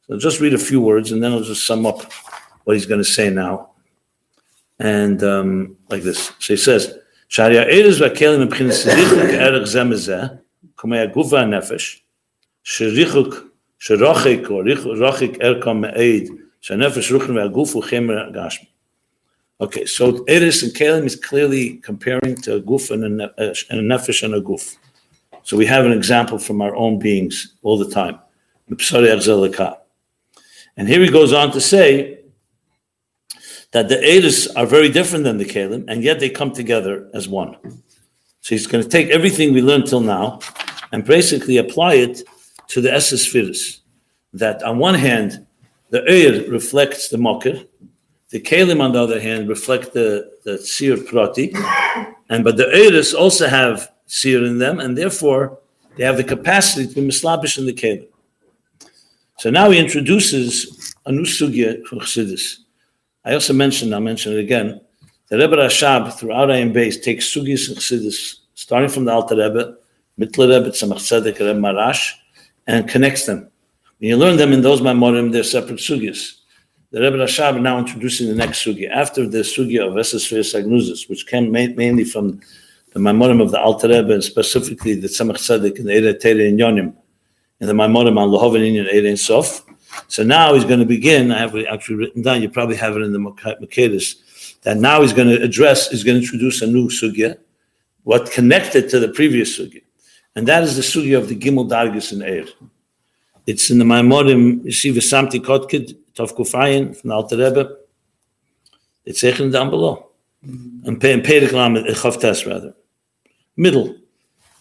So 0.08 0.14
I'll 0.14 0.20
just 0.20 0.40
read 0.40 0.54
a 0.54 0.58
few 0.58 0.82
words 0.82 1.12
and 1.12 1.24
then 1.24 1.32
I'll 1.32 1.44
just 1.44 1.66
sum 1.66 1.86
up 1.86 2.12
what 2.64 2.76
he's 2.76 2.86
going 2.86 3.02
to 3.02 3.10
say 3.10 3.30
now. 3.30 3.72
And 4.80 5.24
um, 5.24 5.78
like 5.90 6.04
this. 6.04 6.32
So 6.40 6.54
he 6.54 6.58
says, 6.58 6.98
Sharia 7.28 7.66
Eres 7.66 8.00
v'kelim 8.00 8.48
m'bchinas 8.48 8.86
richuk 8.86 9.34
erech 9.34 9.64
zemezeh, 9.64 10.40
kumei 10.76 11.12
agufa 11.12 11.46
nefesh, 11.46 12.00
sherichuk, 12.66 13.50
sherochik, 13.80 14.50
or 14.50 14.64
rochik 14.64 15.38
erkam 15.40 15.82
me'ed, 15.82 16.30
shenefesh 16.62 17.12
ruchim 17.12 17.36
v'agufu 17.36 17.82
chemer 17.84 18.34
gashmi. 18.34 18.68
Okay, 19.64 19.86
so 19.86 20.26
Eres 20.28 20.62
and 20.62 20.74
Kalim 20.74 21.06
is 21.06 21.16
clearly 21.16 21.78
comparing 21.78 22.36
to 22.42 22.56
a 22.58 22.62
guf 22.62 22.92
and 22.92 23.22
a, 23.22 23.34
and 23.70 23.80
a 23.80 23.96
nefesh 23.96 24.22
and 24.22 24.34
a 24.34 24.42
guf. 24.42 24.76
So 25.44 25.56
we 25.56 25.66
have 25.68 25.86
an 25.86 25.94
example 25.94 26.38
from 26.38 26.62
our 26.62 26.76
own 26.76 27.00
beings 27.00 27.54
all 27.62 27.78
the 27.78 27.90
time. 27.90 28.20
And 30.76 30.90
here 30.90 31.00
he 31.00 31.10
goes 31.10 31.32
on 31.32 31.52
to 31.54 31.62
say 31.62 32.20
that 33.72 33.88
the 33.88 34.04
Eris 34.04 34.48
are 34.58 34.66
very 34.66 34.90
different 34.90 35.24
than 35.24 35.38
the 35.38 35.46
Kalim, 35.46 35.86
and 35.88 36.04
yet 36.04 36.20
they 36.20 36.30
come 36.30 36.52
together 36.52 37.10
as 37.14 37.30
one. 37.30 37.56
So 38.42 38.50
he's 38.56 38.68
going 38.68 38.84
to 38.84 38.90
take 38.90 39.12
everything 39.12 39.54
we 39.54 39.62
learned 39.62 39.88
till 39.88 40.02
now 40.02 40.42
and 40.92 41.06
basically 41.06 41.56
apply 41.56 41.94
it 41.94 42.22
to 42.68 42.82
the 42.82 42.90
Esesphiris. 42.90 43.80
That 44.34 44.62
on 44.64 44.78
one 44.78 44.96
hand, 44.96 45.48
the 45.90 46.02
Eir 46.02 46.52
reflects 46.52 47.08
the 47.08 47.18
Mokir, 47.18 47.66
the 48.34 48.42
Kalim, 48.42 48.82
on 48.82 48.94
the 48.94 49.00
other 49.00 49.22
hand, 49.22 49.48
reflect 49.48 49.94
the, 49.94 50.32
the 50.44 50.58
Sir 50.58 50.98
Prati, 50.98 51.54
and 52.30 52.44
but 52.44 52.58
the 52.58 52.64
Eiris 52.64 53.14
also 53.14 53.48
have 53.48 53.92
Sir 54.08 54.44
in 54.44 54.58
them, 54.58 54.80
and 54.80 54.98
therefore 54.98 55.60
they 55.96 56.04
have 56.04 56.18
the 56.18 56.24
capacity 56.24 56.88
to 56.88 56.96
be 56.96 57.02
mislabish 57.02 57.60
in 57.60 57.68
the 57.68 57.74
Kalim. 57.74 58.08
So 59.38 59.52
now 59.52 59.70
he 59.70 59.78
introduces 59.78 60.96
a 61.06 61.12
new 61.12 61.26
sugya 61.26 61.86
for 61.86 61.98
Chassidus. 61.98 62.58
I 63.24 63.36
also 63.36 63.54
mentioned, 63.54 63.94
I'll 63.94 64.02
mention 64.02 64.34
it 64.34 64.40
again, 64.40 64.82
the 65.30 65.38
Rebbe 65.38 65.56
Rashab 65.56 66.14
throughout 66.14 66.50
Ayin 66.50 66.74
Beis 66.74 67.04
takes 67.04 67.32
sugyas 67.32 67.68
and 67.68 67.78
Chassidus, 67.78 68.38
starting 68.56 68.90
from 68.90 69.06
the 69.06 69.12
Alter 69.12 69.36
Rebbe, 69.36 69.78
Mittler 70.20 70.50
Rebbe, 70.50 70.72
Tzemach 70.72 70.98
Tzedek, 70.98 71.38
Rebbe 71.38 71.60
Maharash, 71.60 72.14
and 72.66 72.90
connects 72.90 73.28
them. 73.28 73.52
When 74.00 74.10
you 74.10 74.18
learn 74.18 74.38
them 74.38 74.54
in 74.54 74.62
those 74.62 74.82
Maimorim, 74.82 75.32
they're 75.32 75.44
separate 75.44 75.78
sugyas. 75.78 76.40
The 76.94 77.02
Rebbe 77.02 77.18
Rashab 77.18 77.60
now 77.60 77.80
introducing 77.80 78.28
the 78.28 78.36
next 78.36 78.64
sugya. 78.64 78.92
After 78.92 79.28
the 79.28 79.40
sugya 79.40 79.88
of 79.88 79.94
Esesfer 79.96 80.42
Sagnuzis, 80.42 81.10
which 81.10 81.26
came 81.26 81.52
ma- 81.52 81.74
mainly 81.76 82.04
from 82.04 82.40
the 82.92 83.00
Maimorim 83.00 83.42
of 83.42 83.50
the 83.50 83.60
Alter 83.60 83.88
Rebbe, 83.88 84.14
and 84.14 84.24
specifically 84.24 84.94
the 84.94 85.08
Tzemach 85.08 85.38
Tzedek 85.38 85.80
and 85.80 85.88
the 85.88 85.96
Eire 85.96 86.14
Tere 86.14 86.48
and 86.48 86.60
Yonim, 86.60 86.94
and 87.60 87.68
the 87.68 87.74
Maimorim 87.74 88.20
on 88.20 88.30
Lahov 88.30 88.56
and 88.56 89.08
and 89.08 89.20
Sof. 89.20 89.64
So 90.08 90.22
now 90.24 90.54
he's 90.54 90.66
going 90.66 90.82
to 90.82 90.86
begin. 90.86 91.32
I 91.32 91.40
have 91.40 91.56
actually 91.68 91.96
written 91.96 92.22
down. 92.22 92.44
You 92.44 92.50
probably 92.50 92.76
have 92.76 92.96
it 92.96 93.02
in 93.02 93.12
the 93.12 93.18
Makedis. 93.18 94.62
That 94.62 94.78
now 94.78 95.02
he's 95.02 95.14
going 95.14 95.30
to 95.30 95.42
address. 95.42 95.90
He's 95.90 96.04
going 96.04 96.20
to 96.20 96.24
introduce 96.24 96.62
a 96.62 96.68
new 96.68 96.90
sugya, 96.90 97.40
what 98.04 98.30
connected 98.30 98.88
to 98.90 99.00
the 99.00 99.10
previous 99.10 99.58
sugya, 99.58 99.82
and 100.36 100.48
that 100.48 100.62
is 100.62 100.76
the 100.76 100.84
sugya 100.84 101.18
of 101.18 101.28
the 101.28 101.36
Gimel 101.36 101.68
Dargis 101.68 102.12
and 102.12 102.22
Eir. 102.22 102.48
It's 103.48 103.72
in 103.72 103.80
the 103.80 103.86
Maimorim. 103.86 104.64
You 104.64 104.72
see 104.72 104.94
V'samti 104.94 105.40
Kotkid 105.40 105.98
Tov 106.16 106.34
Kufayin 106.36 106.96
from 106.96 107.10
the 107.10 107.16
Alter 107.16 107.38
Rebbe. 107.38 107.78
It's 109.06 109.22
taken 109.22 109.52
down 109.52 109.70
below, 109.70 110.10
and 110.44 111.00
pay 111.02 111.14
and 111.14 111.24
Perek 111.24 111.52
Lamed 111.52 111.86
Chavtes 111.88 112.46
rather, 112.46 112.74
middle. 113.58 113.96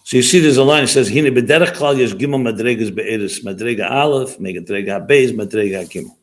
So 0.05 0.17
you 0.17 0.23
see, 0.23 0.41
there's 0.41 0.57
a 0.57 0.65
line. 0.65 0.85
It 0.85 0.89
says, 0.89 1.09
"Hine 1.09 1.33
bederach 1.33 1.75
klal 1.77 1.97
yesh 1.97 2.15
gimel 2.15 2.43
madregas 2.43 2.93
be'eris 2.93 3.45
madrega 3.45 3.89
aleph, 3.89 4.39
madrega 4.39 5.07
beis, 5.07 5.31
madrega 5.33 5.89
gimel." 5.89 6.17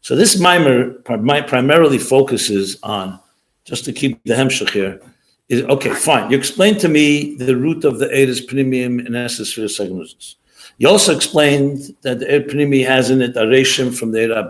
So 0.00 0.14
this 0.14 0.38
mimer 0.38 0.90
pri- 1.04 1.42
primarily 1.42 1.98
focuses 1.98 2.78
on, 2.82 3.18
just 3.64 3.84
to 3.86 3.92
keep 3.92 4.22
the 4.24 4.34
hemshach 4.34 4.70
here, 4.70 5.00
is 5.48 5.62
okay. 5.64 5.92
Fine, 5.92 6.30
you 6.30 6.38
explain 6.38 6.78
to 6.78 6.88
me 6.88 7.34
the 7.36 7.56
root 7.56 7.84
of 7.84 7.98
the 7.98 8.08
eris 8.14 8.40
premium 8.40 9.00
and 9.00 9.16
esses 9.16 9.52
for 9.52 9.62
the 9.62 9.66
segnuses. 9.66 10.36
You 10.80 10.88
also 10.88 11.14
explained 11.14 11.94
that 12.00 12.20
the 12.20 12.36
er 12.36 12.40
primi 12.40 12.82
has 12.82 13.10
in 13.10 13.20
it 13.20 13.36
a 13.36 13.40
reshim 13.40 13.94
from 13.94 14.12
the 14.12 14.20
era. 14.22 14.48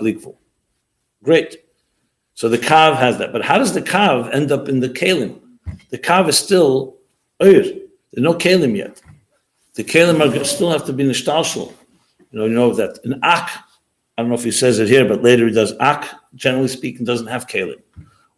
Great. 1.24 1.56
So 2.34 2.48
the 2.48 2.56
kav 2.56 2.94
has 2.96 3.18
that, 3.18 3.32
but 3.32 3.44
how 3.44 3.58
does 3.58 3.74
the 3.74 3.82
kav 3.82 4.32
end 4.32 4.52
up 4.52 4.68
in 4.68 4.78
the 4.78 4.88
kalim? 4.88 5.40
The 5.88 5.98
kav 5.98 6.28
is 6.28 6.38
still 6.38 6.96
oir. 7.42 7.64
There's 7.64 8.22
no 8.30 8.34
kalim 8.34 8.76
yet. 8.76 9.02
The 9.74 9.82
kalim 9.82 10.20
are 10.20 10.44
still 10.44 10.70
have 10.70 10.86
to 10.86 10.92
be 10.92 11.02
nishtalshul. 11.02 11.74
You 12.30 12.38
know, 12.38 12.44
you 12.44 12.54
know 12.54 12.74
that 12.74 13.04
an 13.04 13.18
ak. 13.24 13.50
I 14.16 14.22
don't 14.22 14.28
know 14.28 14.36
if 14.36 14.44
he 14.44 14.52
says 14.52 14.78
it 14.78 14.86
here, 14.86 15.04
but 15.08 15.24
later 15.24 15.48
he 15.48 15.52
does 15.52 15.74
ak. 15.80 16.08
Generally 16.36 16.68
speaking, 16.68 17.04
doesn't 17.04 17.26
have 17.26 17.48
kalim. 17.48 17.82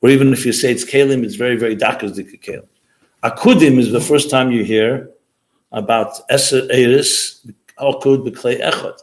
Or 0.01 0.09
even 0.09 0.33
if 0.33 0.47
you 0.47 0.55
say 0.55 0.73
it's 0.73 0.87
kalim, 0.87 1.25
it's 1.25 1.35
very 1.35 1.57
very 1.57 1.77
dakazdika 1.77 2.41
kalim. 2.43 2.69
Akudim 3.23 3.79
is 3.79 3.93
the 3.93 4.01
first 4.01 4.31
time 4.31 4.51
you 4.51 4.65
hear 4.65 5.11
about 5.73 6.27
eser 6.31 6.67
eris 6.71 7.47
akud 7.79 8.27
b'klei 8.29 8.61
echad. 8.61 8.99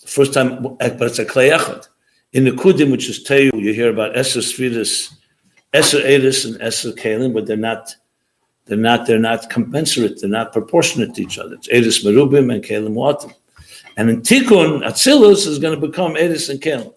The 0.00 0.08
first 0.08 0.32
time, 0.34 0.62
but 0.62 1.02
it's 1.02 1.18
a 1.18 1.24
klei 1.24 1.56
echad. 1.56 1.88
In 2.32 2.44
the 2.44 2.50
kudim, 2.50 2.90
which 2.90 3.08
is 3.08 3.24
teyu, 3.24 3.50
you 3.54 3.72
hear 3.72 3.90
about 3.90 4.14
eser 4.14 4.42
svidus, 4.42 5.12
eser 5.72 6.04
eris, 6.04 6.44
and 6.44 6.56
eser 6.60 6.94
kalim, 6.96 7.32
but 7.32 7.46
they're 7.46 7.56
not 7.56 7.94
they're 8.68 8.76
not 8.76 9.06
they're 9.06 9.18
not 9.18 9.48
commensurate. 9.50 10.20
They're 10.20 10.30
not 10.30 10.52
proportionate 10.52 11.14
to 11.14 11.22
each 11.22 11.38
other. 11.38 11.54
It's 11.54 11.68
Eris 11.68 12.04
Merubim 12.04 12.54
and 12.54 12.62
Kalim 12.62 12.92
Watim. 12.92 13.34
And 13.96 14.10
in 14.10 14.20
Tikkun, 14.20 14.84
Atzilus 14.84 15.46
is 15.46 15.58
going 15.58 15.78
to 15.78 15.86
become 15.86 16.16
Eris 16.16 16.50
and 16.50 16.60
Kalim. 16.60 16.94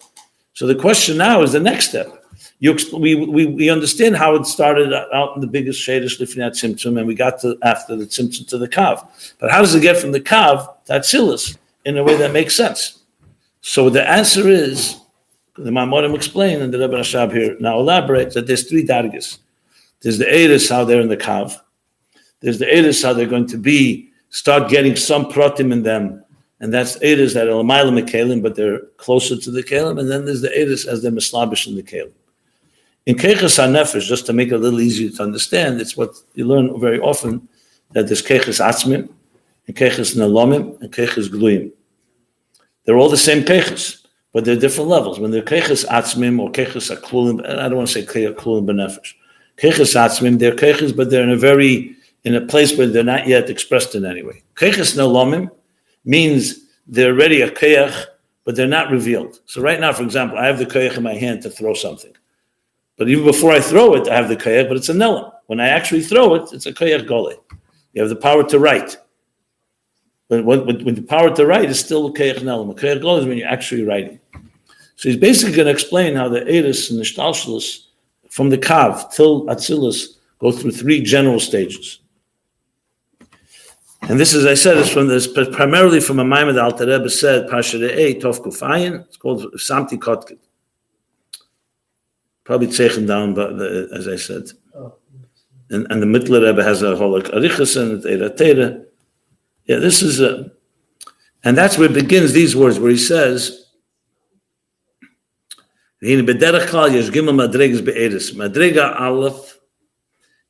So 0.52 0.66
the 0.66 0.74
question 0.74 1.16
now 1.16 1.42
is 1.42 1.52
the 1.52 1.60
next 1.60 1.88
step. 1.88 2.18
You, 2.58 2.76
we, 2.96 3.14
we, 3.14 3.46
we 3.46 3.70
understand 3.70 4.16
how 4.16 4.34
it 4.34 4.46
started 4.46 4.92
out 4.92 5.34
in 5.34 5.40
the 5.40 5.46
biggest 5.46 5.80
Shadish 5.80 6.20
Lifnat 6.20 6.52
Tzimtzum, 6.52 6.98
and 6.98 7.06
we 7.06 7.14
got 7.14 7.40
to 7.40 7.58
after 7.62 7.96
the 7.96 8.04
Tzimtzum 8.04 8.46
to 8.48 8.58
the 8.58 8.68
Kav. 8.68 9.34
But 9.38 9.50
how 9.50 9.60
does 9.62 9.74
it 9.74 9.80
get 9.80 9.96
from 9.96 10.12
the 10.12 10.20
Kav 10.20 10.71
to 10.86 10.92
Atzilus 10.94 11.56
in 11.84 11.96
a 11.98 12.04
way 12.04 12.16
that 12.16 12.32
makes 12.32 12.54
sense? 12.54 13.02
So 13.60 13.90
the 13.90 14.08
answer 14.08 14.48
is, 14.48 14.98
the 15.56 15.70
Mamorim 15.70 16.14
explain, 16.14 16.62
and 16.62 16.72
the 16.72 16.78
Rebbe 16.78 16.96
Rashab 16.96 17.32
here 17.32 17.56
now 17.60 17.78
elaborates 17.78 18.34
that 18.34 18.46
there's 18.46 18.68
three 18.68 18.86
dargis. 18.86 19.38
There's 20.00 20.18
the 20.18 20.28
Eris, 20.28 20.68
how 20.68 20.84
they're 20.84 21.00
in 21.00 21.08
the 21.08 21.16
Kav. 21.16 21.56
There's 22.40 22.58
the 22.58 22.72
Eris, 22.72 23.02
how 23.02 23.12
they're 23.12 23.26
going 23.26 23.46
to 23.48 23.58
be, 23.58 24.10
start 24.30 24.68
getting 24.68 24.96
some 24.96 25.26
protim 25.26 25.72
in 25.72 25.82
them. 25.82 26.24
And 26.60 26.72
that's 26.72 26.96
Eris 27.02 27.34
that 27.34 27.48
are 27.48 27.52
Lamaila 27.52 28.02
Mekalim, 28.02 28.42
but 28.42 28.56
they're 28.56 28.80
closer 28.96 29.36
to 29.36 29.50
the 29.50 29.62
Kalim. 29.62 30.00
And 30.00 30.10
then 30.10 30.24
there's 30.24 30.40
the 30.40 30.56
Eris 30.56 30.86
as 30.86 31.02
they're 31.02 31.12
Mislabish 31.12 31.66
in 31.66 31.76
the 31.76 31.82
Kalim. 31.82 32.12
In 33.04 33.16
Keches 33.16 33.58
HaNefesh, 33.58 34.06
just 34.06 34.26
to 34.26 34.32
make 34.32 34.48
it 34.48 34.54
a 34.54 34.58
little 34.58 34.80
easier 34.80 35.10
to 35.10 35.22
understand, 35.22 35.80
it's 35.80 35.96
what 35.96 36.14
you 36.34 36.44
learn 36.44 36.80
very 36.80 37.00
often, 37.00 37.48
that 37.92 38.06
there's 38.06 38.22
Keches 38.22 38.64
Atzmim, 38.64 39.08
and 39.66 39.76
Keches 39.76 40.16
Nalomim, 40.16 40.80
and 40.80 40.92
Keches 40.92 41.28
Gluyim. 41.28 41.72
They're 42.84 42.96
all 42.96 43.08
the 43.08 43.16
same 43.16 43.44
Keches, 43.44 44.06
but 44.32 44.44
they're 44.44 44.56
different 44.56 44.90
levels. 44.90 45.20
When 45.20 45.30
they're 45.30 45.42
Keches 45.42 45.86
Atzmim 45.86 46.40
or 46.40 46.50
Keches 46.50 46.94
Aklulim, 46.94 47.46
I 47.46 47.68
don't 47.68 47.76
want 47.76 47.88
to 47.88 48.02
say 48.02 48.26
Aklulim 48.26 48.64
Benefesh. 48.64 49.14
Keches 49.56 49.94
Atzmim, 49.94 50.38
they're 50.38 50.56
Keches, 50.56 50.96
but 50.96 51.10
they're 51.10 51.22
in 51.22 51.30
a 51.30 51.36
very, 51.36 51.94
in 52.24 52.34
a 52.34 52.40
place 52.40 52.76
where 52.76 52.86
they're 52.86 53.04
not 53.04 53.26
yet 53.26 53.50
expressed 53.50 53.94
in 53.94 54.04
any 54.04 54.22
way. 54.22 54.42
Keches 54.54 54.96
Nalomim 54.96 55.50
means 56.04 56.66
they're 56.86 57.12
already 57.12 57.42
a 57.42 57.50
Keach, 57.50 58.06
but 58.44 58.56
they're 58.56 58.66
not 58.66 58.90
revealed. 58.90 59.38
So 59.46 59.62
right 59.62 59.78
now, 59.78 59.92
for 59.92 60.02
example, 60.02 60.38
I 60.38 60.46
have 60.46 60.58
the 60.58 60.66
Keach 60.66 60.96
in 60.96 61.02
my 61.02 61.14
hand 61.14 61.42
to 61.42 61.50
throw 61.50 61.74
something. 61.74 62.12
But 62.98 63.08
even 63.08 63.24
before 63.24 63.52
I 63.52 63.60
throw 63.60 63.94
it, 63.94 64.08
I 64.08 64.16
have 64.16 64.28
the 64.28 64.36
Keach, 64.36 64.68
but 64.68 64.76
it's 64.76 64.88
a 64.88 64.94
Nelam. 64.94 65.32
When 65.46 65.60
I 65.60 65.68
actually 65.68 66.02
throw 66.02 66.34
it, 66.34 66.52
it's 66.52 66.66
a 66.66 66.72
Keach 66.72 67.06
Gole. 67.06 67.34
You 67.92 68.02
have 68.02 68.08
the 68.08 68.16
power 68.16 68.42
to 68.48 68.58
write. 68.58 68.96
But 70.32 70.46
when, 70.46 70.64
when, 70.64 70.82
when 70.86 70.94
the 70.94 71.02
power 71.02 71.28
to 71.36 71.44
write 71.44 71.68
is 71.68 71.78
still 71.78 72.10
Nelam. 72.10 72.70
A 72.70 72.74
Keach 72.74 73.18
is 73.20 73.26
when 73.26 73.36
you're 73.36 73.46
actually 73.46 73.84
writing. 73.84 74.18
So 74.96 75.10
he's 75.10 75.18
basically 75.18 75.54
going 75.54 75.66
to 75.66 75.72
explain 75.72 76.16
how 76.16 76.30
the 76.30 76.40
Eris 76.48 76.90
and 76.90 76.98
the 76.98 77.04
Shtalshalis 77.04 77.80
from 78.30 78.48
the 78.48 78.56
Kav 78.56 79.12
till 79.12 79.44
Atzilus 79.48 80.16
go 80.38 80.50
through 80.50 80.70
three 80.70 81.02
general 81.02 81.38
stages. 81.38 81.98
And 84.08 84.18
this, 84.18 84.32
as 84.32 84.46
I 84.46 84.54
said, 84.54 84.78
is 84.78 84.88
from 84.88 85.06
this 85.06 85.26
primarily 85.26 86.00
from 86.00 86.18
a 86.18 86.24
that 86.24 86.64
Alter 86.64 86.86
Rebbe 86.86 87.10
said, 87.10 87.50
Pasha 87.50 87.76
Re'eh 87.76 88.18
Tov 88.18 88.38
Kufayin. 88.40 89.04
It's 89.04 89.18
called 89.18 89.42
Samti 89.56 89.98
Kotkin. 89.98 90.38
Probably 92.44 92.68
taken 92.68 93.04
down, 93.04 93.34
but 93.34 93.58
the, 93.58 93.90
as 93.94 94.08
I 94.08 94.16
said. 94.16 94.44
Oh. 94.74 94.94
And, 95.68 95.86
and 95.90 96.00
the 96.00 96.06
Mittler 96.06 96.42
Rebbe 96.42 96.64
has 96.64 96.80
a 96.80 96.96
whole 96.96 97.12
like 97.12 97.24
Arichas 97.24 97.78
and 97.78 98.02
Eira 98.06 98.30
Teira. 98.30 98.86
Yeah, 99.66 99.76
this 99.76 100.02
is 100.02 100.20
a, 100.20 100.50
and 101.44 101.56
that's 101.56 101.78
where 101.78 101.88
it 101.88 101.94
begins 101.94 102.32
these 102.32 102.54
words, 102.56 102.78
where 102.78 102.90
he 102.90 102.98
says, 102.98 103.66
"Hin 106.00 106.26
bederach 106.26 106.66
klal 106.66 106.92
yesh 106.92 107.10
gimel 107.10 107.34
madregas 107.34 107.84
be'eris 107.84 108.32
madrega 108.32 109.00
aleph 109.00 109.58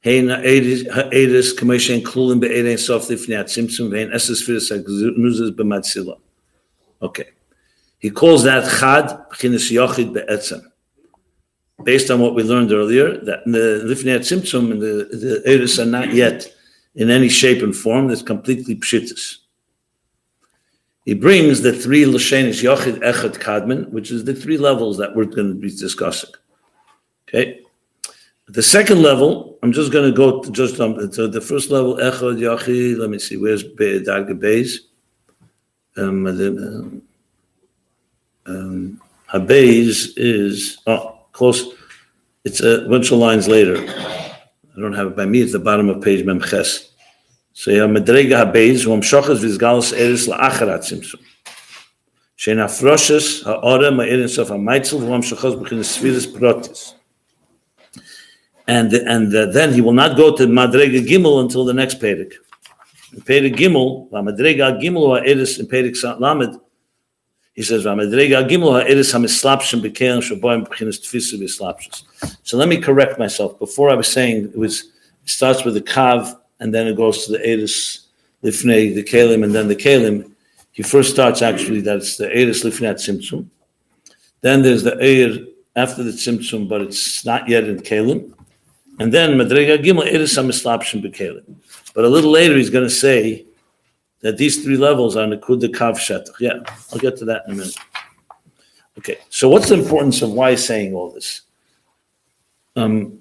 hein 0.01 0.31
eris 0.31 0.85
eris 1.13 1.55
k'moshen 1.55 2.03
klulim 2.03 2.41
be'erein 2.41 2.79
sof 2.79 3.09
lifnei 3.09 3.91
vein 3.91 4.11
eses 4.11 4.43
firis 4.43 4.71
nuzes 4.71 5.51
b'matzila." 5.51 6.19
Okay, 7.03 7.31
he 7.99 8.11
calls 8.11 8.45
that 8.45 8.65
chad 8.79 9.07
b'chinas 9.31 9.71
yochid 9.71 10.13
be'etzem. 10.15 10.63
based 11.85 12.11
on 12.11 12.21
what 12.21 12.35
we 12.35 12.43
learned 12.43 12.73
earlier, 12.73 13.17
that 13.19 13.45
the 13.45 13.83
Lifnei 13.85 14.19
Tzimtzum 14.19 14.73
and 14.73 14.83
the 14.83 15.43
Eris 15.45 15.79
are 15.79 15.87
not 15.87 16.13
yet 16.13 16.53
in 16.95 17.11
any 17.11 17.28
shape 17.28 17.62
and 17.62 17.74
form 17.74 18.09
that's 18.09 18.22
completely 18.22 18.76
pshittis. 18.76 19.38
He 21.05 21.14
brings 21.14 21.62
the 21.62 21.72
three 21.72 22.05
Lashenis 22.05 22.62
Yochid 22.62 23.01
Echad 23.01 23.38
Kadman, 23.38 23.88
which 23.90 24.11
is 24.11 24.24
the 24.24 24.34
three 24.34 24.59
levels 24.59 24.99
that 24.99 25.16
we're 25.16 25.24
going 25.24 25.49
to 25.49 25.55
be 25.55 25.68
discussing. 25.68 26.30
Okay. 27.28 27.61
The 28.49 28.62
second 28.62 29.03
level, 29.03 29.59
I'm 29.62 29.72
just 29.72 29.93
going 29.93 30.11
to 30.11 30.16
go 30.16 30.43
to 30.43 30.51
just 30.51 30.78
um, 30.80 31.11
to 31.12 31.28
the 31.28 31.40
first 31.40 31.70
level, 31.70 31.97
Echad 31.97 32.38
Yochid. 32.38 32.99
Let 32.99 33.11
me 33.11 33.18
see, 33.18 33.36
where's 33.36 33.64
Darga 33.64 34.38
Beis? 34.38 34.78
Um, 35.97 36.24
the, 36.24 37.03
um, 38.47 39.01
Habeis 39.32 40.12
is 40.16 40.78
oh, 40.86 41.18
close. 41.32 41.64
It's 42.45 42.61
a 42.61 42.86
bunch 42.88 43.11
of 43.11 43.18
lines 43.18 43.49
later. 43.49 43.76
I 44.77 44.81
don't 44.81 44.95
have 44.95 45.09
it 45.09 45.16
by 45.16 45.27
me. 45.27 45.41
It's 45.41 45.53
the 45.53 45.59
bottom 45.59 45.89
of 45.91 46.03
page 46.03 46.25
Memches. 46.25 46.89
So 47.53 47.70
yeah, 47.70 47.81
Medrega 47.81 48.45
Habeis, 48.45 48.87
Wom 48.87 49.03
Shochas 49.03 49.41
Vizgalas 49.45 49.93
Eris 49.93 50.27
La'acharat 50.27 50.81
Tzimtzum. 50.81 51.20
Shein 52.39 52.57
Afroshes 52.57 53.45
Ha'ora 53.45 53.91
Ma'irin 53.91 54.29
Sof 54.29 54.49
HaMaitzel 54.49 55.07
Wom 55.07 55.20
Shochas 55.20 55.61
B'chin 55.61 55.81
Sfiris 55.81 56.27
Protis. 56.27 56.95
And, 58.66 58.95
and 58.95 59.35
uh, 59.35 59.47
then 59.47 59.75
he 59.75 59.83
will 59.83 59.93
not 59.93 60.16
go 60.16 60.35
to 60.35 60.47
Madrega 60.47 61.07
Gimel 61.07 61.43
until 61.43 61.64
the 61.66 61.75
next 61.75 62.01
Perek. 62.01 62.33
In 63.12 63.20
Perek 63.20 63.55
Gimel, 63.55 64.11
Madrega 64.11 64.81
Gimel 64.81 65.18
Ha'eris 65.18 65.59
in 65.59 65.66
Perek 65.66 66.18
Lamed, 66.18 66.59
he 67.55 67.62
says, 67.62 67.82
So 67.82 67.94
let 72.57 72.68
me 72.68 72.76
correct 72.78 73.18
myself. 73.18 73.59
Before 73.59 73.90
I 73.90 73.94
was 73.94 74.09
saying 74.09 74.44
it 74.44 74.57
was 74.57 74.84
it 75.24 75.28
starts 75.28 75.64
with 75.64 75.74
the 75.74 75.82
kav 75.82 76.38
and 76.61 76.72
then 76.72 76.86
it 76.86 76.96
goes 76.96 77.26
to 77.26 77.32
the 77.32 77.46
eris 77.46 78.07
lifnei, 78.42 78.94
the 78.94 79.05
kalim, 79.05 79.44
and 79.44 79.55
then 79.55 79.68
the 79.68 79.76
kalim. 79.76 80.30
He 80.72 80.82
first 80.82 81.12
starts 81.12 81.42
actually 81.42 81.82
that 81.82 81.98
it's 81.98 82.16
the 82.16 82.34
eris 82.34 82.64
lifnei 82.64 82.94
tzimtzum. 82.94 83.46
Then 84.40 84.62
there's 84.62 84.82
the 84.82 84.92
eir 84.92 85.46
after 85.76 86.03
the 86.03 86.12
tzimtzum, 86.12 86.68
but 86.68 86.80
it's 86.80 87.24
not 87.26 87.48
yet 87.48 87.64
in 87.64 87.80
kalim. 87.80 88.32
And 88.98 89.12
then 89.12 89.32
madrega 89.32 89.84
gimel 89.84 90.11
eris 90.11 90.38
hamislapshim 90.38 91.05
bekalim. 91.05 91.57
But 91.94 92.07
a 92.07 92.09
little 92.09 92.30
later 92.30 92.57
he's 92.57 92.70
going 92.70 92.84
to 92.84 92.90
say 92.90 93.44
that 94.23 94.39
these 94.39 94.64
three 94.64 94.77
levels 94.77 95.16
are 95.16 95.27
Nakuda 95.27 95.68
Kav 95.68 95.97
Shetach. 95.97 96.41
Yeah, 96.41 96.61
I'll 96.93 96.99
get 96.99 97.16
to 97.18 97.25
that 97.27 97.43
in 97.47 97.53
a 97.53 97.57
minute. 97.57 97.77
Okay, 98.99 99.18
so 99.29 99.49
what's 99.49 99.68
the 99.68 99.75
importance 99.75 100.23
of 100.23 100.33
why 100.33 100.55
saying 100.55 100.95
all 100.95 101.11
this? 101.11 101.43
Um, 102.77 103.18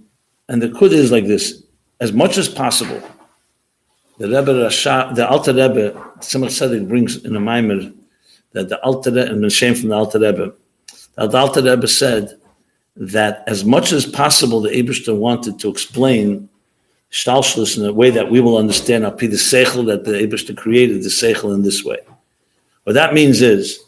and 0.47 0.61
the 0.61 0.69
Kud 0.69 0.93
is 0.93 1.11
like 1.11 1.25
this 1.25 1.63
as 1.99 2.13
much 2.13 2.37
as 2.37 2.47
possible. 2.49 3.01
The 4.17 4.27
Rebbe 4.27 4.53
Rasha, 4.53 5.15
the 5.15 5.27
Alter 5.27 5.53
Rebbe, 5.53 5.93
Tzemach 6.19 6.49
Tzedek 6.49 6.87
brings 6.87 7.23
in 7.25 7.35
a 7.35 7.39
Maimer 7.39 7.93
that 8.51 8.69
the 8.69 8.79
Alter 8.83 9.11
Rebbe, 9.11 9.31
and 9.31 9.43
the 9.43 9.49
shame 9.49 9.75
from 9.75 9.89
the 9.89 9.95
Alter 9.95 10.19
Rebbe, 10.19 10.53
the 11.15 11.37
Alter 11.37 11.63
Rebbe 11.63 11.87
said 11.87 12.37
that 12.95 13.43
as 13.47 13.63
much 13.65 13.91
as 13.91 14.05
possible, 14.05 14.61
the 14.61 14.69
Abishter 14.69 15.17
wanted 15.17 15.59
to 15.59 15.69
explain 15.69 16.49
Shtalshlus 17.11 17.77
in 17.77 17.85
a 17.85 17.93
way 17.93 18.09
that 18.09 18.31
we 18.31 18.39
will 18.39 18.57
understand 18.57 19.03
be 19.17 19.27
the 19.27 19.35
Seichel 19.35 19.85
that 19.87 20.05
the 20.05 20.13
Abishta 20.13 20.55
created 20.55 21.03
the 21.03 21.09
Seichel 21.09 21.53
in 21.53 21.61
this 21.61 21.83
way. 21.83 21.99
What 22.83 22.93
that 22.93 23.13
means 23.13 23.41
is 23.41 23.83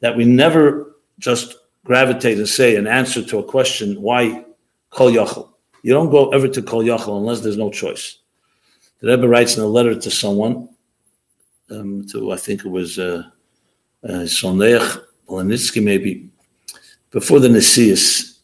that 0.00 0.16
we 0.16 0.24
never 0.24 0.96
just 1.18 1.56
gravitate 1.84 2.38
and 2.38 2.48
say 2.48 2.76
an 2.76 2.86
answer 2.86 3.22
to 3.22 3.38
a 3.38 3.44
question, 3.44 4.00
why 4.00 4.44
Kol 4.90 5.10
Yachel? 5.10 5.50
You 5.82 5.92
don't 5.92 6.10
go 6.10 6.30
ever 6.30 6.48
to 6.48 6.62
Kol 6.62 6.82
Yachel 6.82 7.18
unless 7.18 7.40
there's 7.40 7.56
no 7.58 7.70
choice. 7.70 8.18
The 9.00 9.08
Rebbe 9.08 9.28
writes 9.28 9.56
in 9.56 9.62
a 9.62 9.66
letter 9.66 9.94
to 9.94 10.10
someone, 10.10 10.68
um, 11.70 12.06
to 12.08 12.32
I 12.32 12.36
think 12.36 12.64
it 12.64 12.68
was 12.68 12.98
uh, 12.98 13.24
uh, 14.04 14.26
Polanitsky 15.28 15.82
maybe, 15.82 16.30
before 17.10 17.40
the 17.40 17.48
Nesius. 17.48 18.38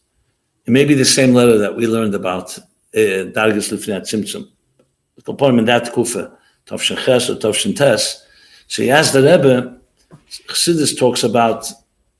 It 0.65 0.71
may 0.71 0.85
be 0.85 0.93
the 0.93 1.05
same 1.05 1.33
letter 1.33 1.57
that 1.57 1.75
we 1.75 1.87
learned 1.87 2.13
about 2.13 2.57
Dargis 2.93 3.71
Lifnei 3.71 4.01
Tzimtzum. 4.01 4.47
Component 5.23 5.59
in 5.59 5.65
that 5.65 5.91
kufa, 5.93 6.31
Tovshin 6.65 6.97
Ches 6.97 7.29
or 7.29 7.35
Tovshin 7.35 7.75
Tes. 7.75 8.25
So 8.67 8.83
he 8.83 8.89
asked 8.89 9.13
the 9.13 9.21
Rebbe, 9.21 9.79
Chassidus 10.47 10.97
talks 10.97 11.23
about 11.23 11.71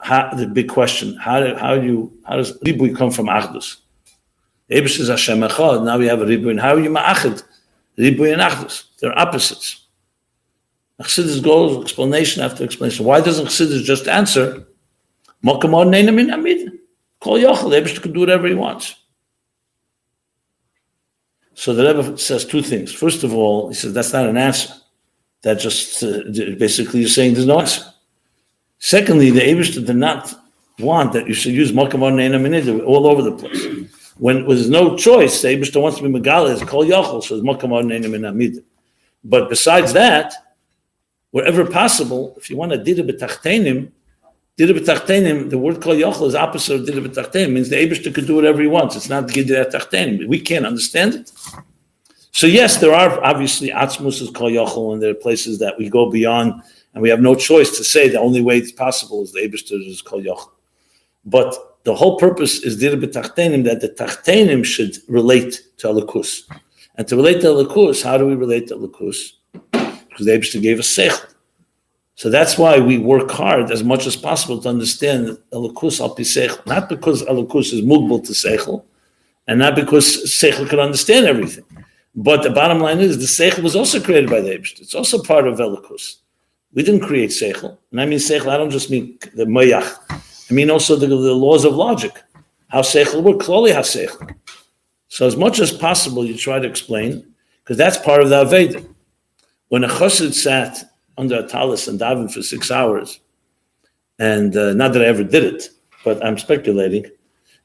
how, 0.01 0.33
the 0.33 0.47
big 0.47 0.69
question, 0.69 1.15
how, 1.15 1.55
how 1.55 1.75
do 1.75 1.85
you, 1.85 2.13
how 2.25 2.35
does 2.35 2.57
Ribui 2.59 2.95
come 2.95 3.11
from 3.11 3.27
Achdus? 3.27 3.77
Ebesh 4.69 4.99
is 4.99 5.07
Hashem 5.07 5.39
Echad, 5.39 5.83
now 5.83 5.97
we 5.97 6.07
have 6.07 6.21
a 6.21 6.25
Ribui, 6.25 6.51
and 6.51 6.59
how 6.59 6.75
are 6.75 6.79
you 6.79 6.89
Ma'achid? 6.89 7.43
Ribui 7.97 8.33
and 8.33 8.41
Achdus, 8.41 8.83
they're 8.99 9.17
opposites. 9.17 9.85
Chassidus 10.99 11.41
goes 11.41 11.81
explanation 11.81 12.43
after 12.43 12.63
explanation. 12.63 13.05
Why 13.05 13.21
doesn't 13.21 13.47
Chassidus 13.47 13.83
just 13.83 14.07
answer, 14.07 14.65
Mokamod 15.43 15.87
Neina 15.87 16.13
Min 16.13 16.29
Amid? 16.29 16.73
Call 17.21 17.37
Yochel, 17.37 17.79
Ebesh 17.79 18.01
can 18.01 18.11
do 18.11 18.19
whatever 18.19 18.47
he 18.47 18.53
wants. 18.53 18.95
So 21.59 21.73
the 21.73 21.83
Rebbe 21.83 22.17
says 22.17 22.45
two 22.45 22.61
things. 22.61 22.93
First 22.93 23.25
of 23.25 23.33
all, 23.33 23.67
he 23.67 23.73
says 23.73 23.91
that's 23.91 24.13
not 24.13 24.29
an 24.29 24.37
answer. 24.37 24.73
That 25.41 25.59
just 25.59 26.01
uh, 26.01 26.21
basically 26.57 27.01
you're 27.01 27.09
saying 27.09 27.33
there's 27.33 27.45
no 27.45 27.59
answer. 27.59 27.83
Secondly, 28.77 29.29
the 29.29 29.41
Abishter 29.41 29.85
did 29.85 29.97
not 29.97 30.33
want 30.79 31.11
that 31.11 31.27
you 31.27 31.33
should 31.33 31.51
use 31.51 31.73
Makamar 31.73 32.13
Neina 32.13 32.85
all 32.85 33.05
over 33.05 33.21
the 33.21 33.33
place. 33.33 33.89
When 34.19 34.47
there's 34.47 34.69
no 34.69 34.95
choice, 34.95 35.41
the 35.41 35.49
Abishter 35.49 35.81
wants 35.81 35.97
to 35.97 36.03
be 36.07 36.17
Megala, 36.17 36.53
it's 36.53 36.63
called 36.63 36.87
Yachol, 36.87 37.21
so 37.21 37.35
it's 37.35 37.45
Makamar 37.45 37.83
Neina 37.83 38.63
But 39.25 39.49
besides 39.49 39.91
that, 39.91 40.31
wherever 41.31 41.65
possible, 41.65 42.35
if 42.37 42.49
you 42.49 42.55
want 42.55 42.71
to 42.71 42.77
dida 42.77 43.05
dida 43.05 43.91
b'tachtenim, 44.67 45.49
the 45.49 45.57
word 45.57 45.81
called 45.81 45.97
Yachol 45.97 46.27
is 46.27 46.35
opposite 46.35 46.75
of 46.75 46.81
dida 46.85 47.05
b'tachtenim, 47.05 47.53
means 47.53 47.69
the 47.69 47.77
Abishter 47.77 48.13
could 48.13 48.27
do 48.27 48.35
whatever 48.35 48.61
he 48.61 48.67
wants. 48.67 48.95
It's 48.95 49.09
not 49.09 49.27
tachtenim. 49.27 50.27
We 50.27 50.39
can't 50.39 50.65
understand 50.65 51.15
it. 51.15 51.31
So 52.31 52.45
yes, 52.45 52.77
there 52.77 52.93
are 52.93 53.23
obviously 53.23 53.69
atzmus 53.69 54.21
is 54.21 54.29
kol 54.31 54.49
yochel, 54.49 54.93
and 54.93 55.01
there 55.01 55.11
are 55.11 55.15
places 55.15 55.59
that 55.59 55.77
we 55.77 55.89
go 55.89 56.09
beyond, 56.09 56.61
and 56.93 57.01
we 57.01 57.09
have 57.09 57.21
no 57.21 57.35
choice 57.35 57.77
to 57.77 57.83
say 57.83 58.07
the 58.07 58.19
only 58.19 58.41
way 58.41 58.57
it's 58.57 58.71
possible 58.71 59.23
is 59.23 59.31
the 59.31 59.39
Eberster 59.39 59.79
is 59.87 60.01
kol 60.01 60.21
yochel. 60.21 60.49
But 61.25 61.55
the 61.83 61.95
whole 61.95 62.17
purpose 62.17 62.63
is 62.63 62.77
dir 62.77 62.97
betachtenim 62.97 63.63
that 63.63 63.81
the 63.81 63.89
tachtenim 63.89 64.63
should 64.65 64.97
relate 65.07 65.61
to 65.77 65.87
alakus, 65.87 66.43
and 66.95 67.07
to 67.07 67.15
relate 67.15 67.41
to 67.41 67.47
alakus, 67.47 68.03
how 68.03 68.17
do 68.17 68.25
we 68.25 68.35
relate 68.35 68.67
to 68.67 68.75
alakus? 68.75 69.33
Because 69.71 70.25
the 70.25 70.31
Eberster 70.31 70.61
gave 70.61 70.79
us 70.79 70.87
seichel. 70.87 71.33
So 72.19 72.29
that's 72.29 72.57
why 72.57 72.79
we 72.79 72.97
work 72.97 73.31
hard 73.31 73.71
as 73.71 73.81
much 73.81 74.05
as 74.05 74.17
possible 74.17 74.59
to 74.61 74.67
understand 74.67 75.37
alakus 75.53 76.01
al 76.01 76.13
seichel, 76.15 76.65
not 76.65 76.89
because 76.89 77.23
alakus 77.23 77.71
is 77.71 77.81
mugbal 77.81 78.25
to 78.25 78.33
seichel, 78.33 78.83
and 79.47 79.59
not 79.59 79.73
because 79.73 80.07
seichel 80.25 80.67
can 80.69 80.79
understand 80.79 81.25
everything. 81.27 81.63
But 82.15 82.43
the 82.43 82.49
bottom 82.49 82.79
line 82.81 82.99
is 82.99 83.17
the 83.17 83.23
Seichel 83.25 83.63
was 83.63 83.77
also 83.77 84.01
created 84.01 84.29
by 84.29 84.41
the 84.41 84.49
Eibush. 84.49 84.81
It's 84.81 84.95
also 84.95 85.23
part 85.23 85.47
of 85.47 85.57
Velikus. 85.59 86.17
We 86.73 86.83
didn't 86.83 87.07
create 87.07 87.29
Seichel. 87.29 87.77
And 87.91 88.01
I 88.01 88.05
mean 88.05 88.19
Seichel, 88.19 88.49
I 88.49 88.57
don't 88.57 88.71
just 88.71 88.89
mean 88.89 89.17
the 89.35 89.45
Mayach. 89.45 89.95
I 90.09 90.53
mean 90.53 90.69
also 90.69 90.97
the, 90.97 91.07
the 91.07 91.15
laws 91.15 91.63
of 91.63 91.75
logic. 91.75 92.11
How 92.67 92.81
Seichel 92.81 93.23
works, 93.23 93.45
clearly 93.45 93.71
how 93.71 93.81
Seichel. 93.81 94.35
So 95.07 95.25
as 95.25 95.37
much 95.37 95.59
as 95.59 95.71
possible, 95.71 96.25
you 96.25 96.35
try 96.35 96.59
to 96.59 96.67
explain, 96.67 97.25
because 97.63 97.77
that's 97.77 97.97
part 97.97 98.21
of 98.21 98.29
the 98.29 98.43
Aveda. 98.43 98.85
When 99.69 99.85
a 99.85 99.87
chassid 99.87 100.33
sat 100.33 100.88
under 101.19 101.39
a 101.39 101.47
talis 101.47 101.87
and 101.87 101.99
davened 101.99 102.33
for 102.33 102.41
six 102.41 102.71
hours, 102.71 103.19
and 104.17 104.55
uh, 104.55 104.73
not 104.73 104.93
that 104.93 105.01
I 105.01 105.05
ever 105.05 105.23
did 105.23 105.43
it, 105.43 105.69
but 106.03 106.25
I'm 106.25 106.37
speculating 106.37 107.05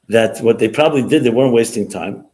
that 0.09 0.39
what 0.41 0.59
they 0.59 0.69
probably 0.69 1.07
did, 1.07 1.23
they 1.23 1.29
weren't 1.29 1.53
wasting 1.53 1.89
time. 1.89 2.25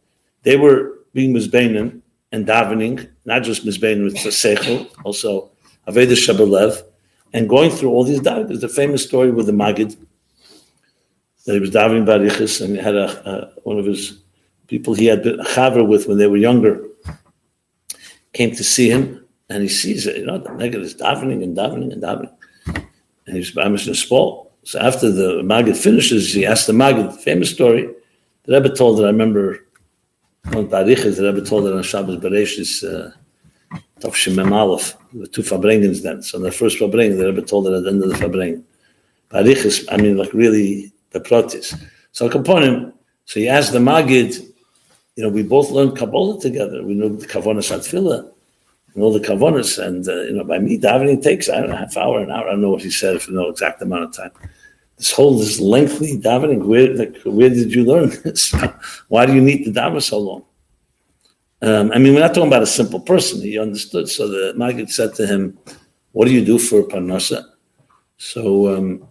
They 0.42 0.56
were 0.56 0.98
being 1.14 1.32
Mizbeinin 1.32 2.00
and 2.32 2.46
davening, 2.46 3.08
not 3.24 3.44
just 3.44 3.64
Mizbein 3.64 4.04
with 4.04 4.16
Seichel, 4.16 4.90
also 5.04 5.50
Aveda 5.88 6.12
Shabalev, 6.12 6.82
and 7.32 7.48
going 7.48 7.70
through 7.70 7.90
all 7.90 8.04
these 8.04 8.20
davening. 8.20 8.60
The 8.60 8.68
famous 8.68 9.04
story 9.04 9.30
with 9.30 9.46
the 9.46 9.52
Magid, 9.52 9.96
that 11.46 11.54
he 11.54 11.60
was 11.60 11.70
davening 11.70 12.04
Barichis 12.04 12.60
and 12.60 12.76
he 12.76 12.82
had 12.82 12.94
a, 12.94 13.28
a, 13.28 13.60
one 13.62 13.78
of 13.78 13.86
his 13.86 14.18
people 14.68 14.94
he 14.94 15.06
had 15.06 15.22
been 15.22 15.40
a 15.40 15.44
chaver 15.44 15.86
with 15.86 16.06
when 16.06 16.18
they 16.18 16.26
were 16.26 16.36
younger 16.36 16.82
came 18.32 18.54
to 18.54 18.64
see 18.64 18.88
him 18.88 19.21
and 19.52 19.62
he 19.62 19.68
sees 19.68 20.06
it, 20.06 20.16
you 20.16 20.24
know, 20.24 20.38
the 20.38 20.48
Magid 20.50 20.80
is 20.80 20.94
davening 20.94 21.42
and 21.42 21.54
davening 21.54 21.92
and 21.92 22.02
davening. 22.02 22.32
And 23.26 23.36
he's 23.36 23.52
Bamish 23.52 23.86
in 23.86 23.94
sport. 23.94 24.48
So 24.64 24.78
after 24.78 25.10
the 25.10 25.42
Magid 25.42 25.76
finishes, 25.76 26.32
he 26.32 26.46
asks 26.46 26.66
the 26.66 26.72
Magid, 26.72 27.14
famous 27.18 27.50
story. 27.50 27.88
The 28.44 28.54
Rebbe 28.54 28.74
told 28.74 28.98
it, 29.00 29.04
I 29.04 29.08
remember 29.08 29.66
one 30.52 30.68
Tarichis, 30.68 31.16
the 31.18 31.30
Rebbe 31.30 31.44
told 31.44 31.66
it 31.66 31.74
on 31.74 31.82
Shabbos 31.82 32.16
Bereshis, 32.16 32.82
uh, 32.82 33.10
Tavshim 34.00 34.36
Mem 34.36 34.52
Aleph, 34.54 34.96
the 35.12 35.26
two 35.26 35.42
Farbrengens 35.42 36.02
then. 36.02 36.22
So 36.22 36.38
the 36.38 36.50
first 36.50 36.78
Farbrengen, 36.78 37.18
the 37.18 37.26
Rebbe 37.26 37.42
told 37.42 37.68
it 37.68 37.74
at 37.74 37.82
the 37.82 37.90
end 37.90 38.02
of 38.02 38.08
the 38.08 38.16
Farbrengen. 38.16 38.62
Tarichis, 39.30 39.86
I 39.90 39.98
mean, 39.98 40.16
like 40.16 40.32
really 40.32 40.92
the 41.10 41.20
protis. 41.20 41.78
So 42.12 42.28
Kaponim, 42.30 42.92
So 43.26 43.40
he 43.40 43.48
asked 43.48 43.72
the 43.72 43.78
Magid, 43.78 44.40
you 45.16 45.22
know, 45.22 45.28
we 45.28 45.42
both 45.42 45.70
learned 45.70 45.98
Kabbalah 45.98 46.40
together. 46.40 46.82
We 46.82 46.94
know 46.94 47.10
the 47.10 47.26
Kavanas 47.26 47.70
Atfila, 47.70 48.31
and 48.94 49.02
all 49.02 49.12
the 49.12 49.20
Kavanas. 49.20 49.82
And, 49.84 50.06
uh, 50.08 50.22
you 50.22 50.32
know, 50.32 50.44
by 50.44 50.58
me, 50.58 50.78
davening 50.78 51.22
takes, 51.22 51.48
I 51.48 51.60
don't 51.60 51.70
know, 51.70 51.76
half 51.76 51.96
hour, 51.96 52.20
an 52.20 52.30
hour. 52.30 52.46
I 52.46 52.52
don't 52.52 52.62
know 52.62 52.70
what 52.70 52.82
he 52.82 52.90
said 52.90 53.20
for 53.22 53.32
no 53.32 53.48
exact 53.48 53.82
amount 53.82 54.04
of 54.04 54.16
time. 54.16 54.30
This 54.96 55.12
whole, 55.12 55.38
this 55.38 55.60
lengthy 55.60 56.18
davening, 56.18 56.64
where, 56.64 56.94
like, 56.94 57.16
where 57.24 57.48
did 57.48 57.74
you 57.74 57.84
learn 57.84 58.10
this? 58.24 58.54
Why 59.08 59.26
do 59.26 59.34
you 59.34 59.40
need 59.40 59.64
to 59.64 59.70
daven 59.70 60.02
so 60.02 60.18
long? 60.18 60.44
Um, 61.62 61.92
I 61.92 61.98
mean, 61.98 62.14
we're 62.14 62.20
not 62.20 62.34
talking 62.34 62.48
about 62.48 62.62
a 62.62 62.66
simple 62.66 63.00
person. 63.00 63.40
He 63.40 63.58
understood. 63.58 64.08
So 64.08 64.28
the 64.28 64.52
Magid 64.56 64.90
said 64.90 65.14
to 65.14 65.26
him, 65.26 65.56
what 66.10 66.26
do 66.26 66.32
you 66.32 66.44
do 66.44 66.58
for 66.58 66.82
Parnasa? 66.82 67.44
So 68.18 68.76
um, 68.76 69.08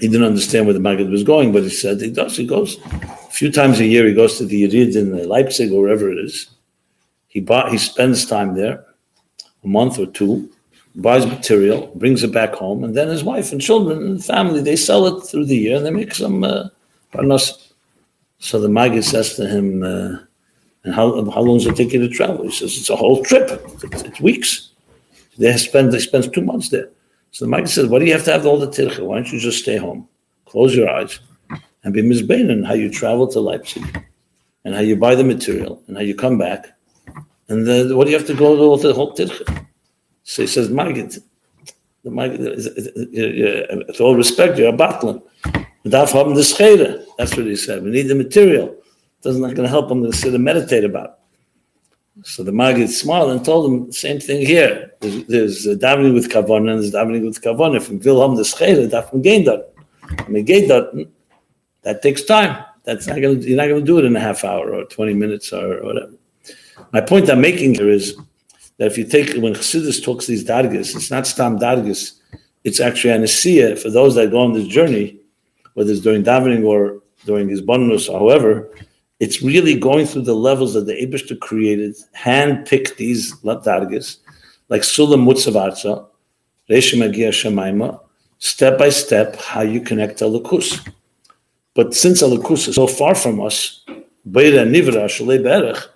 he 0.00 0.08
didn't 0.08 0.26
understand 0.26 0.66
where 0.66 0.72
the 0.72 0.80
Magid 0.80 1.10
was 1.10 1.24
going, 1.24 1.52
but 1.52 1.64
he 1.64 1.68
said 1.68 2.00
he 2.00 2.10
does. 2.10 2.36
He 2.36 2.46
goes 2.46 2.78
a 2.78 3.30
few 3.30 3.52
times 3.52 3.80
a 3.80 3.86
year. 3.86 4.06
He 4.06 4.14
goes 4.14 4.38
to 4.38 4.46
the 4.46 4.62
Yerid 4.62 4.96
in 4.96 5.28
Leipzig 5.28 5.72
or 5.72 5.82
wherever 5.82 6.10
it 6.10 6.18
is. 6.18 6.48
He 7.28 7.40
bought. 7.40 7.70
He 7.70 7.78
spends 7.78 8.24
time 8.24 8.54
there, 8.54 8.84
a 9.64 9.68
month 9.68 9.98
or 9.98 10.06
two, 10.06 10.50
buys 10.96 11.26
material, 11.26 11.92
brings 11.94 12.22
it 12.22 12.32
back 12.32 12.54
home, 12.54 12.84
and 12.84 12.96
then 12.96 13.08
his 13.08 13.22
wife 13.24 13.52
and 13.52 13.60
children 13.60 14.02
and 14.02 14.24
family 14.24 14.60
they 14.60 14.76
sell 14.76 15.06
it 15.06 15.20
through 15.22 15.46
the 15.46 15.56
year 15.56 15.76
and 15.76 15.86
they 15.86 15.90
make 15.90 16.14
some 16.14 16.42
uh, 16.44 16.68
So 18.38 18.60
the 18.60 18.68
Magid 18.68 19.04
says 19.04 19.36
to 19.36 19.46
him. 19.46 19.82
Uh, 19.82 20.18
and 20.84 20.94
how, 20.94 21.30
how 21.30 21.42
long 21.42 21.58
does 21.58 21.66
it 21.66 21.76
take 21.76 21.92
you 21.92 22.00
to 22.00 22.08
travel? 22.08 22.44
He 22.44 22.50
says, 22.52 22.76
it's 22.76 22.90
a 22.90 22.96
whole 22.96 23.22
trip. 23.22 23.50
It's, 23.82 24.02
it's 24.02 24.20
weeks. 24.20 24.70
They 25.38 25.54
spend, 25.56 25.92
they 25.92 25.98
spend 25.98 26.32
two 26.32 26.42
months 26.42 26.70
there. 26.70 26.88
So 27.32 27.44
the 27.44 27.50
Mike 27.50 27.68
says, 27.68 27.86
"Why 27.86 27.98
do 27.98 28.06
you 28.06 28.12
have 28.12 28.24
to 28.24 28.32
have 28.32 28.46
all 28.46 28.58
the 28.58 28.66
tircha? 28.66 29.06
Why 29.06 29.16
don't 29.16 29.32
you 29.32 29.38
just 29.38 29.62
stay 29.62 29.76
home? 29.76 30.08
Close 30.46 30.74
your 30.74 30.88
eyes 30.90 31.20
and 31.84 31.94
be 31.94 32.02
mizbein 32.02 32.50
and 32.50 32.66
how 32.66 32.74
you 32.74 32.90
travel 32.90 33.28
to 33.28 33.40
Leipzig 33.40 34.04
and 34.64 34.74
how 34.74 34.80
you 34.80 34.96
buy 34.96 35.14
the 35.14 35.24
material 35.24 35.82
and 35.86 35.96
how 35.96 36.02
you 36.02 36.14
come 36.14 36.38
back. 36.38 36.66
And 37.50 37.66
then 37.66 37.96
what 37.96 38.04
do 38.04 38.12
you 38.12 38.16
have 38.16 38.26
to 38.28 38.34
go 38.34 38.76
to 38.76 38.88
the 38.88 38.94
whole 38.94 39.14
tircha? 39.14 39.66
So 40.22 40.42
he 40.42 40.48
says, 40.48 40.68
Magid, 40.68 41.20
the 42.04 42.10
Magid, 42.10 43.86
with 43.88 44.00
all 44.00 44.14
respect, 44.14 44.56
you're 44.56 44.68
a 44.68 44.76
battler. 44.76 45.20
That's 45.84 46.14
what 46.14 46.36
he 46.36 47.56
said. 47.56 47.82
We 47.82 47.90
need 47.90 48.02
the 48.02 48.14
material 48.14 48.76
doesn't 49.22 49.42
not 49.42 49.54
going 49.54 49.64
to 49.64 49.68
help. 49.68 49.90
I'm 49.90 50.00
going 50.00 50.12
to 50.12 50.16
sit 50.16 50.34
and 50.34 50.44
meditate 50.44 50.84
about. 50.84 51.18
It. 52.16 52.26
So 52.26 52.42
the 52.42 52.52
Magid 52.52 52.88
smiled 52.88 53.30
and 53.30 53.44
told 53.44 53.70
him 53.70 53.86
the 53.86 53.92
same 53.92 54.20
thing 54.20 54.44
here. 54.44 54.92
There's, 55.00 55.24
there's 55.26 55.66
uh, 55.66 55.70
davening 55.72 56.14
with 56.14 56.30
kavana 56.30 56.72
and 56.72 56.82
there's 56.82 56.92
davening 56.92 57.24
with 57.26 57.42
kavana. 57.42 57.82
From 57.82 57.98
Wilhelm 58.00 58.36
the 58.36 58.44
Schere, 58.44 58.86
that 58.86 59.10
from. 59.10 59.20
I 59.24 60.28
mean, 60.28 60.46
Gainedot, 60.46 61.08
that 61.82 62.02
takes 62.02 62.22
time. 62.22 62.64
That's 62.84 63.06
not 63.06 63.20
going 63.20 63.40
to, 63.40 63.48
you're 63.48 63.56
not 63.56 63.68
going 63.68 63.80
to 63.80 63.86
do 63.86 63.98
it 63.98 64.04
in 64.04 64.16
a 64.16 64.20
half 64.20 64.44
hour 64.44 64.74
or 64.74 64.84
20 64.84 65.14
minutes 65.14 65.52
or 65.52 65.82
whatever. 65.82 66.12
My 66.92 67.00
point 67.00 67.30
I'm 67.30 67.40
making 67.40 67.74
here 67.74 67.88
is 67.88 68.16
that 68.78 68.86
if 68.86 68.98
you 68.98 69.04
take, 69.04 69.34
when 69.34 69.54
Chassidus 69.54 70.02
talks 70.02 70.26
these 70.26 70.44
dargas, 70.44 70.94
it's 70.94 71.10
not 71.10 71.26
stam 71.26 71.58
dargas, 71.58 72.18
it's 72.64 72.80
actually 72.80 73.12
anesthesia 73.12 73.76
for 73.76 73.90
those 73.90 74.14
that 74.14 74.30
go 74.30 74.40
on 74.40 74.52
this 74.52 74.66
journey, 74.66 75.18
whether 75.74 75.90
it's 75.92 76.00
during 76.00 76.24
davening 76.24 76.64
or 76.66 77.02
during 77.24 77.48
his 77.48 77.60
bonus 77.60 78.08
or 78.08 78.18
however, 78.18 78.68
it's 79.18 79.42
really 79.42 79.78
going 79.78 80.06
through 80.06 80.22
the 80.22 80.34
levels 80.34 80.72
that 80.74 80.86
the 80.86 80.94
Abishter 80.94 81.38
created, 81.38 81.94
hand-picked 82.12 82.96
these 82.96 83.34
dargis, 83.42 84.16
like 84.70 84.82
Sulam 84.82 85.24
Mutzavarza, 85.26 86.06
Resha 86.70 86.98
Magia 86.98 87.30
Shemaima, 87.30 88.00
step 88.38 88.78
by 88.78 88.88
step, 88.88 89.36
how 89.36 89.60
you 89.60 89.80
connect 89.80 90.18
to 90.18 90.24
Alakus. 90.24 90.80
But 91.74 91.94
since 91.94 92.22
Alakus 92.22 92.68
is 92.68 92.76
so 92.76 92.86
far 92.86 93.14
from 93.14 93.40
us, 93.40 93.84
Beira 94.26 94.64
Nivra 94.66 95.04
Shalei 95.04 95.38
Berech, 95.38 95.86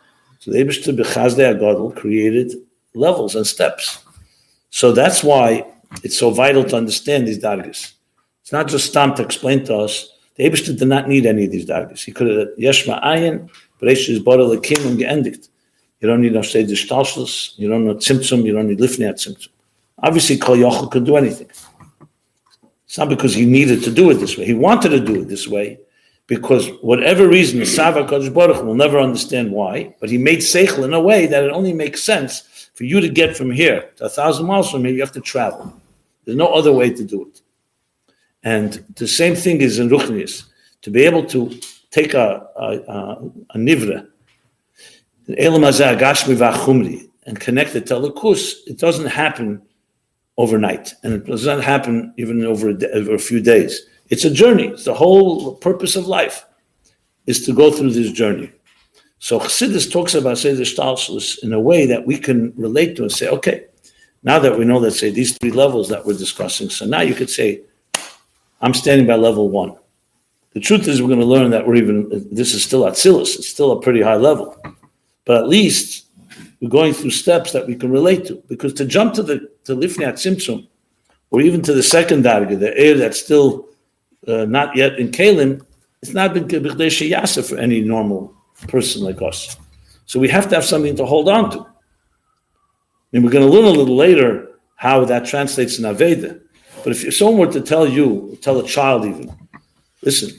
so 0.44 0.50
the 0.50 0.58
Abishter 0.58 0.94
Bechazdei 0.94 1.58
Agadol 1.58 1.96
created 1.96 2.52
levels 2.94 3.34
and 3.34 3.46
steps. 3.46 4.04
So 4.68 4.92
that's 4.92 5.24
why 5.24 5.64
it's 6.02 6.18
so 6.18 6.32
vital 6.32 6.64
to 6.64 6.76
understand 6.76 7.26
these 7.26 7.38
dargis. 7.38 7.94
It's 8.42 8.52
not 8.52 8.68
just 8.68 8.92
time 8.92 9.14
to 9.14 9.22
explain 9.22 9.64
to 9.64 9.74
us 9.74 10.06
the 10.34 10.44
Abishter 10.44 10.78
did 10.78 10.86
not 10.86 11.08
need 11.08 11.24
any 11.24 11.46
of 11.46 11.50
these 11.50 11.64
dargis. 11.64 12.04
He 12.04 12.12
could 12.12 12.26
have 12.28 12.48
Yeshma 12.58 13.02
Ayin, 13.02 13.48
Beresh 13.80 14.10
is 14.10 14.18
Bora 14.18 14.44
Lekim 14.44 14.84
and 14.86 14.98
geendigt. 14.98 15.48
You 16.00 16.08
don't 16.08 16.20
need 16.20 16.34
no 16.34 16.42
Seder 16.42 16.74
Stalshlus, 16.74 17.58
you 17.58 17.66
don't 17.66 17.86
need 17.86 17.96
Tzimtzum, 17.96 18.44
you 18.44 18.52
don't 18.52 18.68
need 18.68 18.80
Lifnei 18.80 19.14
Tzimtzum. 19.14 19.48
Obviously, 20.00 20.36
Kol 20.36 20.56
Yochel 20.56 20.90
could 20.90 21.06
do 21.06 21.16
anything. 21.16 21.48
It's 22.84 22.98
not 22.98 23.08
because 23.08 23.32
he 23.32 23.46
needed 23.46 23.82
to 23.84 23.90
do 23.90 24.10
it 24.10 24.16
this 24.16 24.36
way. 24.36 24.44
He 24.44 24.52
wanted 24.52 24.90
to 24.90 25.00
do 25.00 25.22
it 25.22 25.28
this 25.28 25.48
way 25.48 25.78
because 26.26 26.68
whatever 26.80 27.28
reason, 27.28 27.58
the 27.58 27.66
Sava 27.66 28.04
Kodesh 28.04 28.32
Baruch 28.32 28.64
will 28.64 28.74
never 28.74 28.98
understand 28.98 29.52
why, 29.52 29.94
but 30.00 30.10
he 30.10 30.18
made 30.18 30.38
Seichel 30.38 30.84
in 30.84 30.94
a 30.94 31.00
way 31.00 31.26
that 31.26 31.44
it 31.44 31.50
only 31.50 31.72
makes 31.72 32.02
sense 32.02 32.70
for 32.74 32.84
you 32.84 33.00
to 33.00 33.08
get 33.08 33.36
from 33.36 33.50
here 33.50 33.90
to 33.96 34.06
a 34.06 34.08
thousand 34.08 34.46
miles 34.46 34.70
from 34.70 34.84
here, 34.84 34.94
you 34.94 35.00
have 35.00 35.12
to 35.12 35.20
travel. 35.20 35.72
There's 36.24 36.36
no 36.36 36.48
other 36.48 36.72
way 36.72 36.90
to 36.90 37.04
do 37.04 37.26
it. 37.26 37.40
And 38.42 38.84
the 38.96 39.08
same 39.08 39.34
thing 39.34 39.60
is 39.60 39.78
in 39.78 39.88
Ruchnius. 39.88 40.44
To 40.82 40.90
be 40.90 41.04
able 41.04 41.24
to 41.26 41.58
take 41.90 42.14
a, 42.14 42.46
a, 42.56 42.66
a, 42.66 43.30
a 43.50 43.58
nivra, 43.58 44.06
and 47.26 47.40
connect 47.40 47.74
it 47.74 47.86
to 47.86 47.94
Lakus, 47.94 48.52
it 48.66 48.78
doesn't 48.78 49.06
happen 49.06 49.62
overnight. 50.36 50.92
And 51.02 51.14
it 51.14 51.26
doesn't 51.26 51.62
happen 51.62 52.12
even 52.18 52.44
over 52.44 52.70
a, 52.70 52.90
over 52.92 53.14
a 53.14 53.18
few 53.18 53.40
days. 53.40 53.80
It's 54.10 54.24
a 54.24 54.30
journey. 54.30 54.68
It's 54.68 54.84
the 54.84 54.94
whole 54.94 55.54
purpose 55.54 55.96
of 55.96 56.06
life 56.06 56.44
is 57.26 57.44
to 57.46 57.54
go 57.54 57.70
through 57.70 57.90
this 57.90 58.12
journey. 58.12 58.52
So 59.18 59.38
Chassidus 59.38 59.90
talks 59.90 60.14
about 60.14 60.38
say 60.38 60.52
the 60.52 61.38
in 61.42 61.52
a 61.52 61.60
way 61.60 61.86
that 61.86 62.06
we 62.06 62.18
can 62.18 62.52
relate 62.56 62.96
to 62.96 63.02
and 63.02 63.12
say, 63.12 63.28
okay, 63.28 63.66
now 64.22 64.38
that 64.38 64.58
we 64.58 64.64
know 64.64 64.80
that 64.80 64.92
say 64.92 65.10
these 65.10 65.36
three 65.38 65.50
levels 65.50 65.88
that 65.88 66.04
we're 66.04 66.18
discussing, 66.18 66.68
so 66.68 66.84
now 66.84 67.00
you 67.00 67.14
could 67.14 67.30
say 67.30 67.62
I'm 68.60 68.74
standing 68.74 69.06
by 69.06 69.16
level 69.16 69.48
one. 69.48 69.76
The 70.52 70.60
truth 70.60 70.86
is, 70.86 71.02
we're 71.02 71.08
going 71.08 71.20
to 71.20 71.26
learn 71.26 71.50
that 71.50 71.66
we're 71.66 71.74
even, 71.74 72.28
this 72.30 72.54
is 72.54 72.62
still 72.62 72.82
Atzilus, 72.82 73.36
it's 73.36 73.48
still 73.48 73.72
a 73.72 73.80
pretty 73.82 74.00
high 74.00 74.16
level. 74.16 74.56
But 75.24 75.38
at 75.38 75.48
least 75.48 76.06
we're 76.60 76.68
going 76.68 76.94
through 76.94 77.10
steps 77.10 77.52
that 77.52 77.66
we 77.66 77.74
can 77.74 77.90
relate 77.90 78.24
to. 78.26 78.42
Because 78.48 78.72
to 78.74 78.84
jump 78.84 79.14
to 79.14 79.22
the 79.22 79.50
to 79.64 79.74
Lifnat 79.74 80.14
Tzimtzum, 80.14 80.66
or 81.30 81.40
even 81.40 81.60
to 81.62 81.72
the 81.72 81.82
second 81.82 82.24
Darga, 82.24 82.58
the 82.58 82.76
air 82.78 82.96
that's 82.96 83.18
still 83.18 83.68
uh, 84.28 84.44
not 84.44 84.76
yet 84.76 84.98
in 84.98 85.10
Kalim, 85.10 85.64
it's 86.02 86.12
not 86.12 86.34
been 86.34 86.46
Yasa 86.46 87.48
for 87.48 87.56
any 87.56 87.80
normal 87.80 88.34
person 88.68 89.02
like 89.02 89.22
us. 89.22 89.56
So 90.06 90.20
we 90.20 90.28
have 90.28 90.48
to 90.50 90.54
have 90.54 90.64
something 90.64 90.96
to 90.96 91.06
hold 91.06 91.28
on 91.28 91.50
to. 91.52 91.66
And 93.12 93.24
we're 93.24 93.30
going 93.30 93.46
to 93.46 93.52
learn 93.52 93.64
a 93.64 93.70
little 93.70 93.96
later 93.96 94.50
how 94.76 95.04
that 95.04 95.24
translates 95.24 95.78
in 95.78 95.84
Aveda. 95.84 96.40
But 96.82 96.92
if 96.92 97.14
someone 97.14 97.38
were 97.38 97.52
to 97.52 97.60
tell 97.60 97.86
you, 97.88 98.36
tell 98.42 98.58
a 98.58 98.66
child 98.66 99.06
even, 99.06 99.34
listen, 100.02 100.38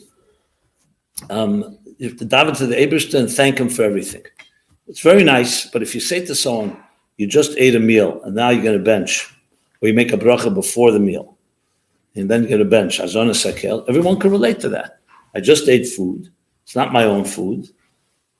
um, 1.29 1.79
you 1.97 2.09
have 2.09 2.17
to 2.19 2.25
dive 2.25 2.49
into 2.49 2.67
the 2.67 2.79
Eberstein 2.79 3.21
and 3.21 3.31
thank 3.31 3.57
him 3.57 3.69
for 3.69 3.83
everything. 3.83 4.23
It's 4.87 5.01
very 5.01 5.23
nice, 5.23 5.65
but 5.65 5.81
if 5.81 5.95
you 5.95 6.01
say 6.01 6.23
to 6.25 6.35
someone, 6.35 6.77
you 7.17 7.25
just 7.25 7.57
ate 7.57 7.75
a 7.75 7.79
meal 7.79 8.21
and 8.23 8.35
now 8.35 8.49
you're 8.49 8.63
going 8.63 8.77
to 8.77 8.83
bench, 8.83 9.33
or 9.81 9.87
you 9.87 9.93
make 9.93 10.13
a 10.13 10.17
bracha 10.17 10.53
before 10.53 10.91
the 10.91 10.99
meal, 10.99 11.34
and 12.15 12.29
then 12.29 12.45
get 12.45 12.61
a 12.61 12.65
bench, 12.65 12.99
azona 12.99 13.31
sakel, 13.31 13.85
everyone 13.89 14.19
can 14.19 14.31
relate 14.31 14.59
to 14.61 14.69
that. 14.69 14.99
I 15.33 15.41
just 15.41 15.67
ate 15.67 15.87
food. 15.87 16.31
It's 16.63 16.75
not 16.75 16.93
my 16.93 17.03
own 17.03 17.25
food. 17.25 17.67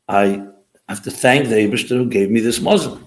I 0.07 0.47
have 0.88 1.03
to 1.03 1.11
thank 1.11 1.49
the 1.49 1.55
Eberstein 1.55 1.97
who 1.97 2.09
gave 2.09 2.32
me 2.32 2.39
this 2.39 2.61
muzzle. 2.61 2.99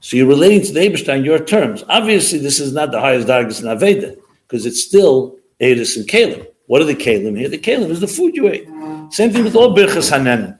So 0.00 0.16
you're 0.16 0.26
relating 0.26 0.62
to 0.66 0.72
the 0.72 0.80
Eberstein 0.80 1.18
on 1.18 1.24
your 1.24 1.44
terms. 1.44 1.82
Obviously, 1.88 2.38
this 2.38 2.60
is 2.60 2.72
not 2.72 2.92
the 2.92 3.00
highest 3.00 3.26
dargis 3.26 3.60
in 3.60 3.66
Aveda 3.66 4.16
because 4.46 4.66
it's 4.66 4.82
still 4.82 5.36
Eris 5.60 5.96
and 5.96 6.06
Kalim. 6.06 6.46
What 6.66 6.80
are 6.80 6.86
the 6.86 6.94
Kalim 6.94 7.36
here? 7.36 7.48
The 7.48 7.58
Kalim 7.58 7.90
is 7.90 8.00
the 8.00 8.08
food 8.08 8.36
you 8.36 8.48
ate. 8.48 8.68
Same 9.10 9.32
thing 9.32 9.44
with 9.44 9.56
all 9.56 9.74
Birchas 9.74 10.10
Hanan. 10.10 10.58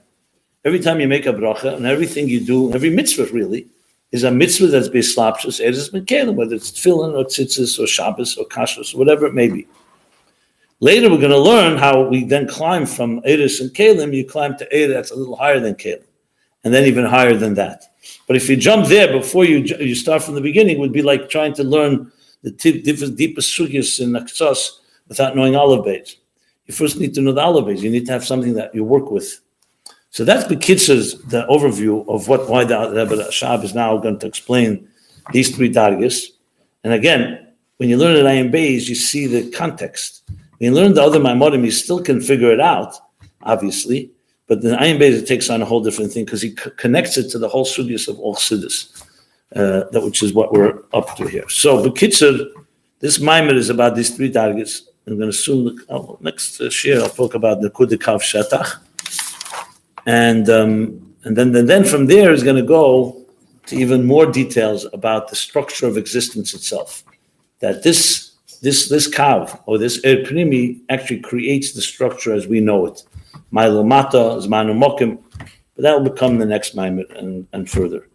Every 0.63 0.79
time 0.79 0.99
you 0.99 1.07
make 1.07 1.25
a 1.25 1.33
bracha 1.33 1.75
and 1.75 1.85
everything 1.85 2.27
you 2.27 2.43
do, 2.43 2.73
every 2.73 2.89
mitzvah 2.89 3.31
really, 3.31 3.67
is 4.11 4.23
a 4.23 4.31
mitzvah 4.31 4.67
that's 4.67 4.87
based 4.87 5.17
slapshus, 5.17 5.59
Eris 5.59 5.91
and 5.93 6.07
Kalim, 6.07 6.35
whether 6.35 6.55
it's 6.55 6.71
tefillin 6.71 7.17
or 7.17 7.25
tzitzis 7.25 7.79
or 7.79 7.87
Shabbos 7.87 8.37
or 8.37 8.45
kashrus, 8.45 8.93
or 8.93 8.97
whatever 8.97 9.25
it 9.25 9.33
may 9.33 9.47
be. 9.47 9.67
Later, 10.79 11.09
we're 11.09 11.17
going 11.17 11.31
to 11.31 11.39
learn 11.39 11.77
how 11.77 12.07
we 12.07 12.25
then 12.25 12.47
climb 12.47 12.85
from 12.85 13.21
Eris 13.25 13.61
and 13.61 13.71
Kalim. 13.71 14.13
You 14.15 14.25
climb 14.25 14.57
to 14.57 14.73
Eris 14.73 14.93
that's 14.93 15.11
a 15.11 15.15
little 15.15 15.35
higher 15.35 15.59
than 15.59 15.75
Kalim, 15.75 16.03
and 16.63 16.73
then 16.73 16.85
even 16.85 17.05
higher 17.05 17.35
than 17.35 17.53
that. 17.55 17.85
But 18.27 18.35
if 18.35 18.49
you 18.49 18.55
jump 18.55 18.87
there 18.87 19.11
before 19.11 19.45
you 19.45 19.59
you 19.79 19.95
start 19.95 20.23
from 20.23 20.35
the 20.35 20.41
beginning, 20.41 20.79
would 20.79 20.93
be 20.93 21.01
like 21.01 21.29
trying 21.29 21.53
to 21.55 21.63
learn 21.63 22.11
the 22.43 22.51
deepest, 22.51 23.15
deepest 23.15 23.57
sugyas 23.57 23.99
in 23.99 24.11
Naksos 24.11 24.79
without 25.07 25.35
knowing 25.35 25.55
olive. 25.55 25.85
You 26.67 26.73
first 26.73 26.99
need 26.99 27.13
to 27.15 27.21
know 27.21 27.31
the 27.31 27.41
olive. 27.41 27.83
You 27.83 27.89
need 27.89 28.05
to 28.05 28.11
have 28.11 28.25
something 28.25 28.53
that 28.53 28.73
you 28.73 28.83
work 28.83 29.11
with. 29.11 29.41
So 30.15 30.23
that's 30.23 30.45
Bekitza's 30.45 31.21
the 31.23 31.45
overview 31.47 32.07
of 32.07 32.29
what 32.29 32.47
why 32.47 32.63
the 32.63 32.77
Rebbe 32.89 33.21
Rashab 33.21 33.65
is 33.65 33.75
now 33.75 33.97
going 33.97 34.17
to 34.19 34.27
explain 34.27 34.87
these 35.33 35.53
three 35.53 35.69
dargis. 35.69 36.27
And 36.85 36.93
again, 36.93 37.49
when 37.75 37.89
you 37.89 37.97
learn 37.97 38.15
at 38.15 38.23
Ayin 38.23 38.49
Beis, 38.49 38.87
you 38.87 38.95
see 38.95 39.27
the 39.27 39.51
context. 39.51 40.23
When 40.57 40.71
you 40.71 40.71
learn 40.71 40.93
the 40.93 41.03
other 41.03 41.19
Maimorim, 41.19 41.65
you 41.65 41.71
still 41.71 42.01
can 42.01 42.21
figure 42.21 42.49
it 42.49 42.61
out, 42.61 42.95
obviously, 43.41 44.09
But 44.47 44.61
the 44.61 44.69
Ayin 44.69 44.99
Beis 45.01 45.27
takes 45.27 45.49
on 45.49 45.61
a 45.61 45.65
whole 45.65 45.83
different 45.83 46.13
thing 46.13 46.23
because 46.23 46.41
he 46.41 46.51
c- 46.51 46.71
connects 46.77 47.17
it 47.17 47.29
to 47.31 47.37
the 47.37 47.49
whole 47.49 47.65
studios 47.65 48.07
of 48.07 48.17
all 48.17 48.35
Siddhis, 48.35 49.03
uh, 49.53 49.83
that 49.91 50.01
which 50.01 50.23
is 50.23 50.33
what 50.33 50.53
we're 50.53 50.79
up 50.93 51.17
to 51.17 51.27
here. 51.27 51.49
So, 51.49 51.83
Bekitzer, 51.83 52.51
this 53.01 53.19
mimer 53.19 53.55
is 53.55 53.69
about 53.69 53.97
these 53.97 54.15
three 54.15 54.31
targets. 54.31 54.83
I'm 55.07 55.17
going 55.17 55.29
to 55.29 55.35
soon 55.35 55.65
look, 55.65 55.79
oh, 55.89 56.17
next 56.21 56.61
uh, 56.61 56.69
year 56.85 57.01
I'll 57.01 57.09
talk 57.09 57.33
about 57.33 57.59
the 57.59 57.69
Kudikav 57.69 58.21
Shatach. 58.21 58.79
And, 60.05 60.49
um, 60.49 61.15
and 61.23 61.35
then, 61.35 61.51
then, 61.51 61.65
then 61.65 61.83
from 61.83 62.05
there 62.05 62.31
is 62.31 62.43
going 62.43 62.57
to 62.57 62.61
go 62.61 63.25
to 63.67 63.75
even 63.75 64.05
more 64.05 64.25
details 64.25 64.85
about 64.93 65.29
the 65.29 65.35
structure 65.35 65.87
of 65.87 65.97
existence 65.97 66.53
itself. 66.53 67.03
That 67.59 67.83
this, 67.83 68.31
this, 68.61 68.89
this 68.89 69.07
kav 69.09 69.59
or 69.65 69.77
this 69.77 69.97
er 69.99 70.17
pnimi 70.23 70.81
actually 70.89 71.21
creates 71.21 71.73
the 71.73 71.81
structure 71.81 72.33
as 72.33 72.47
we 72.47 72.59
know 72.59 72.85
it. 72.85 73.03
Ma'ilomata, 73.51 74.45
zmanu 74.45 74.77
mokim, 74.77 75.19
but 75.75 75.81
that 75.81 75.93
will 75.93 76.09
become 76.09 76.37
the 76.37 76.45
next 76.45 76.75
maimer 76.75 77.05
and, 77.17 77.47
and 77.53 77.69
further. 77.69 78.07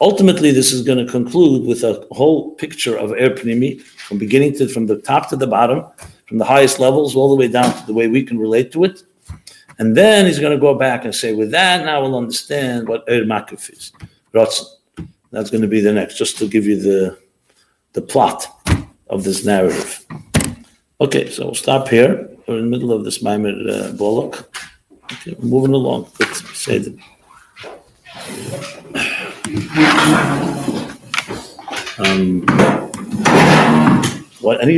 Ultimately, 0.00 0.50
this 0.50 0.72
is 0.72 0.82
going 0.82 1.04
to 1.04 1.10
conclude 1.10 1.66
with 1.66 1.84
a 1.84 2.06
whole 2.10 2.52
picture 2.52 2.96
of 2.96 3.12
er 3.12 3.30
pnimi 3.30 3.80
from 3.80 4.18
beginning 4.18 4.54
to 4.54 4.68
from 4.68 4.86
the 4.86 4.98
top 4.98 5.28
to 5.30 5.36
the 5.36 5.46
bottom, 5.46 5.84
from 6.26 6.38
the 6.38 6.44
highest 6.44 6.78
levels 6.78 7.16
all 7.16 7.30
the 7.30 7.36
way 7.36 7.48
down 7.48 7.72
to 7.78 7.86
the 7.86 7.92
way 7.94 8.08
we 8.08 8.22
can 8.22 8.38
relate 8.38 8.72
to 8.72 8.84
it. 8.84 9.02
And 9.82 9.96
then 9.96 10.26
he's 10.26 10.38
going 10.38 10.52
to 10.52 10.60
go 10.60 10.74
back 10.76 11.04
and 11.04 11.12
say, 11.12 11.34
with 11.34 11.50
that, 11.50 11.84
now 11.84 12.00
we'll 12.02 12.16
understand 12.16 12.86
what 12.86 13.02
er 13.08 13.24
makif 13.24 13.68
is. 13.68 13.90
That's 14.30 15.50
going 15.50 15.62
to 15.62 15.66
be 15.66 15.80
the 15.80 15.92
next, 15.92 16.16
just 16.18 16.38
to 16.38 16.46
give 16.46 16.66
you 16.66 16.80
the 16.80 17.18
the 17.92 18.00
plot 18.00 18.46
of 19.08 19.24
this 19.24 19.44
narrative. 19.44 20.06
Okay, 21.00 21.28
so 21.30 21.46
we'll 21.46 21.56
stop 21.56 21.88
here. 21.88 22.28
We're 22.46 22.58
in 22.58 22.70
the 22.70 22.70
middle 22.70 22.92
of 22.92 23.02
this 23.02 23.24
Maimer 23.24 23.54
uh. 23.68 25.12
Okay, 25.14 25.34
moving 25.40 25.74
along. 25.74 26.08
To 26.20 26.24
say 26.54 26.78
that. 26.78 26.96
Um, 31.98 32.46
what, 34.42 34.62
any 34.62 34.70